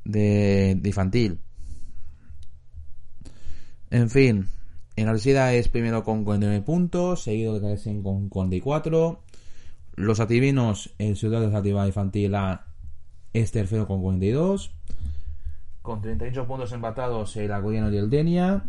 De, 0.05 0.80
infantil. 0.84 1.41
En 3.91 4.11
fin. 4.11 4.49
En 4.97 5.09
Alcida 5.09 5.53
es 5.53 5.68
primero 5.68 6.03
con 6.03 6.24
49 6.24 6.64
puntos. 6.64 7.22
Seguido 7.22 7.55
de 7.55 7.61
Calesen 7.61 8.03
con 8.03 8.28
44. 8.28 9.22
Los 9.95 10.20
ativinos 10.20 10.95
en 10.99 11.16
Ciudad 11.16 11.41
de 11.41 11.51
Sativa 11.51 11.86
Infantil 11.86 12.34
A 12.34 12.66
es 13.32 13.51
tercero 13.51 13.86
con 13.86 14.03
42. 14.03 14.72
Con 15.82 16.01
38 16.01 16.47
puntos 16.47 16.72
empatados 16.72 17.36
el 17.36 17.53
Agoyano 17.53 17.93
y 17.93 17.97
el 17.97 18.11
Denia. 18.11 18.64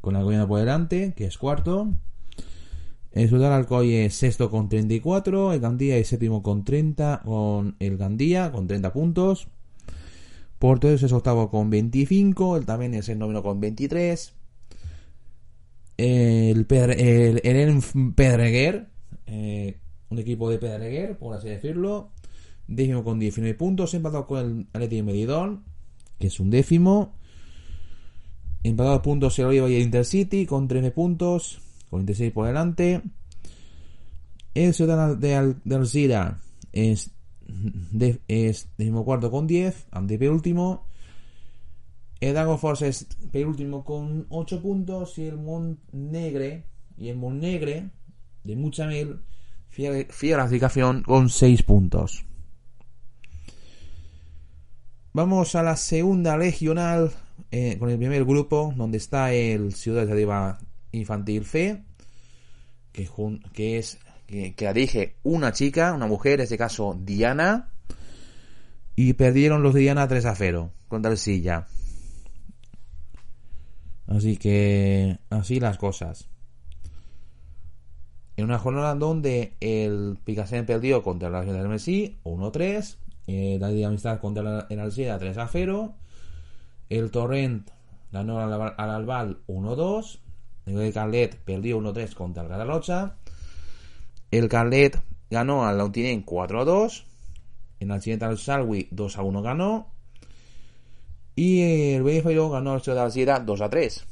Con 0.00 0.16
el 0.16 0.22
Agoyano 0.22 0.48
por 0.48 0.60
delante, 0.60 1.14
que 1.14 1.24
es 1.24 1.38
cuarto. 1.38 1.94
El 3.12 3.28
Ciudad 3.28 3.54
Alcoy 3.54 3.94
es 3.94 4.14
sexto 4.14 4.50
con 4.50 4.68
34. 4.68 5.52
El 5.52 5.60
Gandía 5.60 5.96
es 5.96 6.08
séptimo 6.08 6.42
con 6.42 6.64
30. 6.64 7.22
Con 7.24 7.76
el 7.78 7.96
Gandía 7.96 8.52
con 8.52 8.66
30 8.66 8.92
puntos. 8.92 9.48
Porteros 10.58 11.02
es 11.02 11.12
octavo 11.12 11.50
con 11.50 11.70
25. 11.70 12.56
El 12.56 12.66
también 12.66 12.94
es 12.94 13.08
el 13.08 13.18
noveno 13.18 13.42
con 13.42 13.60
23. 13.60 14.34
El, 15.96 16.66
Pedre, 16.66 17.28
el, 17.28 17.40
el 17.44 17.82
Pedreguer, 18.14 18.88
eh, 19.26 19.78
un 20.08 20.18
equipo 20.18 20.48
de 20.48 20.58
Pedreguer, 20.58 21.18
por 21.18 21.36
así 21.36 21.48
decirlo, 21.48 22.12
décimo 22.66 23.04
con 23.04 23.18
19 23.18 23.54
puntos, 23.54 23.92
empatado 23.92 24.26
con 24.26 24.38
el 24.38 24.66
Atleti 24.72 24.96
de 24.96 25.02
Meridón, 25.02 25.64
que 26.18 26.28
es 26.28 26.40
un 26.40 26.48
décimo. 26.48 27.14
Empatado 28.62 29.02
puntos 29.02 29.38
el 29.38 29.46
Oliva 29.46 29.68
y 29.68 29.76
el 29.76 29.82
Intercity 29.82 30.46
con 30.46 30.68
13 30.68 30.90
puntos, 30.90 31.60
con 31.90 32.00
26 32.00 32.32
por 32.32 32.46
delante. 32.46 33.02
El 34.54 34.74
Ciudad 34.74 35.16
de, 35.16 35.54
de 35.64 35.74
Alcira 35.74 36.40
es, 36.72 37.10
de, 37.48 38.20
es 38.28 38.68
decimocuarto 38.78 39.30
con 39.30 39.46
10, 39.46 39.88
antepenúltimo. 39.90 40.86
El 42.20 42.34
Dago 42.34 42.58
Force 42.58 42.88
es 42.88 43.06
penúltimo 43.32 43.84
con 43.84 44.26
8 44.28 44.62
puntos 44.62 45.18
y 45.18 45.26
el 45.26 45.38
Montnegre 45.38 46.66
y 46.96 47.08
el 47.08 47.16
Montnegre 47.16 47.90
de 48.44 48.56
Muchamel 48.56 49.20
fiel 49.68 50.06
clasificación 50.06 51.02
con 51.02 51.30
6 51.30 51.62
puntos. 51.62 52.24
Vamos 55.12 55.54
a 55.54 55.62
la 55.62 55.76
segunda 55.76 56.36
regional 56.36 57.10
eh, 57.50 57.76
con 57.78 57.90
el 57.90 57.98
primer 57.98 58.24
grupo 58.24 58.72
donde 58.76 58.98
está 58.98 59.32
el 59.32 59.72
Ciudad 59.74 60.06
de 60.06 60.12
Arriba 60.12 60.58
Infantil 60.92 61.44
C 61.44 61.82
que, 62.92 63.08
que 63.52 63.78
es 63.78 63.98
que, 64.26 64.54
que 64.54 64.64
la 64.64 64.72
dije 64.72 65.16
una 65.22 65.52
chica, 65.52 65.92
una 65.92 66.06
mujer, 66.06 66.34
en 66.34 66.44
este 66.44 66.58
caso 66.58 66.96
Diana 67.00 67.70
y 68.96 69.14
perdieron 69.14 69.62
los 69.62 69.74
de 69.74 69.80
Diana 69.80 70.06
3 70.06 70.26
a 70.26 70.34
0 70.34 70.72
contra 70.88 71.10
el 71.10 71.16
Silla. 71.16 71.66
Así 74.06 74.36
que 74.36 75.18
así 75.30 75.60
las 75.60 75.78
cosas. 75.78 76.28
En 78.36 78.44
una 78.44 78.58
jornada 78.58 78.94
donde 78.94 79.54
el 79.60 80.18
Picasen 80.24 80.66
perdió 80.66 81.02
contra 81.02 81.30
la 81.30 81.38
Nacional 81.38 81.62
del 81.62 81.70
Messi 81.70 82.18
1-3, 82.24 82.96
eh, 83.26 83.58
la 83.60 83.68
de 83.68 83.84
Amistad 83.84 84.18
contra 84.18 84.66
el 84.68 84.80
Alceda 84.80 85.18
3 85.18 85.38
a 85.38 85.48
0, 85.48 85.94
el 86.88 87.10
Torrent 87.10 87.70
ganó 88.10 88.40
al, 88.40 88.52
al 88.52 88.90
Albal 88.90 89.38
1-2, 89.46 90.18
el 90.78 90.92
Carlet 90.92 91.36
perdió 91.36 91.80
1-3 91.80 92.14
contra 92.14 92.42
el 92.42 92.48
Gadalocha, 92.48 93.16
el 94.30 94.48
Carlet 94.48 95.00
ganó 95.30 95.66
al 95.66 95.78
Lautinen 95.78 96.24
4-2, 96.24 97.04
en 97.80 97.90
el 97.90 98.02
siguiente 98.02 98.24
al 98.24 98.38
Salwi 98.38 98.88
2-1 98.90 99.42
ganó, 99.42 99.86
y 101.34 101.94
el 101.94 102.02
Benfica 102.02 102.48
ganó 102.48 102.72
al 102.72 102.82
Ciudad 102.82 102.98
de 102.98 103.04
Alcira 103.04 103.40
2 103.40 103.60
a 103.60 103.70
3. 103.70 104.04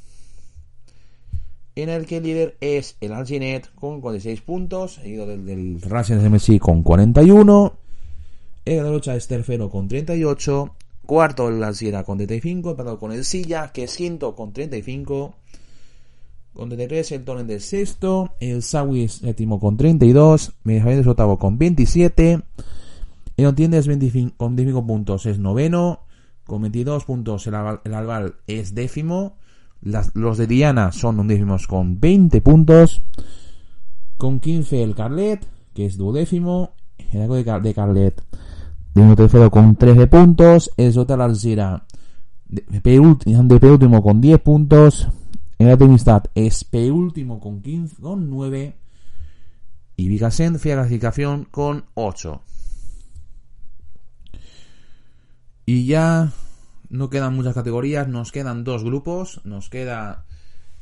En 1.75 1.89
el 1.89 2.05
que 2.05 2.17
el 2.17 2.23
líder 2.23 2.57
es 2.59 2.97
el 2.99 3.13
Alcinet 3.13 3.73
con 3.75 4.01
46 4.01 4.41
puntos, 4.41 4.95
seguido 4.95 5.27
del, 5.27 5.45
del 5.45 5.81
Racing 5.81 6.17
Messi 6.29 6.59
con 6.59 6.83
41. 6.83 7.73
El 8.65 8.83
Galucha 8.83 9.15
es 9.15 9.27
tercero 9.27 9.69
con 9.69 9.87
38. 9.87 10.75
Cuarto 11.05 11.49
el 11.49 11.63
Alcira 11.63 12.03
con 12.03 12.17
35, 12.17 12.71
empatado 12.71 12.99
con 12.99 13.11
el 13.11 13.23
Silla, 13.23 13.71
que 13.71 13.83
es 13.83 13.95
quinto 13.95 14.35
con 14.35 14.51
35. 14.51 15.35
Con 16.59 16.67
33 16.67 17.13
el 17.13 17.23
Torrent 17.23 17.49
es 17.51 17.63
sexto. 17.63 18.35
El 18.41 18.61
Sawi 18.61 19.05
es 19.05 19.13
séptimo 19.13 19.61
con 19.61 19.77
32. 19.77 20.55
Medellín 20.65 20.99
es 20.99 21.07
octavo 21.07 21.39
con 21.39 21.57
27. 21.57 22.41
El 23.37 23.45
Ontiendes 23.45 23.87
25, 23.87 24.35
con 24.35 24.57
25 24.57 24.85
puntos 24.85 25.25
es 25.25 25.39
noveno. 25.39 26.01
Con 26.43 26.63
22 26.63 27.05
puntos 27.05 27.47
el, 27.47 27.53
el 27.85 27.93
Albal 27.93 28.35
es 28.45 28.75
décimo. 28.75 29.37
Las, 29.81 30.13
los 30.15 30.37
de 30.37 30.47
Diana 30.47 30.91
son 30.91 31.21
undécimos 31.21 31.65
con 31.65 32.01
20 32.01 32.41
puntos. 32.41 33.03
Con 34.17 34.41
15 34.41 34.83
el 34.83 34.95
Carlet, 34.95 35.47
que 35.73 35.85
es 35.85 35.95
duodécimo. 35.95 36.73
El 37.13 37.21
algo 37.21 37.35
de, 37.35 37.59
de 37.61 37.73
Carlet, 37.73 38.21
tercero 39.15 39.49
con 39.49 39.77
13 39.77 40.07
puntos. 40.07 40.71
El 40.75 40.91
Sotal 40.91 41.21
Alcira, 41.21 41.85
de, 42.49 42.65
de 42.67 42.81
penúltimo 42.81 44.03
con 44.03 44.19
10 44.19 44.41
puntos. 44.41 45.07
El 45.59 45.69
Amistad 45.69 46.23
es 46.35 46.63
penúltimo 46.63 47.41
con 47.41 47.61
15, 47.61 48.01
con 48.01 48.29
9. 48.29 48.77
Y 49.97 50.07
Vicasen, 50.07 50.57
clasificación 50.57 51.43
con 51.51 51.83
8. 51.95 52.41
Y 55.65 55.85
ya 55.85 56.31
no 56.87 57.09
quedan 57.09 57.35
muchas 57.35 57.55
categorías, 57.55 58.07
nos 58.07 58.31
quedan 58.31 58.63
dos 58.63 58.85
grupos. 58.85 59.41
Nos 59.43 59.69
queda 59.69 60.25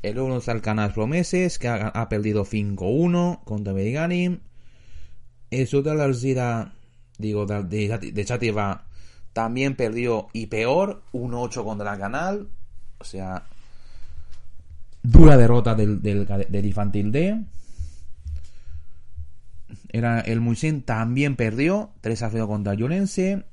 el 0.03 0.19
uno 0.19 0.39
del 0.39 0.61
Canas 0.61 0.93
Promeses, 0.93 1.57
que 1.57 1.69
ha, 1.69 1.87
ha 1.87 2.07
perdido 2.07 2.45
5-1 2.45 3.43
contra 3.45 3.73
Medigani. 3.73 4.41
El 5.49 5.67
Sudal 5.67 6.01
Alzira, 6.01 6.75
digo, 7.17 7.47
de, 7.47 7.97
de 7.97 8.25
Chativa, 8.25 8.85
también 9.33 9.75
perdió 9.75 10.27
y 10.33 10.45
peor, 10.45 11.01
1-8 11.13 11.63
contra 11.63 11.93
la 11.93 11.97
Canal. 11.97 12.47
O 12.99 13.03
sea, 13.03 13.47
dura 15.11 15.37
derrota 15.37 15.73
del, 15.73 16.01
del, 16.01 16.25
del 16.25 16.65
Infantil 16.65 17.11
D. 17.11 17.43
Era 19.89 20.19
el 20.19 20.41
Muisen 20.41 20.81
también 20.81 21.35
perdió 21.35 21.91
3 22.01 22.23
a 22.23 22.29
0 22.29 22.47
contra 22.47 22.73
Llorense. 22.73 23.45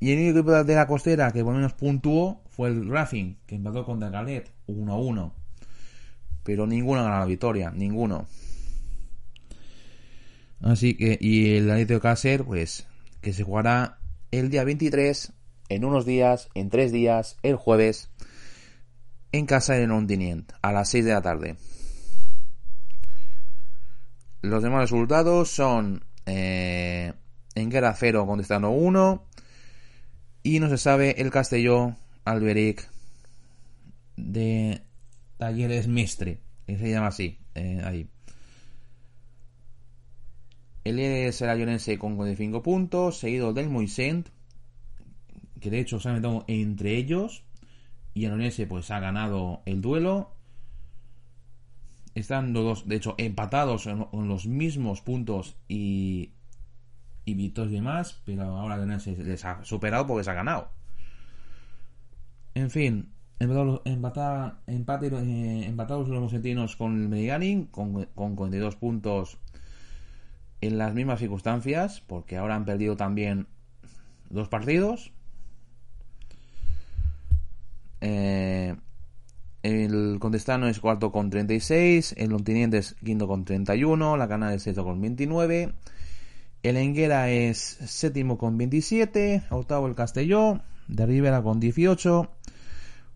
Y 0.00 0.12
el 0.12 0.18
único 0.18 0.38
equipo 0.40 0.64
de 0.64 0.74
la 0.74 0.86
costera 0.86 1.32
que 1.32 1.42
por 1.42 1.54
menos 1.54 1.72
puntuó 1.72 2.42
fue 2.50 2.68
el 2.68 2.88
Racing, 2.88 3.36
que 3.46 3.54
empató 3.54 3.84
contra 3.84 4.10
Galet 4.10 4.50
1-1. 4.68 5.32
Pero 6.42 6.66
ninguno 6.66 7.02
ganó 7.02 7.20
la 7.20 7.24
victoria, 7.24 7.70
ninguno. 7.70 8.26
Así 10.60 10.94
que, 10.94 11.16
y 11.20 11.56
el 11.56 11.70
Atlético 11.70 12.00
Cácer, 12.00 12.44
pues, 12.44 12.86
que 13.22 13.32
se 13.32 13.44
jugará 13.44 13.98
el 14.30 14.50
día 14.50 14.64
23, 14.64 15.32
en 15.70 15.84
unos 15.84 16.04
días, 16.04 16.48
en 16.54 16.68
tres 16.68 16.92
días, 16.92 17.38
el 17.42 17.56
jueves, 17.56 18.10
en 19.36 19.46
casa 19.46 19.74
de 19.74 19.90
Ontinient, 19.90 20.52
a 20.62 20.70
las 20.70 20.90
6 20.90 21.04
de 21.06 21.12
la 21.12 21.20
tarde. 21.20 21.56
Los 24.42 24.62
demás 24.62 24.82
resultados 24.82 25.50
son 25.50 26.04
eh, 26.24 27.12
en 27.56 27.68
Guerra 27.68 27.94
0 27.98 28.26
contestando 28.28 28.70
1 28.70 29.26
y 30.44 30.60
no 30.60 30.68
se 30.68 30.78
sabe 30.78 31.20
el 31.20 31.32
Castelló 31.32 31.96
Alberic 32.24 32.88
de 34.16 34.82
Talleres 35.38 35.88
Mestre, 35.88 36.38
que 36.64 36.78
se 36.78 36.90
llama 36.90 37.08
así, 37.08 37.38
eh, 37.56 37.82
ahí. 37.84 38.08
El 40.84 41.00
es 41.00 41.42
el 41.42 41.50
Ayonense 41.50 41.98
con 41.98 42.14
45 42.14 42.62
puntos, 42.62 43.18
seguido 43.18 43.52
del 43.52 43.68
Moisent, 43.68 44.28
que 45.60 45.70
de 45.70 45.80
hecho 45.80 45.98
se 45.98 46.08
ha 46.08 46.12
metido 46.12 46.44
entre 46.46 46.96
ellos, 46.96 47.42
y 48.14 48.24
el 48.24 48.32
Ayonense 48.32 48.66
pues 48.66 48.90
ha 48.90 49.00
ganado 49.00 49.62
el 49.66 49.80
duelo. 49.80 50.30
Están 52.14 52.52
los 52.52 52.62
dos, 52.62 52.88
de 52.88 52.96
hecho, 52.96 53.16
empatados 53.18 53.88
con 54.10 54.28
los 54.28 54.46
mismos 54.46 55.00
puntos 55.00 55.56
y, 55.66 56.30
y 57.24 57.32
y 57.32 57.50
demás, 57.50 58.22
pero 58.24 58.44
ahora 58.44 58.76
el 58.76 59.00
se 59.00 59.16
les 59.16 59.44
ha 59.44 59.64
superado 59.64 60.06
porque 60.06 60.22
se 60.22 60.30
ha 60.30 60.34
ganado. 60.34 60.70
En 62.54 62.70
fin, 62.70 63.12
empatados, 63.40 63.82
eh, 63.84 65.64
empatados 65.66 66.08
los 66.08 66.20
mosetinos 66.20 66.76
con 66.76 67.02
el 67.02 67.08
Medigani 67.08 67.66
con, 67.72 68.04
con 68.14 68.36
42 68.36 68.76
puntos 68.76 69.38
en 70.60 70.78
las 70.78 70.94
mismas 70.94 71.18
circunstancias, 71.18 72.00
porque 72.06 72.36
ahora 72.36 72.54
han 72.54 72.64
perdido 72.64 72.96
también 72.96 73.48
dos 74.30 74.48
partidos. 74.48 75.12
Eh, 78.06 78.76
el 79.62 80.18
Contestano 80.20 80.68
es 80.68 80.78
cuarto 80.78 81.10
con 81.10 81.30
36, 81.30 82.16
el 82.18 82.28
Lontiniente 82.28 82.76
es 82.76 82.96
quinto 83.02 83.26
con 83.26 83.46
31, 83.46 84.18
la 84.18 84.28
Canal 84.28 84.52
es 84.52 84.64
sexto 84.64 84.84
con 84.84 85.00
29, 85.00 85.72
el 86.62 86.76
Enguera 86.76 87.30
es 87.30 87.58
séptimo 87.58 88.36
con 88.36 88.58
27, 88.58 89.44
octavo 89.48 89.86
el 89.86 89.94
Castelló, 89.94 90.60
de 90.86 91.06
Rivera 91.06 91.42
con 91.42 91.60
18, 91.60 92.30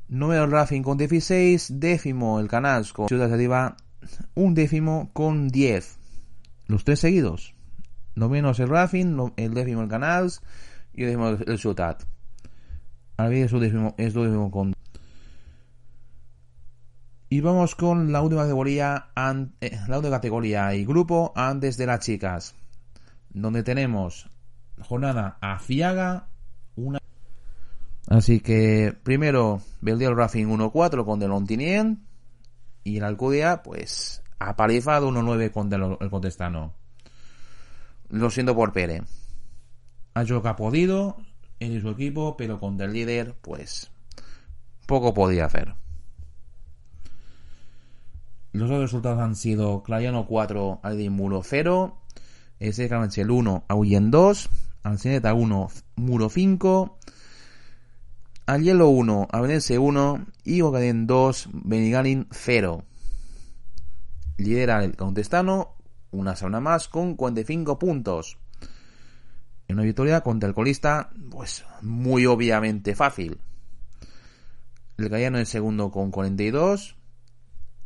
noveno 0.09 0.45
el 0.45 0.51
Racing 0.51 0.81
con 0.81 0.97
16, 0.97 1.79
décimo 1.79 2.41
el 2.41 2.49
Canals 2.49 2.95
con 2.95 3.09
Ciudad 3.09 3.31
Arriba, 3.31 3.77
un 4.35 4.55
décimo 4.55 5.11
con 5.13 5.49
10, 5.49 5.99
los 6.67 6.85
tres 6.85 7.01
seguidos, 7.01 7.55
noveno 8.15 8.53
es 8.53 8.61
el 8.61 8.71
Racing, 8.71 9.33
el 9.37 9.53
décimo 9.53 9.83
el 9.83 9.89
Canals 9.89 10.41
y 10.95 11.03
el 11.03 11.09
décimo 11.09 11.29
el 11.29 11.59
Ciutat. 11.59 12.05
Es 13.19 13.53
un 13.53 13.61
décimo, 13.61 13.95
es 13.99 14.15
un 14.15 14.25
décimo 14.25 14.51
con 14.51 14.75
y 17.31 17.41
vamos 17.43 17.75
con 17.75 18.11
la 18.11 18.23
última 18.23 18.43
categoría, 18.43 19.09
eh, 19.61 19.79
la 19.87 19.97
última 19.99 20.17
categoría 20.17 20.75
y 20.75 20.87
grupo 20.87 21.33
antes 21.37 21.77
de 21.77 21.85
las 21.85 22.01
chicas, 22.01 22.55
donde 23.29 23.63
tenemos 23.63 24.31
jornada 24.81 25.37
aciaga, 25.43 26.29
una. 26.77 27.01
Así 28.09 28.41
que 28.41 28.97
primero 29.03 29.61
Beldiel 29.83 30.17
Racing 30.17 30.47
1-4 30.47 31.05
con 31.05 31.21
el 31.21 31.33
Ontinien 31.33 32.07
y 32.83 32.97
el 32.97 33.05
Alcudia, 33.05 33.63
pues 33.63 34.23
apalizado 34.39 35.11
1-9 35.11 35.51
con 35.53 35.71
el, 35.71 35.99
el 36.01 36.09
Contestano. 36.09 36.73
Lo 38.09 38.31
siento 38.31 38.55
por 38.55 38.73
lo 40.35 40.43
que 40.43 40.49
ha 40.49 40.57
podido, 40.57 41.19
y 41.61 41.81
su 41.81 41.91
equipo, 41.91 42.37
pero 42.37 42.61
con 42.61 42.81
el 42.81 42.93
líder, 42.93 43.35
pues 43.41 43.91
poco 44.87 45.13
podía 45.15 45.47
hacer. 45.47 45.75
Los 48.53 48.71
otros 48.71 48.83
resultados 48.83 49.21
han 49.21 49.37
sido 49.37 49.83
Clariano 49.83 50.27
4, 50.27 50.81
Aldin 50.83 51.13
Muro 51.13 51.43
0, 51.45 51.99
ese 52.59 52.89
Carabanchel 52.89 53.31
1, 53.31 53.65
Auyen 53.69 54.11
2, 54.11 54.51
Alcineta 54.83 55.35
1, 55.35 55.69
Muro 55.97 56.31
5, 56.31 56.99
Alielo 58.47 58.89
1, 58.89 59.29
Avenense 59.31 59.79
1 59.79 60.27
y 60.45 60.63
Ocaden 60.63 61.07
2, 61.07 61.49
Benigalin 61.53 62.27
0. 62.31 62.83
Lidera 64.39 64.83
el 64.83 64.97
Contestano 64.97 65.77
una 66.11 66.35
semana 66.35 66.61
más 66.61 66.89
con 66.89 67.15
45 67.15 67.79
puntos. 67.79 68.39
En 69.69 69.77
una 69.77 69.85
victoria 69.85 70.23
contra 70.23 70.49
el 70.49 70.55
colista, 70.55 71.11
pues 71.31 71.65
muy 71.83 72.27
obviamente 72.27 72.95
fácil. 72.95 73.39
El 74.97 75.11
Cayano 75.11 75.39
es 75.39 75.49
segundo 75.49 75.91
con 75.91 76.11
42. 76.11 76.97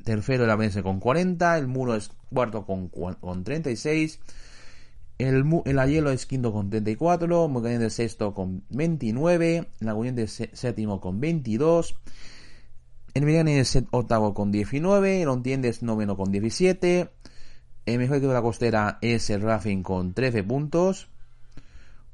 Tercero 0.04 0.44
el 0.44 0.50
Avense 0.50 0.82
con 0.82 1.00
40. 1.00 1.58
El 1.58 1.66
Muro 1.68 1.94
es 1.94 2.10
cuarto 2.32 2.64
con, 2.64 2.88
con 2.88 3.44
36. 3.44 4.20
El, 5.18 5.44
el 5.66 5.78
Ayelo 5.78 6.10
es 6.10 6.26
quinto 6.26 6.52
con 6.52 6.70
34. 6.70 7.48
Mucayente 7.48 7.86
es 7.86 7.94
sexto 7.94 8.32
con 8.32 8.64
29. 8.70 9.68
El 9.80 9.88
Agullente 9.88 10.22
es 10.22 10.32
sé- 10.32 10.50
séptimo 10.52 11.00
con 11.00 11.20
22. 11.20 11.96
El 13.14 13.24
Miriani 13.26 13.52
es 13.54 13.78
octavo 13.90 14.32
con 14.34 14.50
19. 14.50 15.22
El 15.22 15.28
Ontiende 15.28 15.68
es 15.68 15.82
noveno 15.82 16.16
con 16.16 16.32
17. 16.32 17.10
El 17.84 17.98
mejor 17.98 18.16
equipo 18.16 18.28
de 18.30 18.34
la 18.38 18.42
costera 18.42 18.98
es 19.02 19.28
el 19.30 19.42
Racing 19.42 19.82
con 19.82 20.14
13 20.14 20.42
puntos. 20.44 21.08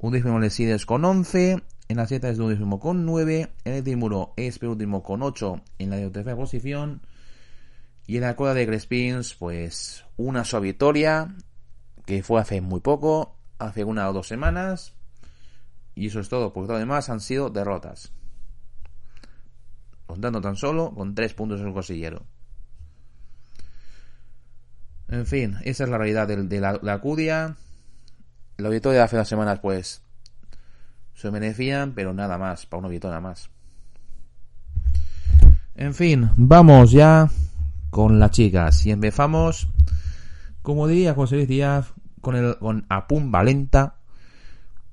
Un 0.01 0.13
décimo 0.13 0.41
Sides 0.49 0.85
con 0.85 1.03
11. 1.03 1.61
En 1.89 1.97
la 1.97 2.07
Z 2.07 2.29
es 2.29 2.39
un 2.39 2.49
décimo 2.49 2.79
con 2.79 3.05
9. 3.05 3.51
El 3.65 3.83
Timuro 3.83 4.33
es 4.37 4.57
penúltimo 4.57 5.03
con 5.03 5.21
8 5.21 5.61
en 5.77 5.89
la 5.89 5.97
tercera 6.09 6.37
posición. 6.37 7.01
Y 8.07 8.15
en 8.15 8.21
la 8.21 8.37
coda 8.37 8.53
de 8.53 8.65
Crespins, 8.65 9.35
pues 9.35 10.05
una 10.15 10.45
sola 10.45 10.61
victoria, 10.61 11.35
que 12.05 12.23
fue 12.23 12.39
hace 12.39 12.61
muy 12.61 12.79
poco, 12.79 13.35
hace 13.57 13.83
una 13.83 14.09
o 14.09 14.13
dos 14.13 14.27
semanas. 14.27 14.93
Y 15.95 16.07
eso 16.07 16.21
es 16.21 16.29
todo, 16.29 16.53
porque 16.53 16.71
lo 16.71 16.79
demás 16.79 17.09
han 17.09 17.19
sido 17.19 17.49
derrotas. 17.49 18.13
Contando 20.05 20.39
tan 20.39 20.55
solo 20.55 20.93
con 20.95 21.13
3 21.13 21.33
puntos 21.33 21.59
en 21.59 21.67
el 21.67 21.73
cosillero. 21.73 22.25
En 25.09 25.25
fin, 25.25 25.57
esa 25.63 25.83
es 25.83 25.89
la 25.89 25.97
realidad 25.97 26.25
de, 26.25 26.43
de 26.43 26.61
la 26.61 26.93
Acudia. 26.93 27.57
La 28.59 28.67
victoria 28.67 28.99
de 28.99 29.05
hace 29.05 29.15
unas 29.15 29.27
semanas, 29.29 29.59
pues, 29.61 30.01
se 31.13 31.31
merecían, 31.31 31.93
pero 31.93 32.13
nada 32.13 32.37
más, 32.37 32.65
para 32.65 32.79
una 32.79 32.89
victoria 32.89 33.21
más. 33.21 33.49
En 35.75 35.93
fin, 35.93 36.29
vamos 36.35 36.91
ya 36.91 37.29
con 37.89 38.19
las 38.19 38.31
chicas. 38.31 38.85
Y 38.85 38.91
empezamos, 38.91 39.69
como 40.61 40.87
diría 40.87 41.13
José 41.13 41.35
Luis 41.35 41.47
Díaz, 41.47 41.93
con, 42.19 42.35
el, 42.35 42.57
con 42.57 42.85
Apum 42.89 43.31
Valenta, 43.31 43.95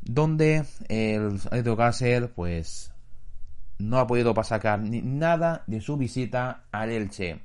donde 0.01 0.65
el 0.89 1.41
Atlético 1.47 1.77
Cáceres, 1.77 2.31
pues, 2.31 2.93
no 3.79 3.99
ha 3.99 4.07
podido 4.07 4.33
sacar 4.45 4.79
ni 4.79 5.03
nada 5.03 5.65
de 5.67 5.81
su 5.81 5.97
visita 5.97 6.67
al 6.71 6.91
Elche. 6.91 7.41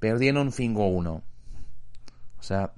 Perdieron 0.00 0.50
5-1. 0.50 1.08
O 1.08 1.22
sea, 2.40 2.72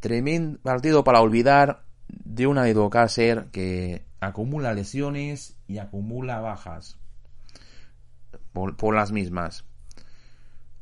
tremendo 0.00 0.58
partido 0.60 1.04
para 1.04 1.20
olvidar 1.20 1.84
de 2.08 2.46
un 2.46 2.58
Atlético 2.58 2.90
Cáceres 2.90 3.46
que 3.52 4.04
acumula 4.20 4.74
lesiones 4.74 5.56
y 5.66 5.78
acumula 5.78 6.40
bajas 6.40 6.98
por, 8.52 8.94
las 8.94 9.12
mismas. 9.12 9.64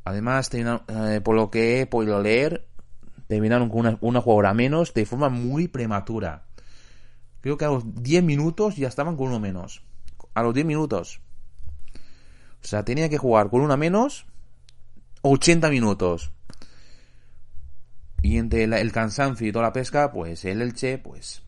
Además, 0.04 0.50
eh, 0.52 1.20
por 1.22 1.34
lo 1.34 1.50
que 1.50 1.80
he 1.80 1.86
podido 1.86 2.22
leer, 2.22 2.66
terminaron 3.26 3.68
con 3.68 3.80
una, 3.80 3.98
una 4.00 4.20
jugadora 4.20 4.54
menos 4.54 4.94
de 4.94 5.04
forma 5.04 5.28
muy 5.28 5.68
prematura. 5.68 6.44
Creo 7.40 7.56
que 7.56 7.64
a 7.64 7.68
los 7.68 7.84
10 8.02 8.24
minutos 8.24 8.76
ya 8.76 8.88
estaban 8.88 9.16
con 9.16 9.28
uno 9.28 9.40
menos. 9.40 9.82
A 10.34 10.42
los 10.42 10.54
10 10.54 10.66
minutos. 10.66 11.20
O 12.62 12.66
sea, 12.66 12.84
tenía 12.84 13.08
que 13.08 13.18
jugar 13.18 13.50
con 13.50 13.60
una 13.60 13.76
menos 13.76 14.26
80 15.22 15.70
minutos. 15.70 16.32
Y 18.26 18.38
entre 18.38 18.66
la- 18.66 18.80
el 18.80 18.90
cansancio 18.90 19.46
y 19.46 19.52
toda 19.52 19.66
la 19.66 19.72
pesca, 19.72 20.10
pues 20.10 20.44
el 20.44 20.60
Elche, 20.60 20.98
pues 20.98 21.42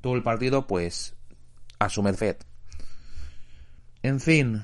todo 0.00 0.16
el 0.16 0.22
partido, 0.24 0.66
pues 0.66 1.14
a 1.78 1.88
su 1.88 2.02
merced. 2.02 2.36
En 4.02 4.18
fin, 4.18 4.62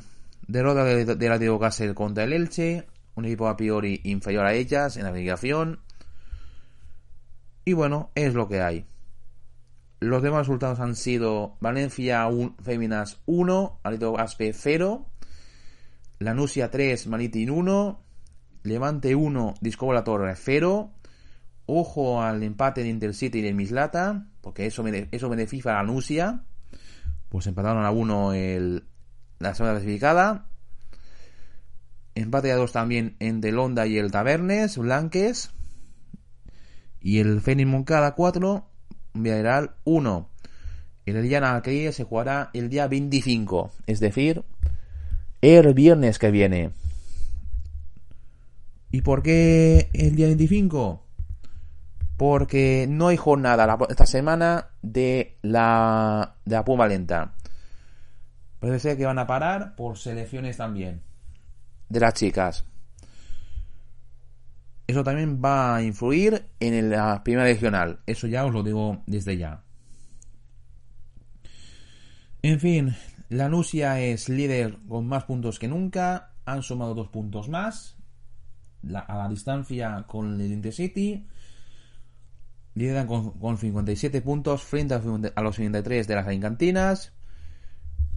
derrota 0.49 0.83
de, 0.85 1.05
de 1.05 1.29
la 1.29 1.39
Diego 1.39 1.61
Castle 1.61 1.95
contra 1.95 2.25
el 2.25 2.33
Elche, 2.33 2.89
un 3.15 3.25
equipo 3.25 3.47
a 3.47 3.57
priori 3.57 4.01
inferior 4.03 4.45
a 4.47 4.53
ellas 4.55 4.97
en 4.97 5.05
la 5.05 5.11
navegación. 5.11 5.79
Y 7.65 7.73
bueno, 7.75 8.11
es 8.17 8.35
lo 8.35 8.49
que 8.49 8.61
hay. 8.61 8.85
Los 10.01 10.23
demás 10.25 10.41
resultados 10.49 10.81
han 10.81 10.97
sido 10.97 11.57
Valencia 11.61 12.27
1, 12.27 12.57
Féminas 12.65 13.21
1, 13.27 13.79
Alito 13.85 14.19
Aspe 14.19 14.53
0, 14.53 15.07
Lanusia 16.19 16.69
3, 16.73 17.07
Manitin 17.07 17.51
1, 17.51 18.03
Levante 18.65 19.15
1, 19.15 19.55
Discobo 19.61 19.93
La 19.93 20.03
Torre 20.03 20.35
0. 20.35 20.91
Ojo 21.67 22.23
al 22.23 22.43
empate 22.43 22.83
de 22.83 22.89
Intercity 22.89 23.39
y 23.39 23.43
de 23.43 23.55
Mislata, 23.55 24.27
porque 24.41 24.67
eso, 24.67 24.85
eso 24.87 25.29
beneficia 25.29 25.73
a 25.73 25.83
Lanusia. 25.83 26.43
Pues 27.29 27.47
empataron 27.47 27.85
a 27.85 27.91
1 27.91 28.35
el, 28.35 28.85
la 29.39 29.55
semana 29.55 29.75
clasificada. 29.75 30.47
Empate 32.15 32.53
a 32.53 32.57
2 32.57 32.73
también 32.73 33.17
entre 33.21 33.51
el 33.51 33.59
Honda 33.59 33.87
y 33.87 33.97
el 33.97 34.11
Tabernes, 34.11 34.77
Blanques. 34.77 35.51
Y 37.01 37.19
el 37.19 37.41
Fénix 37.41 37.69
Moncada 37.69 38.15
4, 38.15 38.67
Villarreal 39.15 39.75
1. 39.85 40.29
El 41.07 41.17
Eliana 41.17 41.55
Alquería 41.55 41.91
se 41.91 42.05
jugará 42.05 42.51
el 42.53 42.69
día 42.69 42.87
25, 42.87 43.73
es 43.87 43.99
decir, 43.99 44.45
el 45.41 45.75
viernes 45.75 46.21
que 46.21 46.31
viene. 46.31 46.71
¿Y 48.93 49.01
por 49.01 49.23
qué 49.23 49.91
el 49.95 50.15
día 50.15 50.27
25? 50.27 51.03
Porque 52.17 52.87
no 52.89 53.09
hay 53.09 53.17
jornada 53.17 53.79
esta 53.89 54.07
semana 54.07 54.69
de 54.83 55.39
la, 55.43 56.37
de 56.45 56.55
la 56.55 56.65
Puma 56.65 56.87
Lenta. 56.87 57.35
Parece 58.61 58.79
ser 58.91 58.97
que 58.97 59.07
van 59.07 59.19
a 59.19 59.27
parar 59.27 59.75
por 59.75 59.99
selecciones 59.99 60.57
también. 60.57 61.03
De 61.89 62.01
las 62.01 62.15
chicas. 62.15 62.65
Eso 64.87 65.03
también 65.03 65.41
va 65.43 65.77
a 65.77 65.83
influir 65.83 66.47
en 66.61 66.91
la 66.91 67.25
primera 67.25 67.45
regional. 67.47 68.01
Eso 68.07 68.27
ya 68.27 68.45
os 68.45 68.53
lo 68.53 68.63
digo 68.63 69.03
desde 69.07 69.37
ya. 69.37 69.63
En 72.43 72.61
fin, 72.61 72.95
la 73.29 73.49
Nusia 73.49 74.01
es 74.01 74.29
líder 74.29 74.79
con 74.89 75.07
más 75.07 75.25
puntos 75.25 75.59
que 75.59 75.69
nunca. 75.69 76.33
Han 76.45 76.63
sumado 76.63 76.95
dos 76.95 77.09
puntos 77.09 77.49
más. 77.49 77.97
La- 78.83 79.01
a 79.01 79.17
la 79.17 79.29
distancia 79.29 80.05
con 80.09 80.41
el 80.41 80.53
Intercity. 80.53 81.27
Lideran 82.75 83.07
con, 83.07 83.33
con 83.33 83.59
57 83.59 84.23
puntos 84.23 84.63
frente 84.63 84.95
a, 84.95 85.43
los 85.43 85.57
53 85.57 86.07
de 86.07 86.15
las 86.15 86.29
Encantinas. 86.29 87.13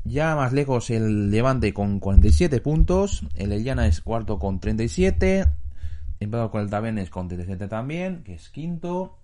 Ya 0.03 0.35
más 0.35 0.53
lejos 0.53 0.89
el 0.91 1.31
Levante 1.31 1.73
con 1.73 1.99
47 1.99 2.61
puntos. 2.61 3.23
El 3.35 3.51
Eliana 3.51 3.87
es 3.87 4.01
cuarto 4.01 4.39
con 4.39 4.59
37. 4.59 5.45
Empezado 6.19 6.51
con 6.51 6.61
el 6.61 6.69
Tabernes 6.69 7.09
con 7.09 7.27
37 7.27 7.67
también, 7.67 8.23
que 8.23 8.35
es 8.35 8.49
quinto. 8.49 9.17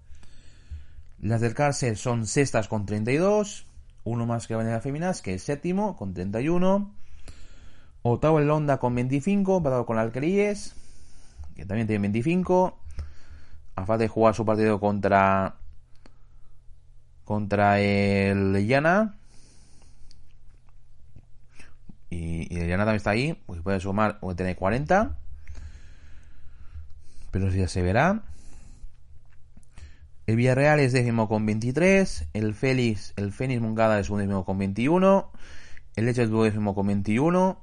Las 1.20 1.40
del 1.40 1.54
Cárcel 1.54 1.98
son 1.98 2.26
sextas 2.26 2.68
con 2.68 2.86
32. 2.86 3.68
Uno 4.04 4.26
más 4.26 4.48
que 4.48 4.56
Vanessa 4.56 4.82
Feminas, 4.82 5.22
que 5.22 5.36
es 5.36 5.44
séptimo 5.44 5.96
con 5.96 6.14
31. 6.14 6.92
Octavo 8.02 8.40
el 8.40 8.50
Honda 8.50 8.80
con 8.80 8.96
25, 8.96 9.58
empatado 9.58 9.86
con 9.86 10.00
Alqueríes, 10.00 10.74
que 11.56 11.66
también 11.66 11.86
tiene 11.88 12.02
25. 12.02 12.80
A 13.82 13.86
falta 13.86 14.04
de 14.04 14.08
jugar 14.08 14.36
su 14.36 14.46
partido 14.46 14.80
contra 14.80 15.56
contra 17.24 17.80
el 17.80 18.68
Llana. 18.68 19.16
Y, 22.10 22.54
y 22.54 22.60
el 22.60 22.68
Llana 22.68 22.84
también 22.84 22.98
está 22.98 23.12
ahí, 23.12 23.42
pues 23.46 23.62
puede 23.62 23.80
sumar 23.80 24.18
o 24.22 24.36
tener 24.36 24.56
40. 24.56 25.18
Pero 27.32 27.48
eso 27.48 27.58
ya 27.58 27.68
se 27.68 27.82
verá. 27.82 28.22
El 30.28 30.36
Villarreal 30.36 30.80
es 30.80 30.94
décimo 30.94 31.28
con 31.28 31.46
23. 31.46 32.28
El 32.34 32.54
Félix, 32.54 33.14
el 33.16 33.32
Fénix 33.32 33.62
Mungada 33.62 34.00
es 34.00 34.10
un 34.10 34.20
décimo 34.20 34.46
con 34.46 34.60
21. 34.60 35.32
El 35.96 36.06
Leche 36.06 36.24
es 36.24 36.30
duodécimo 36.30 36.76
con 36.76 36.86
21. 36.86 37.60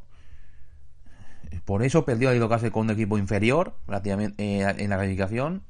Por 1.64 1.82
eso 1.84 2.04
perdió 2.04 2.30
a 2.30 2.34
Hidrocase 2.34 2.70
con 2.70 2.86
un 2.86 2.90
equipo 2.90 3.18
inferior 3.18 3.74
prácticamente 3.86 4.42
eh, 4.42 4.74
en 4.78 4.90
la 4.90 4.96
clasificación. 4.96 5.62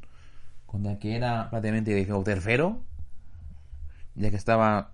Con 0.69 0.85
el 0.85 0.99
que 0.99 1.16
era 1.16 1.49
prácticamente 1.49 1.95
décimo 1.95 2.23
tercero. 2.23 2.83
Ya 4.14 4.31
que 4.31 4.37
estaba. 4.37 4.93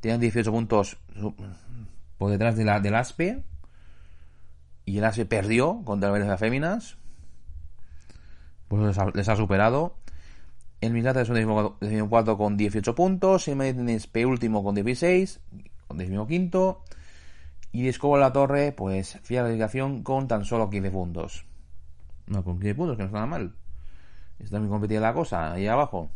Tenían 0.00 0.20
18 0.20 0.50
puntos 0.50 0.96
por 2.16 2.30
detrás 2.30 2.56
de 2.56 2.64
la, 2.64 2.80
del 2.80 2.94
ASPE. 2.94 3.44
Y 4.86 4.98
el 4.98 5.04
ASPE 5.04 5.26
perdió 5.26 5.82
contra 5.84 6.08
el 6.08 6.20
Vélez 6.20 6.40
Féminas. 6.40 6.96
Pues 8.68 8.82
les 8.82 8.98
ha, 8.98 9.10
les 9.12 9.28
ha 9.28 9.36
superado. 9.36 9.96
El 10.80 10.94
Mislata 10.94 11.20
es 11.20 11.28
un 11.28 11.34
décimo 11.80 12.08
cuarto 12.08 12.38
con 12.38 12.56
18 12.56 12.94
puntos. 12.94 13.46
El 13.48 13.56
Medellín 13.56 13.90
es 13.90 14.08
último 14.24 14.64
con 14.64 14.74
16. 14.74 15.40
Con 15.86 15.98
décimo 15.98 16.26
quinto. 16.26 16.82
Y 17.70 17.82
Discobo 17.82 18.16
La 18.16 18.32
Torre, 18.32 18.72
pues, 18.72 19.18
fiel 19.22 19.42
clasificación 19.42 20.02
con 20.02 20.26
tan 20.26 20.46
solo 20.46 20.70
15 20.70 20.90
puntos. 20.90 21.44
No, 22.26 22.42
con 22.42 22.58
15 22.58 22.74
puntos, 22.74 22.96
que 22.96 23.02
no 23.02 23.06
está 23.06 23.18
nada 23.18 23.26
mal. 23.26 23.54
Está 24.42 24.58
muy 24.58 24.68
competida 24.68 25.00
la 25.00 25.14
cosa, 25.14 25.52
ahí 25.52 25.66
abajo. 25.66 26.10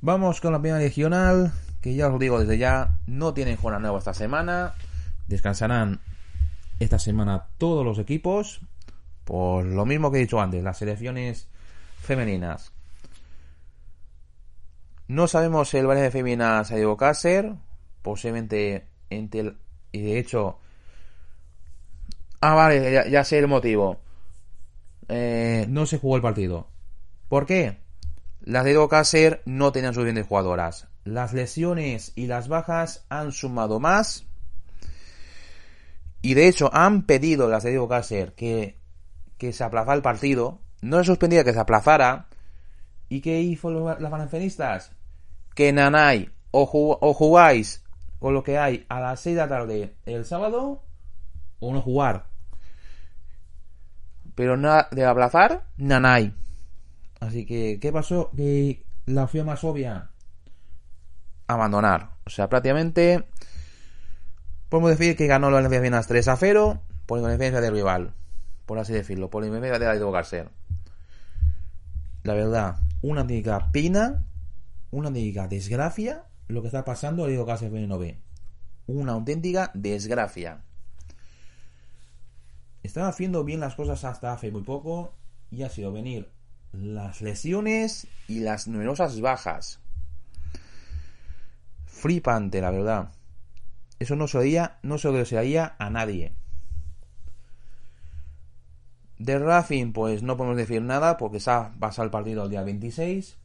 Vamos 0.00 0.40
con 0.40 0.52
la 0.52 0.60
primera 0.60 0.78
regional, 0.78 1.52
que 1.80 1.94
ya 1.94 2.08
os 2.08 2.20
digo 2.20 2.38
desde 2.38 2.58
ya, 2.58 2.98
no 3.06 3.34
tienen 3.34 3.56
jornada 3.56 3.82
nueva 3.82 3.98
esta 3.98 4.14
semana. 4.14 4.74
Descansarán 5.28 6.00
esta 6.78 6.98
semana 6.98 7.46
todos 7.58 7.84
los 7.84 7.98
equipos. 7.98 8.60
Por 9.24 9.64
lo 9.64 9.86
mismo 9.86 10.10
que 10.10 10.18
he 10.18 10.20
dicho 10.20 10.40
antes, 10.40 10.62
las 10.62 10.78
selecciones 10.78 11.48
femeninas. 12.00 12.72
No 15.08 15.26
sabemos 15.26 15.68
si 15.68 15.78
el 15.78 15.86
Valencia 15.86 16.10
Femina 16.10 16.64
se 16.64 16.74
ha 16.74 16.78
ido. 16.78 16.96
Posiblemente 18.02 18.86
entre 19.10 19.54
y 19.92 20.02
de 20.02 20.18
hecho 20.18 20.58
ah 22.40 22.54
vale 22.54 23.10
ya 23.10 23.24
sé 23.24 23.38
el 23.38 23.48
motivo 23.48 24.03
eh, 25.08 25.66
no 25.68 25.86
se 25.86 25.98
jugó 25.98 26.16
el 26.16 26.22
partido. 26.22 26.68
¿por 27.28 27.46
qué? 27.46 27.78
las 28.44 28.64
de 28.64 28.72
Edo 28.72 28.88
Cácer 28.88 29.42
no 29.46 29.72
tenían 29.72 29.94
suficientes 29.94 30.26
jugadoras. 30.26 30.88
Las 31.04 31.32
lesiones 31.32 32.12
y 32.14 32.26
las 32.26 32.48
bajas 32.48 33.06
han 33.08 33.32
sumado 33.32 33.80
más. 33.80 34.26
Y 36.20 36.34
de 36.34 36.48
hecho 36.48 36.70
han 36.72 37.02
pedido 37.06 37.48
las 37.48 37.62
de 37.62 37.72
Edo 37.72 37.88
Cácer 37.88 38.34
que, 38.34 38.78
que 39.38 39.52
se 39.52 39.64
aplazara 39.64 39.94
el 39.94 40.02
partido. 40.02 40.60
No 40.82 40.98
se 40.98 41.04
suspendía 41.04 41.44
que 41.44 41.54
se 41.54 41.60
aplazara. 41.60 42.28
Y 43.08 43.20
qué 43.20 43.40
hizo 43.40 43.70
los, 43.70 44.00
las 44.00 44.10
valencianistas 44.10 44.92
que 45.54 45.72
Nanay 45.72 46.30
o, 46.50 46.66
jug, 46.66 46.98
o 47.00 47.14
jugáis 47.14 47.82
con 48.18 48.34
lo 48.34 48.42
que 48.42 48.58
hay 48.58 48.84
a 48.88 49.00
las 49.00 49.20
6 49.20 49.36
de 49.36 49.42
la 49.42 49.48
tarde 49.48 49.94
el 50.04 50.24
sábado 50.24 50.82
o 51.60 51.72
no 51.72 51.80
jugar. 51.80 52.26
Pero 54.34 54.56
nada 54.56 54.88
de 54.90 55.04
aplazar, 55.04 55.66
nanay. 55.76 56.34
Así 57.20 57.46
que, 57.46 57.78
¿qué 57.80 57.92
pasó? 57.92 58.30
Que 58.36 58.84
la 59.06 59.24
opción 59.24 59.46
más 59.46 59.64
obvia, 59.64 60.10
abandonar. 61.46 62.10
O 62.26 62.30
sea, 62.30 62.48
prácticamente 62.48 63.24
podemos 64.68 64.90
decir 64.90 65.16
que 65.16 65.26
ganó 65.26 65.50
la 65.50 65.56
Valencia 65.56 65.80
Vienas 65.80 66.06
3 66.06 66.28
a 66.28 66.36
0 66.36 66.82
por 67.06 67.18
independencia 67.18 67.60
del 67.60 67.74
rival. 67.74 68.14
Por 68.66 68.78
así 68.78 68.92
decirlo, 68.92 69.30
por 69.30 69.44
independencia 69.44 69.92
de 69.92 69.98
de 69.98 70.10
García. 70.10 70.48
La 72.22 72.34
verdad, 72.34 72.76
una 73.02 73.20
antigua 73.22 73.70
pena, 73.70 74.24
una 74.90 75.08
antigua 75.08 75.46
desgracia 75.48 76.24
lo 76.48 76.60
que 76.60 76.68
está 76.68 76.84
pasando, 76.84 77.26
digo 77.26 77.46
casi 77.46 77.68
no 77.68 77.98
ve. 77.98 78.20
Una 78.86 79.12
auténtica 79.12 79.70
desgracia. 79.74 80.62
Estaba 82.84 83.08
haciendo 83.08 83.44
bien 83.44 83.60
las 83.60 83.74
cosas 83.74 84.04
hasta 84.04 84.34
hace 84.34 84.52
muy 84.52 84.62
poco 84.62 85.14
y 85.50 85.62
ha 85.62 85.70
sido 85.70 85.90
venir 85.90 86.28
las 86.72 87.22
lesiones 87.22 88.06
y 88.28 88.40
las 88.40 88.68
numerosas 88.68 89.20
bajas. 89.22 89.80
Flipante, 91.86 92.60
la 92.60 92.70
verdad. 92.70 93.10
Eso 93.98 94.16
no 94.16 94.28
se 94.28 94.36
oía, 94.36 94.78
no 94.82 94.98
se 94.98 95.10
desearía 95.10 95.74
a 95.78 95.88
nadie. 95.88 96.34
De 99.18 99.38
Racing, 99.38 99.92
pues 99.92 100.22
no 100.22 100.36
podemos 100.36 100.58
decir 100.58 100.82
nada 100.82 101.16
porque 101.16 101.38
pasado 101.38 102.04
el 102.04 102.10
partido 102.10 102.44
el 102.44 102.50
día 102.50 102.62
26. 102.64 103.38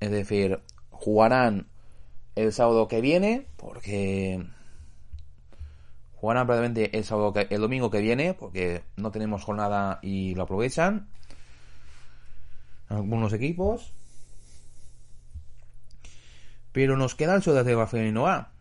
Es 0.00 0.10
decir, 0.10 0.62
jugarán 0.90 1.68
el 2.36 2.54
sábado 2.54 2.88
que 2.88 3.02
viene, 3.02 3.48
porque 3.58 4.46
jugarán 6.22 6.46
probablemente 6.46 6.96
el 6.96 7.02
sábado 7.02 7.34
el 7.50 7.60
domingo 7.60 7.90
que 7.90 8.00
viene, 8.00 8.32
porque 8.32 8.84
no 8.94 9.10
tenemos 9.10 9.42
jornada 9.42 9.98
y 10.02 10.36
lo 10.36 10.44
aprovechan 10.44 11.08
algunos 12.88 13.32
equipos. 13.32 13.92
Pero 16.70 16.96
nos 16.96 17.16
queda 17.16 17.34
el 17.34 17.42
Ciudad 17.42 17.64
de 17.64 17.86
Femenino 17.88 18.28
A, 18.28 18.52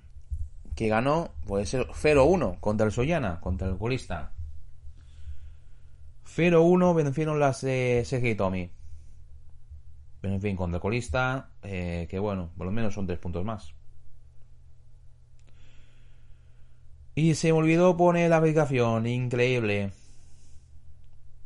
que 0.76 0.88
ganó, 0.88 1.36
puede 1.46 1.68
ser 1.68 1.86
0-1 1.90 2.60
contra 2.60 2.88
el 2.88 2.92
Soyana, 2.92 3.40
contra 3.40 3.68
el 3.68 3.78
colista. 3.78 4.32
0-1 6.36 6.96
vencieron 6.96 7.40
las 7.40 7.62
de 7.62 8.02
Sergio 8.08 8.32
y 8.32 8.36
Tommy. 8.36 8.72
Pero 10.20 10.34
en 10.34 10.42
fin, 10.42 10.56
con 10.56 10.74
el 10.74 10.82
colista, 10.82 11.52
eh, 11.62 12.08
que 12.10 12.18
bueno, 12.18 12.50
por 12.58 12.66
lo 12.66 12.72
menos 12.72 12.96
son 12.96 13.06
tres 13.06 13.20
puntos 13.20 13.46
más. 13.46 13.76
Y 17.16 17.36
se 17.36 17.52
me 17.52 17.60
olvidó 17.60 17.98
poner 17.98 18.30
la 18.30 18.38
aplicación, 18.38 19.06
increíble. 19.06 19.92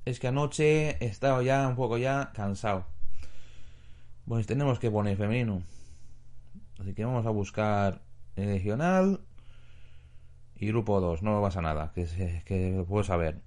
Es 0.05 0.19
que 0.19 0.27
anoche 0.27 0.97
he 1.03 1.05
estado 1.05 1.41
ya 1.41 1.67
un 1.67 1.75
poco 1.75 1.97
ya 1.97 2.31
cansado. 2.33 2.85
Pues 4.27 4.45
tenemos 4.45 4.79
que 4.79 4.91
poner 4.91 5.17
femenino. 5.17 5.63
Así 6.79 6.93
que 6.93 7.05
vamos 7.05 7.25
a 7.25 7.31
buscar 7.31 8.01
el 8.35 8.47
regional 8.47 9.21
y 10.55 10.67
grupo 10.67 11.01
2. 11.01 11.23
No 11.23 11.41
pasa 11.41 11.61
nada, 11.61 11.91
que, 11.93 12.43
que 12.45 12.71
lo 12.71 12.85
puedo 12.85 13.03
saber. 13.03 13.39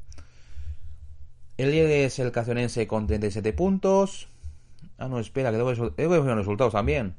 El 1.56 1.72
líder 1.72 1.90
es 2.06 2.18
el 2.20 2.30
Cacionense 2.30 2.86
con 2.86 3.06
37 3.06 3.52
puntos. 3.52 4.28
Ah, 4.96 5.08
no, 5.08 5.18
espera, 5.18 5.50
que 5.50 5.56
debo, 5.56 5.70
ver 5.96 6.20
los 6.20 6.36
resultados 6.36 6.72
también. 6.72 7.14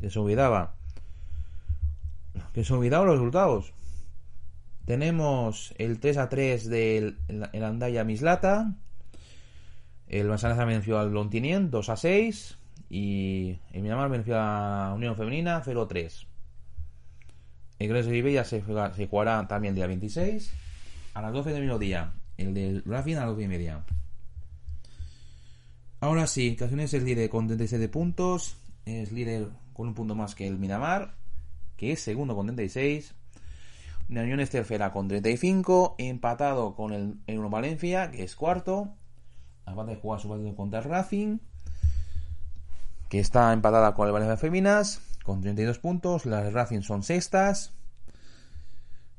Que 0.00 0.10
se 0.10 0.18
olvidaba. 0.18 0.74
Que 2.52 2.64
se 2.64 2.72
olvidaban 2.72 3.08
los 3.08 3.16
resultados. 3.16 3.72
Tenemos 4.86 5.74
el 5.78 5.98
3 5.98 6.16
a 6.16 6.28
3 6.28 6.68
del 6.70 7.18
el 7.28 7.64
Andaya 7.64 8.04
Mislata. 8.04 8.72
El 10.06 10.28
Manzanares 10.28 10.64
venció 10.64 11.00
al 11.00 11.12
Lontinien 11.12 11.72
2 11.72 11.88
a 11.88 11.96
6. 11.96 12.56
Y 12.88 13.58
el 13.72 13.82
Miramar 13.82 14.08
venció 14.08 14.38
a 14.38 14.94
Unión 14.94 15.16
Femenina 15.16 15.60
0 15.64 15.82
a 15.82 15.88
3. 15.88 16.26
El 17.80 17.88
Grecia 17.88 18.12
de 18.12 18.18
Ibella 18.18 18.44
se, 18.44 18.62
jugará 18.62 19.46
también 19.48 19.72
el 19.72 19.76
día 19.76 19.86
26 19.88 20.52
a 21.14 21.20
las 21.20 21.32
12 21.32 21.50
del 21.50 21.62
mediodía. 21.62 22.12
El 22.38 22.54
de 22.54 22.80
Rafin 22.86 23.16
a 23.16 23.20
las 23.20 23.30
12 23.30 23.42
y 23.42 23.48
media. 23.48 23.84
Ahora 25.98 26.28
sí, 26.28 26.54
Casiones 26.54 26.94
es 26.94 27.02
líder 27.02 27.28
con 27.28 27.48
37 27.48 27.88
puntos. 27.88 28.56
Es 28.84 29.10
líder 29.10 29.48
con 29.72 29.88
un 29.88 29.94
punto 29.94 30.14
más 30.14 30.36
que 30.36 30.46
el 30.46 30.58
Miramar, 30.58 31.16
que 31.76 31.90
es 31.90 32.00
segundo 32.00 32.36
con 32.36 32.46
36. 32.46 33.16
Unión 34.08 34.40
es 34.40 34.50
tercera 34.50 34.92
con 34.92 35.08
35. 35.08 35.96
Empatado 35.98 36.74
con 36.74 36.92
el, 36.92 37.18
Uno 37.26 37.50
Valencia, 37.50 38.10
que 38.10 38.22
es 38.22 38.36
cuarto. 38.36 38.94
Aparte 39.64 39.92
de 39.92 40.00
jugar 40.00 40.20
su 40.20 40.28
partido 40.28 40.54
contra 40.54 40.78
el 40.78 40.84
Racing, 40.84 41.38
que 43.08 43.18
está 43.18 43.52
empatada 43.52 43.94
con 43.94 44.06
el 44.06 44.12
Valencia 44.12 44.36
Feminas, 44.36 45.00
con 45.24 45.40
32 45.40 45.78
puntos. 45.80 46.24
Las 46.24 46.52
Racing 46.52 46.82
son 46.82 47.02
sextas. 47.02 47.72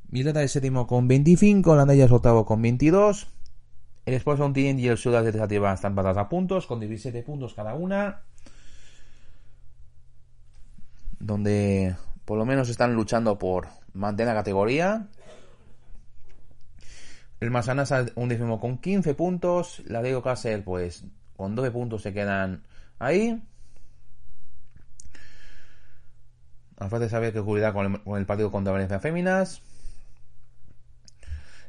Misleta 0.09 0.41
es 0.41 0.51
séptimo 0.51 0.87
con 0.87 1.07
25. 1.07 1.75
Landaya 1.75 2.05
es 2.05 2.11
octavo 2.11 2.45
con 2.45 2.61
22. 2.61 3.27
El 4.05 4.13
Sporting 4.13 4.53
Team 4.53 4.79
y 4.79 4.87
el 4.87 4.97
Ciudad 4.97 5.21
de 5.21 5.33
Tesativa 5.33 5.73
están 5.73 5.91
empatados 5.91 6.17
a 6.17 6.29
puntos, 6.29 6.65
con 6.65 6.79
17 6.79 7.23
puntos 7.23 7.53
cada 7.53 7.73
una. 7.73 8.21
Donde 11.19 11.97
por 12.23 12.37
lo 12.37 12.45
menos 12.45 12.69
están 12.69 12.93
luchando 12.93 13.37
por 13.37 13.67
mantener 13.97 14.33
la 14.33 14.39
categoría. 14.39 15.07
El 17.39 17.51
Masanasa 17.51 18.05
un 18.15 18.29
décimo 18.29 18.59
con 18.59 18.77
15 18.77 19.13
puntos. 19.13 19.83
La 19.85 20.01
Diego 20.01 20.23
Castle, 20.23 20.59
pues, 20.59 21.03
con 21.35 21.55
12 21.55 21.71
puntos 21.71 22.01
se 22.01 22.13
quedan 22.13 22.63
ahí. 22.99 23.43
A 26.79 26.89
falta 26.89 27.05
de 27.05 27.09
saber 27.09 27.33
qué 27.33 27.39
ocurrirá 27.39 27.73
con 27.73 27.93
el, 27.93 28.03
con 28.03 28.25
partido 28.25 28.51
contra 28.51 28.73
Valencia 28.73 28.99
Féminas. 28.99 29.61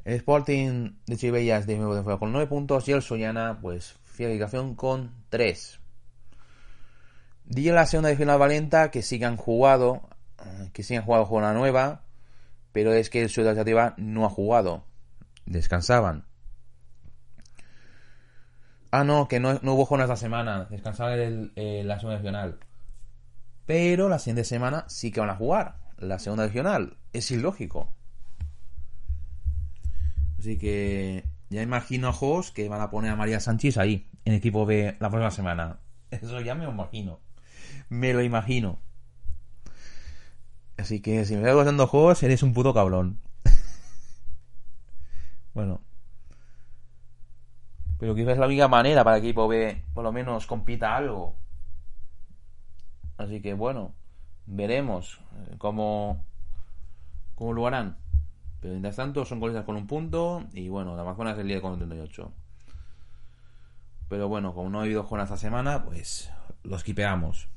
El 0.05 0.15
Sporting 0.15 0.93
de 1.07 1.17
Chibellas 1.17 1.67
de 1.67 1.77
fuera 1.77 2.19
con 2.19 2.33
9 2.33 2.47
puntos 2.47 2.89
y 2.89 2.93
el 2.93 3.03
Soñana, 3.03 3.59
pues, 3.61 3.95
fiabilización 4.05 4.75
con 4.75 5.13
3. 5.29 5.81
Dije 7.45 7.73
la 7.73 7.87
segunda 7.87 8.11
de 8.11 8.17
final 8.17 8.39
Valenta 8.39 8.91
que 8.91 9.03
han 9.23 9.37
jugado, 9.37 10.09
que 10.73 10.83
sí 10.83 10.95
han 10.97 11.05
jugado 11.05 11.27
una 11.29 11.53
nueva, 11.55 12.03
pero 12.73 12.93
es 12.93 13.11
que 13.11 13.23
el 13.23 13.31
Ciudad 13.31 13.51
Alternativa 13.51 13.95
no 13.97 14.25
ha 14.25 14.31
jugado. 14.31 14.85
Descansaban. 15.47 16.25
Ah, 18.91 19.05
no, 19.05 19.29
que 19.29 19.41
no, 19.41 19.59
no 19.63 19.75
hubo 19.75 19.85
jornadas 19.85 20.11
esta 20.11 20.27
semana. 20.27 20.67
Descansaban 20.71 21.53
el, 21.57 21.89
la 21.89 21.99
segunda 21.99 22.19
regional. 22.19 22.59
Pero 23.67 24.09
la 24.09 24.19
siguiente 24.19 24.45
semana 24.45 24.85
sí 24.89 25.11
que 25.11 25.21
van 25.21 25.31
a 25.31 25.37
jugar. 25.37 25.77
La 25.99 26.19
segunda 26.19 26.47
regional. 26.47 26.97
Es 27.13 27.31
ilógico. 27.31 27.93
Así 30.39 30.57
que 30.57 31.25
ya 31.51 31.63
imagino 31.63 32.09
a 32.09 32.13
Jos 32.13 32.51
que 32.51 32.69
van 32.69 32.81
a 32.81 32.91
poner 32.91 33.11
a 33.11 33.17
María 33.17 33.41
Sánchez 33.41 33.77
ahí, 33.77 34.09
en 34.25 34.35
equipo 34.35 34.65
B 34.67 34.97
la 35.01 35.11
próxima 35.11 35.31
semana. 35.31 35.81
Eso 36.11 36.41
ya 36.41 36.55
me 36.55 36.65
lo 36.65 36.71
imagino. 36.71 37.21
Me 37.89 38.13
lo 38.15 38.23
imagino. 38.23 38.81
Así 40.79 41.01
que 41.01 41.25
si 41.25 41.35
me 41.35 41.41
estás 41.41 41.57
gustando 41.57 41.89
Jos, 41.89 42.23
eres 42.23 42.45
un 42.45 42.55
puto 42.55 42.73
cabrón. 42.73 43.19
bueno. 45.55 45.81
Pero 47.99 48.15
quizás 48.15 48.35
es 48.35 48.39
la 48.39 48.47
única 48.47 48.69
manera 48.69 49.03
para 49.03 49.21
que 49.21 49.31
el 49.31 49.35
B 49.35 49.83
por 49.93 50.05
lo 50.05 50.13
menos 50.13 50.47
compita 50.47 50.97
algo. 50.97 51.35
Así 53.17 53.43
que 53.43 53.55
bueno, 53.55 53.93
veremos 54.47 55.21
eh, 55.35 55.57
cómo, 55.59 56.25
cómo 57.35 57.53
lo 57.53 57.67
harán. 57.67 57.99
Pero 58.61 58.75
mientras 58.75 58.95
tanto 58.95 59.25
son 59.25 59.41
golistas 59.41 59.65
con 59.65 59.75
un 59.75 59.89
punto 59.89 60.45
y 60.53 60.69
bueno, 60.69 60.95
la 60.95 61.03
Amazonas 61.03 61.35
es 61.35 61.41
el 61.41 61.49
líder 61.49 61.63
con 61.63 61.77
38. 61.77 62.33
Pero 64.09 64.29
bueno, 64.29 64.55
como 64.55 64.71
no 64.71 64.79
ha 64.79 64.85
habido 64.85 65.03
jornadas 65.03 65.33
esta 65.33 65.41
semana, 65.41 65.85
pues 65.85 66.31
los 66.63 66.85
quipeamos. 66.85 67.49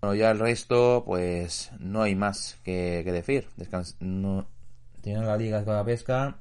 Bueno, 0.00 0.14
ya 0.14 0.30
el 0.30 0.38
resto, 0.38 1.02
pues 1.04 1.72
no 1.78 2.02
hay 2.02 2.14
más 2.14 2.58
que, 2.64 3.02
decir. 3.04 3.48
Descans 3.56 3.96
no... 4.00 4.46
Tienen 5.00 5.26
la 5.26 5.36
liga 5.36 5.62
de 5.62 5.72
la 5.72 5.84
pesca. 5.84 6.36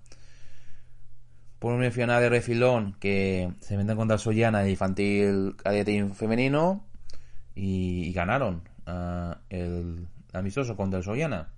Por 1.60 1.74
una 1.74 1.90
final 1.92 2.22
de 2.22 2.30
refilón 2.30 2.96
que 3.00 3.52
se 3.62 3.78
meten 3.78 3.98
contra 3.98 4.18
Soyana, 4.18 4.64
el 4.64 4.70
infantil 4.70 5.56
cadete 5.58 6.08
femenino, 6.14 6.86
y, 7.56 8.04
y 8.06 8.14
ganaron 8.14 8.62
uh, 8.86 9.34
el 9.50 10.08
amistoso 10.34 10.76
contra 10.76 11.00
el 11.00 11.04
Soyana. 11.04 11.50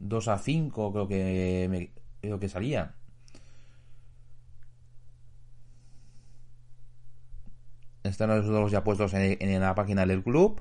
2 0.00 0.28
a 0.28 0.38
5 0.38 0.92
creo 0.92 1.08
que 1.08 1.66
me, 2.22 2.38
que 2.38 2.48
salía. 2.48 2.94
Están 8.02 8.30
los 8.30 8.38
resultados 8.38 8.72
ya 8.72 8.82
puestos 8.82 9.12
en, 9.14 9.60
la 9.60 9.74
página 9.74 10.06
del 10.06 10.22
club. 10.22 10.60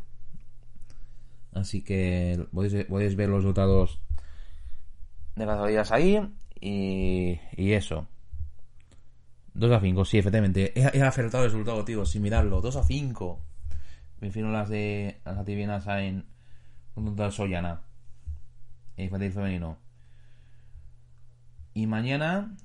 Así 1.60 1.84
que 1.84 2.46
podéis, 2.54 2.86
podéis 2.86 3.16
ver 3.16 3.30
los 3.30 3.44
resultados 3.44 4.00
de 5.36 5.46
las 5.46 5.60
salidas 5.60 5.92
ahí. 5.92 6.20
Y, 6.62 7.40
y 7.56 7.74
eso. 7.74 8.08
2 9.54 9.72
a 9.72 9.80
5, 9.80 10.06
sí, 10.06 10.18
efectivamente. 10.18 10.74
He, 10.80 10.98
he 10.98 11.02
acertado 11.02 11.44
el 11.44 11.52
resultado, 11.52 11.86
tío, 11.86 12.06
sin 12.06 12.22
mirarlo. 12.22 12.62
2 12.62 12.76
a 12.76 12.84
5. 12.84 13.40
Me 14.20 14.28
refiero 14.28 14.52
las 14.52 14.70
de 14.70 15.22
las 15.26 15.38
ativianas 15.38 15.88
en 15.88 16.26
contra 16.94 17.32
Soyana 17.32 17.82
infantil 19.04 19.32
femenino. 19.32 19.78
Y 21.74 21.88
mañana 21.88 22.56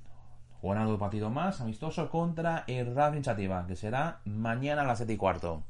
jugarán 0.61 0.87
otro 0.87 0.99
partido 0.99 1.31
más 1.31 1.61
amistoso 1.61 2.11
contra 2.11 2.65
el 2.67 2.95
Racing 2.95 3.23
Chativa, 3.23 3.67
que 3.67 3.77
será 3.77 4.21
mañana 4.25 4.83
a 4.83 4.87
las 4.87 4.99
7 4.99 5.13
y 5.13 5.17
cuarto. 5.17 5.63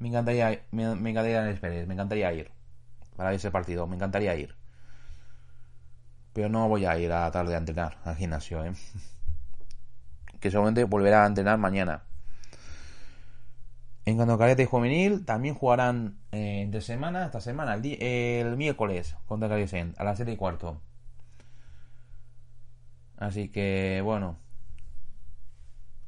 Me 0.00 0.08
encantaría, 0.08 0.62
me, 0.72 0.94
me 0.96 1.10
encantaría 1.10 1.42
me 1.86 1.94
encantaría 1.94 2.32
ir 2.32 2.50
para 3.16 3.34
ese 3.34 3.50
partido, 3.50 3.86
me 3.86 3.96
encantaría 3.96 4.34
ir. 4.34 4.56
Pero 6.32 6.48
no 6.48 6.68
voy 6.68 6.86
a 6.86 6.98
ir 6.98 7.12
a 7.12 7.20
la 7.20 7.30
tarde 7.30 7.54
a 7.54 7.58
entrenar 7.58 7.98
al 8.04 8.16
gimnasio, 8.16 8.64
¿eh? 8.64 8.72
que 10.40 10.50
seguramente 10.50 10.84
volverá 10.84 11.24
a 11.24 11.26
entrenar 11.26 11.58
mañana. 11.58 12.04
En 14.06 14.16
cuanto 14.16 14.34
a 14.34 14.38
cadete 14.38 14.64
juvenil, 14.64 15.24
también 15.26 15.54
jugarán 15.54 16.18
eh, 16.32 16.62
entre 16.62 16.80
semana, 16.80 17.26
esta 17.26 17.40
semana, 17.40 17.74
el, 17.74 18.56
miércoles 18.56 19.16
contra 19.26 19.48
Carisén, 19.48 19.94
a 19.98 20.04
las 20.04 20.16
7 20.16 20.32
y 20.32 20.36
cuarto. 20.36 20.80
Así 23.18 23.50
que, 23.50 24.00
bueno. 24.02 24.38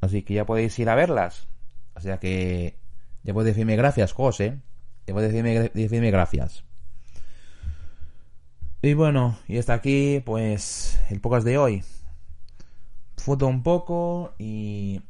Así 0.01 0.23
que 0.23 0.35
ya 0.35 0.47
podéis 0.47 0.79
ir 0.79 0.89
a 0.89 0.95
verlas. 0.95 1.47
O 1.95 2.01
sea 2.01 2.19
que 2.19 2.82
podéis 3.25 3.55
decirme 3.55 3.77
gracias, 3.77 4.13
José. 4.13 4.59
Podéis 5.07 5.33
decirme, 5.33 5.71
decirme 5.75 6.11
gracias. 6.11 6.65
Y 8.83 8.95
bueno, 8.95 9.39
y 9.47 9.59
hasta 9.59 9.75
aquí, 9.75 10.23
pues, 10.25 11.01
el 11.11 11.21
podcast 11.21 11.47
de 11.47 11.59
hoy. 11.59 11.85
Foto 13.17 13.47
un 13.47 13.63
poco 13.63 14.35
y 14.39 15.03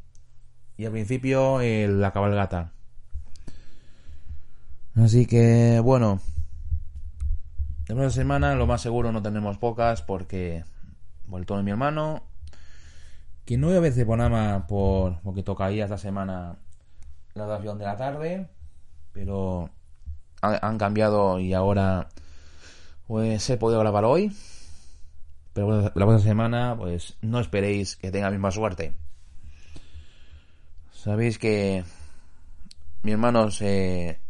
y 0.83 0.85
al 0.85 0.93
principio 0.93 1.61
el, 1.61 2.01
la 2.01 2.13
cabalgata. 2.13 2.73
Así 4.97 5.27
que 5.27 5.81
bueno, 5.81 6.21
de 7.87 7.95
una 7.95 8.11
semana 8.11 8.55
lo 8.55 8.67
más 8.67 8.83
seguro 8.83 9.13
no 9.13 9.23
tenemos 9.23 9.59
pocas 9.59 10.03
porque 10.03 10.65
vuelto 11.27 11.57
de 11.57 11.63
mi 11.63 11.71
hermano, 11.71 12.25
que 13.45 13.57
no 13.57 13.69
voy 13.69 13.77
a 13.77 13.81
ver 13.81 13.93
Ceponama 13.93 14.67
por 14.67 15.21
porque 15.23 15.43
tocaría 15.43 15.85
esta 15.85 15.99
semana 15.99 16.57
la 17.35 17.45
duración 17.45 17.79
de 17.79 17.85
la 17.85 17.97
tarde, 17.97 18.49
pero 19.13 19.71
han, 20.41 20.79
cambiado 20.79 21.39
y 21.39 21.55
ahora 21.55 22.09
pues 23.07 23.49
he 23.51 23.57
podido 23.57 23.81
grabar 23.81 24.05
hoy. 24.05 24.35
Pero 25.53 25.83
la 25.83 25.91
próxima 25.91 26.19
semana, 26.19 26.75
pues 26.77 27.17
no 27.21 27.39
esperéis 27.39 27.97
que 27.97 28.11
tenga 28.11 28.27
la 28.27 28.33
misma 28.33 28.51
suerte. 28.51 28.95
Sabéis 30.93 31.39
que 31.39 31.85
mi 33.03 33.13
hermano 33.13 33.51
se, 33.51 34.21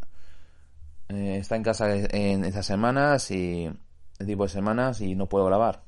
eh, 1.09 1.37
está 1.37 1.57
en 1.57 1.63
casa 1.63 1.95
en 1.95 2.45
estas 2.45 2.67
semanas 2.67 3.31
y 3.31 3.71
el 4.19 4.27
tipo 4.27 4.45
de 4.45 4.49
semanas 4.49 5.01
y 5.01 5.15
no 5.15 5.29
puedo 5.29 5.45
grabar 5.47 5.83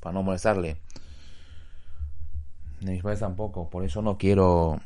para 0.00 0.14
no 0.14 0.22
molestarle. 0.22 0.78
Ni 2.80 2.92
mis 2.92 3.02
padres 3.02 3.20
tampoco, 3.20 3.70
por 3.70 3.84
eso 3.84 4.02
no 4.02 4.18
quiero, 4.18 4.80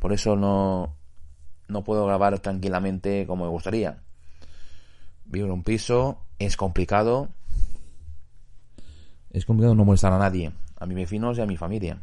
por 0.00 0.12
eso 0.12 0.36
no, 0.36 0.97
no 1.68 1.84
puedo 1.84 2.06
grabar 2.06 2.38
tranquilamente 2.40 3.26
como 3.26 3.44
me 3.44 3.50
gustaría. 3.50 4.02
Vivo 5.26 5.46
en 5.46 5.52
un 5.52 5.62
piso, 5.62 6.18
es 6.38 6.56
complicado. 6.56 7.28
Es 9.30 9.44
complicado 9.44 9.74
no 9.74 9.84
molestar 9.84 10.12
a 10.12 10.18
nadie, 10.18 10.52
a 10.78 10.86
mis 10.86 10.96
vecinos 10.96 11.38
y 11.38 11.42
a 11.42 11.46
mi 11.46 11.56
familia. 11.56 11.98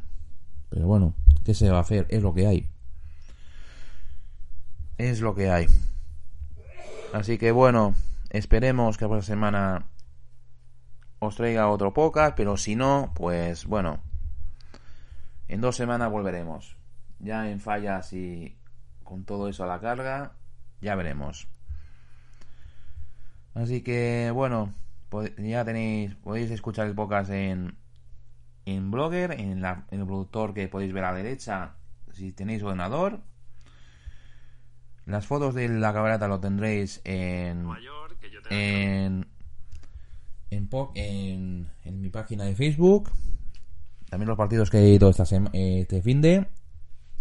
Pero 0.70 0.86
bueno, 0.86 1.16
¿qué 1.44 1.54
se 1.54 1.70
va 1.70 1.80
a 1.80 1.82
hacer? 1.82 2.06
Es 2.10 2.22
lo 2.22 2.34
que 2.34 2.46
hay. 2.46 2.70
Es 4.98 5.20
lo 5.22 5.34
que 5.34 5.50
hay. 5.50 5.68
Así 7.14 7.38
que 7.38 7.52
bueno, 7.52 7.96
esperemos 8.30 8.98
que 8.98 9.06
la 9.06 9.10
próxima 9.10 9.36
semana 9.36 9.88
os 11.20 11.36
traiga 11.36 11.70
otro 11.70 11.94
podcast, 11.94 12.36
pero 12.36 12.58
si 12.58 12.76
no, 12.76 13.12
pues 13.16 13.66
bueno, 13.66 14.00
en 15.48 15.62
dos 15.62 15.76
semanas 15.76 16.12
volveremos. 16.12 16.76
Ya 17.20 17.50
en 17.50 17.60
fallas 17.60 18.14
y 18.14 18.56
con 19.06 19.24
todo 19.24 19.48
eso 19.48 19.64
a 19.64 19.68
la 19.68 19.80
carga, 19.80 20.34
ya 20.82 20.96
veremos. 20.96 21.48
Así 23.54 23.82
que 23.82 24.32
bueno, 24.34 24.74
ya 25.38 25.64
tenéis, 25.64 26.14
podéis 26.16 26.52
escuchar 26.52 26.88
el 26.88 26.94
podcast 26.96 27.30
en, 27.32 27.76
en 28.66 28.92
Blogger, 28.92 29.32
en, 29.40 29.62
la, 29.62 29.86
en 29.92 30.02
el 30.02 30.06
productor 30.06 30.54
que 30.54 30.68
podéis 30.68 30.92
ver 30.92 31.06
a 31.06 31.12
la 31.12 31.18
derecha 31.18 31.76
si 32.12 32.34
tenéis 32.34 32.62
ordenador. 32.64 33.22
Las 35.06 35.26
fotos 35.28 35.54
de 35.54 35.70
la 35.70 35.94
cabalgata 35.94 36.28
lo 36.28 36.40
tendréis 36.40 37.00
en 37.06 37.64
mayor 37.64 38.18
que 38.18 38.30
yo 38.32 38.42
tenga 38.42 38.56
en 38.56 39.28
en, 40.50 40.68
po- 40.68 40.92
en 40.96 41.70
en 41.84 42.02
mi 42.02 42.10
página 42.10 42.44
de 42.44 42.56
Facebook. 42.56 43.12
También 44.10 44.28
los 44.28 44.38
partidos 44.38 44.70
que 44.70 44.80
he 44.80 44.90
ido 44.90 45.10
esta 45.10 45.24
este 45.24 46.02
fin 46.02 46.22
de 46.22 46.48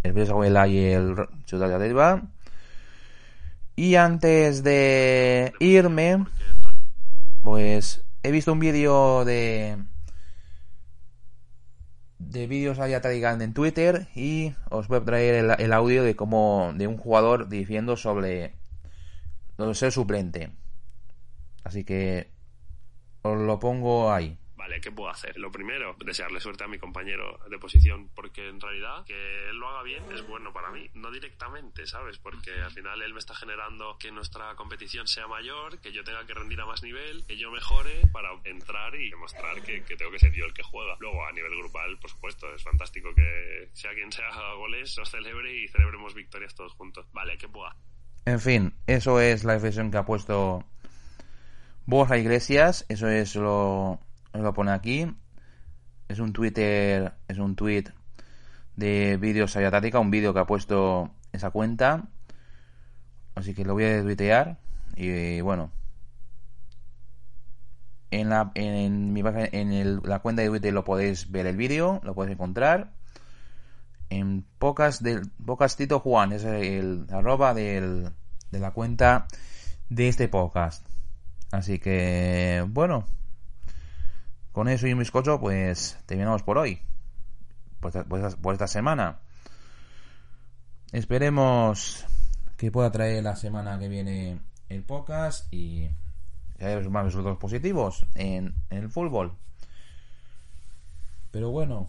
el 0.05 0.13
Venezuela 0.13 0.69
y 0.69 0.79
el 0.79 1.17
Ciudad 1.47 1.69
de 1.69 1.75
Alba. 1.75 2.23
Y 3.75 3.97
antes 3.97 4.63
de 4.63 5.53
irme, 5.59 6.25
pues 7.43 8.05
he 8.23 8.31
visto 8.31 8.53
un 8.53 8.61
vídeo 8.61 9.25
de 9.25 9.79
de 12.19 12.47
vídeos 12.47 12.79
allá 12.79 13.01
traigan 13.01 13.43
en 13.43 13.53
Twitter 13.53 14.07
y 14.15 14.55
os 14.71 14.89
voy 14.89 14.99
a 14.99 15.05
traer 15.05 15.35
el, 15.35 15.51
el 15.59 15.73
audio 15.73 16.03
de 16.05 16.17
cómo 16.17 16.73
de 16.75 16.87
un 16.87 16.97
jugador 16.97 17.49
diciendo 17.49 17.97
sobre 17.97 18.55
de 19.59 19.75
ser 19.75 19.93
suplente. 19.93 20.51
Así 21.65 21.85
que 21.85 22.31
os 23.23 23.39
lo 23.39 23.59
pongo 23.59 24.13
ahí. 24.13 24.39
Vale, 24.65 24.81
¿qué 24.81 24.91
puedo 24.91 25.11
hacer? 25.11 25.37
Lo 25.37 25.53
primero, 25.53 25.95
desearle 26.07 26.41
suerte 26.41 26.65
a 26.65 26.69
mi 26.69 26.79
compañero 26.79 27.39
de 27.51 27.59
posición, 27.59 28.09
porque 28.15 28.49
en 28.49 28.59
realidad 28.59 29.05
que 29.05 29.51
él 29.51 29.59
lo 29.59 29.69
haga 29.69 29.83
bien 29.83 30.03
es 30.11 30.27
bueno 30.27 30.55
para 30.55 30.71
mí, 30.71 30.89
no 30.95 31.11
directamente, 31.11 31.87
¿sabes? 31.87 32.17
Porque 32.17 32.51
al 32.51 32.71
final 32.71 33.03
él 33.03 33.13
me 33.13 33.19
está 33.19 33.35
generando 33.35 33.99
que 33.99 34.11
nuestra 34.11 34.55
competición 34.55 35.07
sea 35.07 35.27
mayor, 35.27 35.79
que 35.83 35.93
yo 35.93 36.03
tenga 36.03 36.25
que 36.25 36.33
rendir 36.33 36.63
a 36.63 36.65
más 36.65 36.83
nivel, 36.83 37.27
que 37.27 37.37
yo 37.37 37.51
mejore 37.51 38.07
para 38.11 38.31
entrar 38.45 38.95
y 38.95 39.11
demostrar 39.11 39.61
que, 39.61 39.83
tengo 39.83 40.11
que 40.11 40.19
ser 40.19 40.33
yo 40.33 40.47
el 40.47 40.55
que 40.55 40.63
juega. 40.63 40.97
Luego, 40.99 41.27
a 41.27 41.33
nivel 41.33 41.55
grupal, 41.59 41.99
por 41.99 42.09
supuesto, 42.09 42.51
es 42.55 42.63
fantástico 42.63 43.15
que 43.15 43.69
sea 43.75 43.93
quien 43.93 44.11
sea 44.13 44.31
goles, 44.55 44.97
los 44.97 45.11
celebre 45.11 45.55
y 45.55 45.69
celebremos 45.69 46.15
victorias 46.15 46.55
todos 46.55 46.73
juntos. 46.73 47.05
Vale, 47.13 47.37
¿qué 47.37 47.51
puedo 47.51 47.67
hacer? 47.67 47.83
En 48.25 48.41
fin, 48.41 48.73
eso 48.87 49.21
es 49.21 49.45
la 49.45 49.53
reflexión 49.53 49.91
que 49.91 49.99
ha 49.99 50.07
puesto 50.07 50.65
Borja 51.85 52.17
Iglesias. 52.17 52.87
Eso 52.89 53.11
es 53.11 53.37
lo, 53.37 54.01
lo 54.43 54.55
pone 54.55 54.73
aquí. 54.73 55.15
Es 56.09 56.19
un 56.19 56.33
Twitter, 56.33 57.15
es 57.29 57.39
un 57.39 57.57
tweet 57.57 57.85
de 58.77 59.17
vídeos 59.17 59.53
Sabia 59.53 59.71
Táctica, 59.71 59.99
un 60.01 60.11
vídeo 60.11 60.35
que 60.35 60.41
ha 60.41 60.47
puesto 60.47 61.11
esa 61.33 61.51
cuenta. 61.51 62.05
Así 63.35 63.55
que 63.55 63.65
lo 63.65 63.75
voy 63.75 63.85
a 63.85 64.03
tuitear. 64.03 64.59
Y 64.97 65.41
bueno. 65.41 65.71
En 68.11 68.29
la, 68.29 68.53
en 68.55 69.13
mi 69.13 69.23
en 69.25 69.73
el- 69.73 70.01
la 70.05 70.21
cuenta 70.21 70.43
de 70.43 70.49
Twitter 70.49 70.73
lo 70.73 70.85
podéis 70.85 71.31
ver 71.33 71.47
el 71.47 71.57
vídeo, 71.57 72.01
lo 72.05 72.15
podéis 72.15 72.35
encontrar 72.35 72.93
en 74.11 74.45
pocas 74.59 75.03
del 75.03 75.31
pocas 75.45 75.77
Tito 75.77 76.01
Juan 76.01 76.33
es 76.33 76.45
el 76.45 77.07
arroba 77.11 77.55
del, 77.55 78.11
de 78.51 78.59
la 78.61 78.73
cuenta 78.73 79.27
de 79.89 80.09
este 80.09 80.29
podcast 80.29 80.87
así 81.51 81.79
que 81.79 82.65
bueno 82.69 83.07
con 84.55 84.69
eso 84.69 84.87
y 84.87 84.93
un 84.95 85.01
bizcocho 85.01 85.39
pues 85.39 85.99
terminamos 86.07 86.43
por 86.43 86.57
hoy 86.57 86.81
por 87.81 87.89
esta, 87.91 88.05
por 88.05 88.21
esta- 88.25 88.41
por 88.41 88.55
esta 88.55 88.67
semana 88.67 89.19
esperemos 90.93 92.07
que 92.57 92.71
pueda 92.71 92.91
traer 92.91 93.23
la 93.25 93.37
semana 93.37 93.79
que 93.79 93.89
viene 93.89 94.41
el 94.69 94.83
podcast 94.85 95.53
y 95.53 95.91
que 96.57 96.65
haya 96.65 96.89
más 96.89 97.05
resultados 97.05 97.39
positivos 97.39 98.07
en, 98.15 98.55
en 98.71 98.79
el 98.79 98.89
fútbol 98.91 99.37
pero 101.31 101.51
bueno 101.51 101.89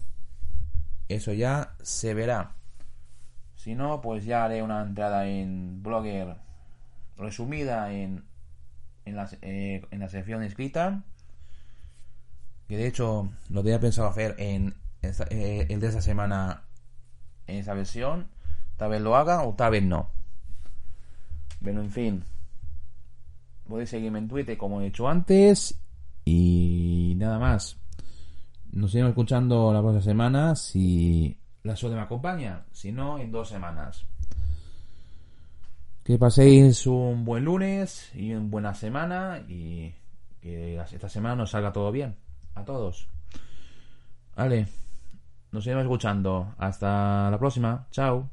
eso 1.08 1.34
ya 1.34 1.76
se 1.84 2.16
verá. 2.16 2.54
Si 3.56 3.76
no, 3.76 4.02
pues 4.02 4.26
ya 4.26 4.44
haré 4.44 4.64
una 4.64 4.82
entrada 4.82 5.28
en 5.28 5.84
Blogger 5.84 6.36
resumida 7.16 7.94
en, 7.94 8.26
en, 9.06 9.16
la, 9.16 9.30
eh, 9.44 9.86
en 9.92 10.00
la 10.00 10.10
sección 10.10 10.42
escrita. 10.42 11.04
Que 12.68 12.78
de 12.78 12.88
hecho 12.88 13.30
lo 13.50 13.62
tenía 13.64 13.80
pensado 13.80 14.08
hacer 14.08 14.36
en 14.40 14.74
esta- 15.02 15.28
eh, 15.30 15.68
el 15.70 15.80
de 15.80 15.88
esta 15.88 16.02
semana 16.02 16.64
en 17.48 17.58
esa 17.58 17.74
versión. 17.74 18.28
Tal 18.78 18.90
vez 18.90 19.02
lo 19.02 19.16
haga 19.16 19.44
o 19.44 19.54
tal 19.54 19.72
vez 19.72 19.84
no. 19.84 20.10
Pero 21.64 21.82
en 21.82 21.92
fin. 21.92 22.24
Podéis 23.68 23.90
seguirme 23.90 24.20
en 24.20 24.28
Twitter 24.28 24.58
como 24.58 24.82
he 24.82 24.88
hecho 24.88 25.08
antes. 25.08 25.80
Y 26.26 27.14
nada 27.18 27.40
más. 27.40 27.78
Nos 28.72 28.92
seguimos 28.92 29.10
escuchando 29.12 29.72
la 29.72 29.80
próxima 29.80 30.02
semana 30.04 30.56
si 30.56 31.38
la 31.64 31.76
suerte 31.76 31.96
me 31.96 32.02
acompaña. 32.04 32.66
Si 32.72 32.92
no, 32.92 33.18
en 33.20 33.32
dos 33.32 33.48
semanas. 33.50 34.06
Que 36.04 36.20
paséis 36.20 36.86
un 36.86 37.26
buen 37.26 37.46
lunes 37.46 38.12
y 38.14 38.34
una 38.34 38.48
buena 38.48 38.74
semana 38.76 39.40
y 39.48 39.94
que 40.42 40.78
esta 40.78 41.10
semana 41.10 41.36
nos 41.36 41.52
salga 41.52 41.72
todo 41.74 41.92
bien. 41.92 42.16
A 42.56 42.64
todos. 42.64 43.08
Vale. 44.36 44.68
Nos 45.52 45.64
seguimos 45.64 45.84
escuchando. 45.84 46.54
Hasta 46.58 47.30
la 47.30 47.38
próxima. 47.38 47.88
Chao. 47.92 48.30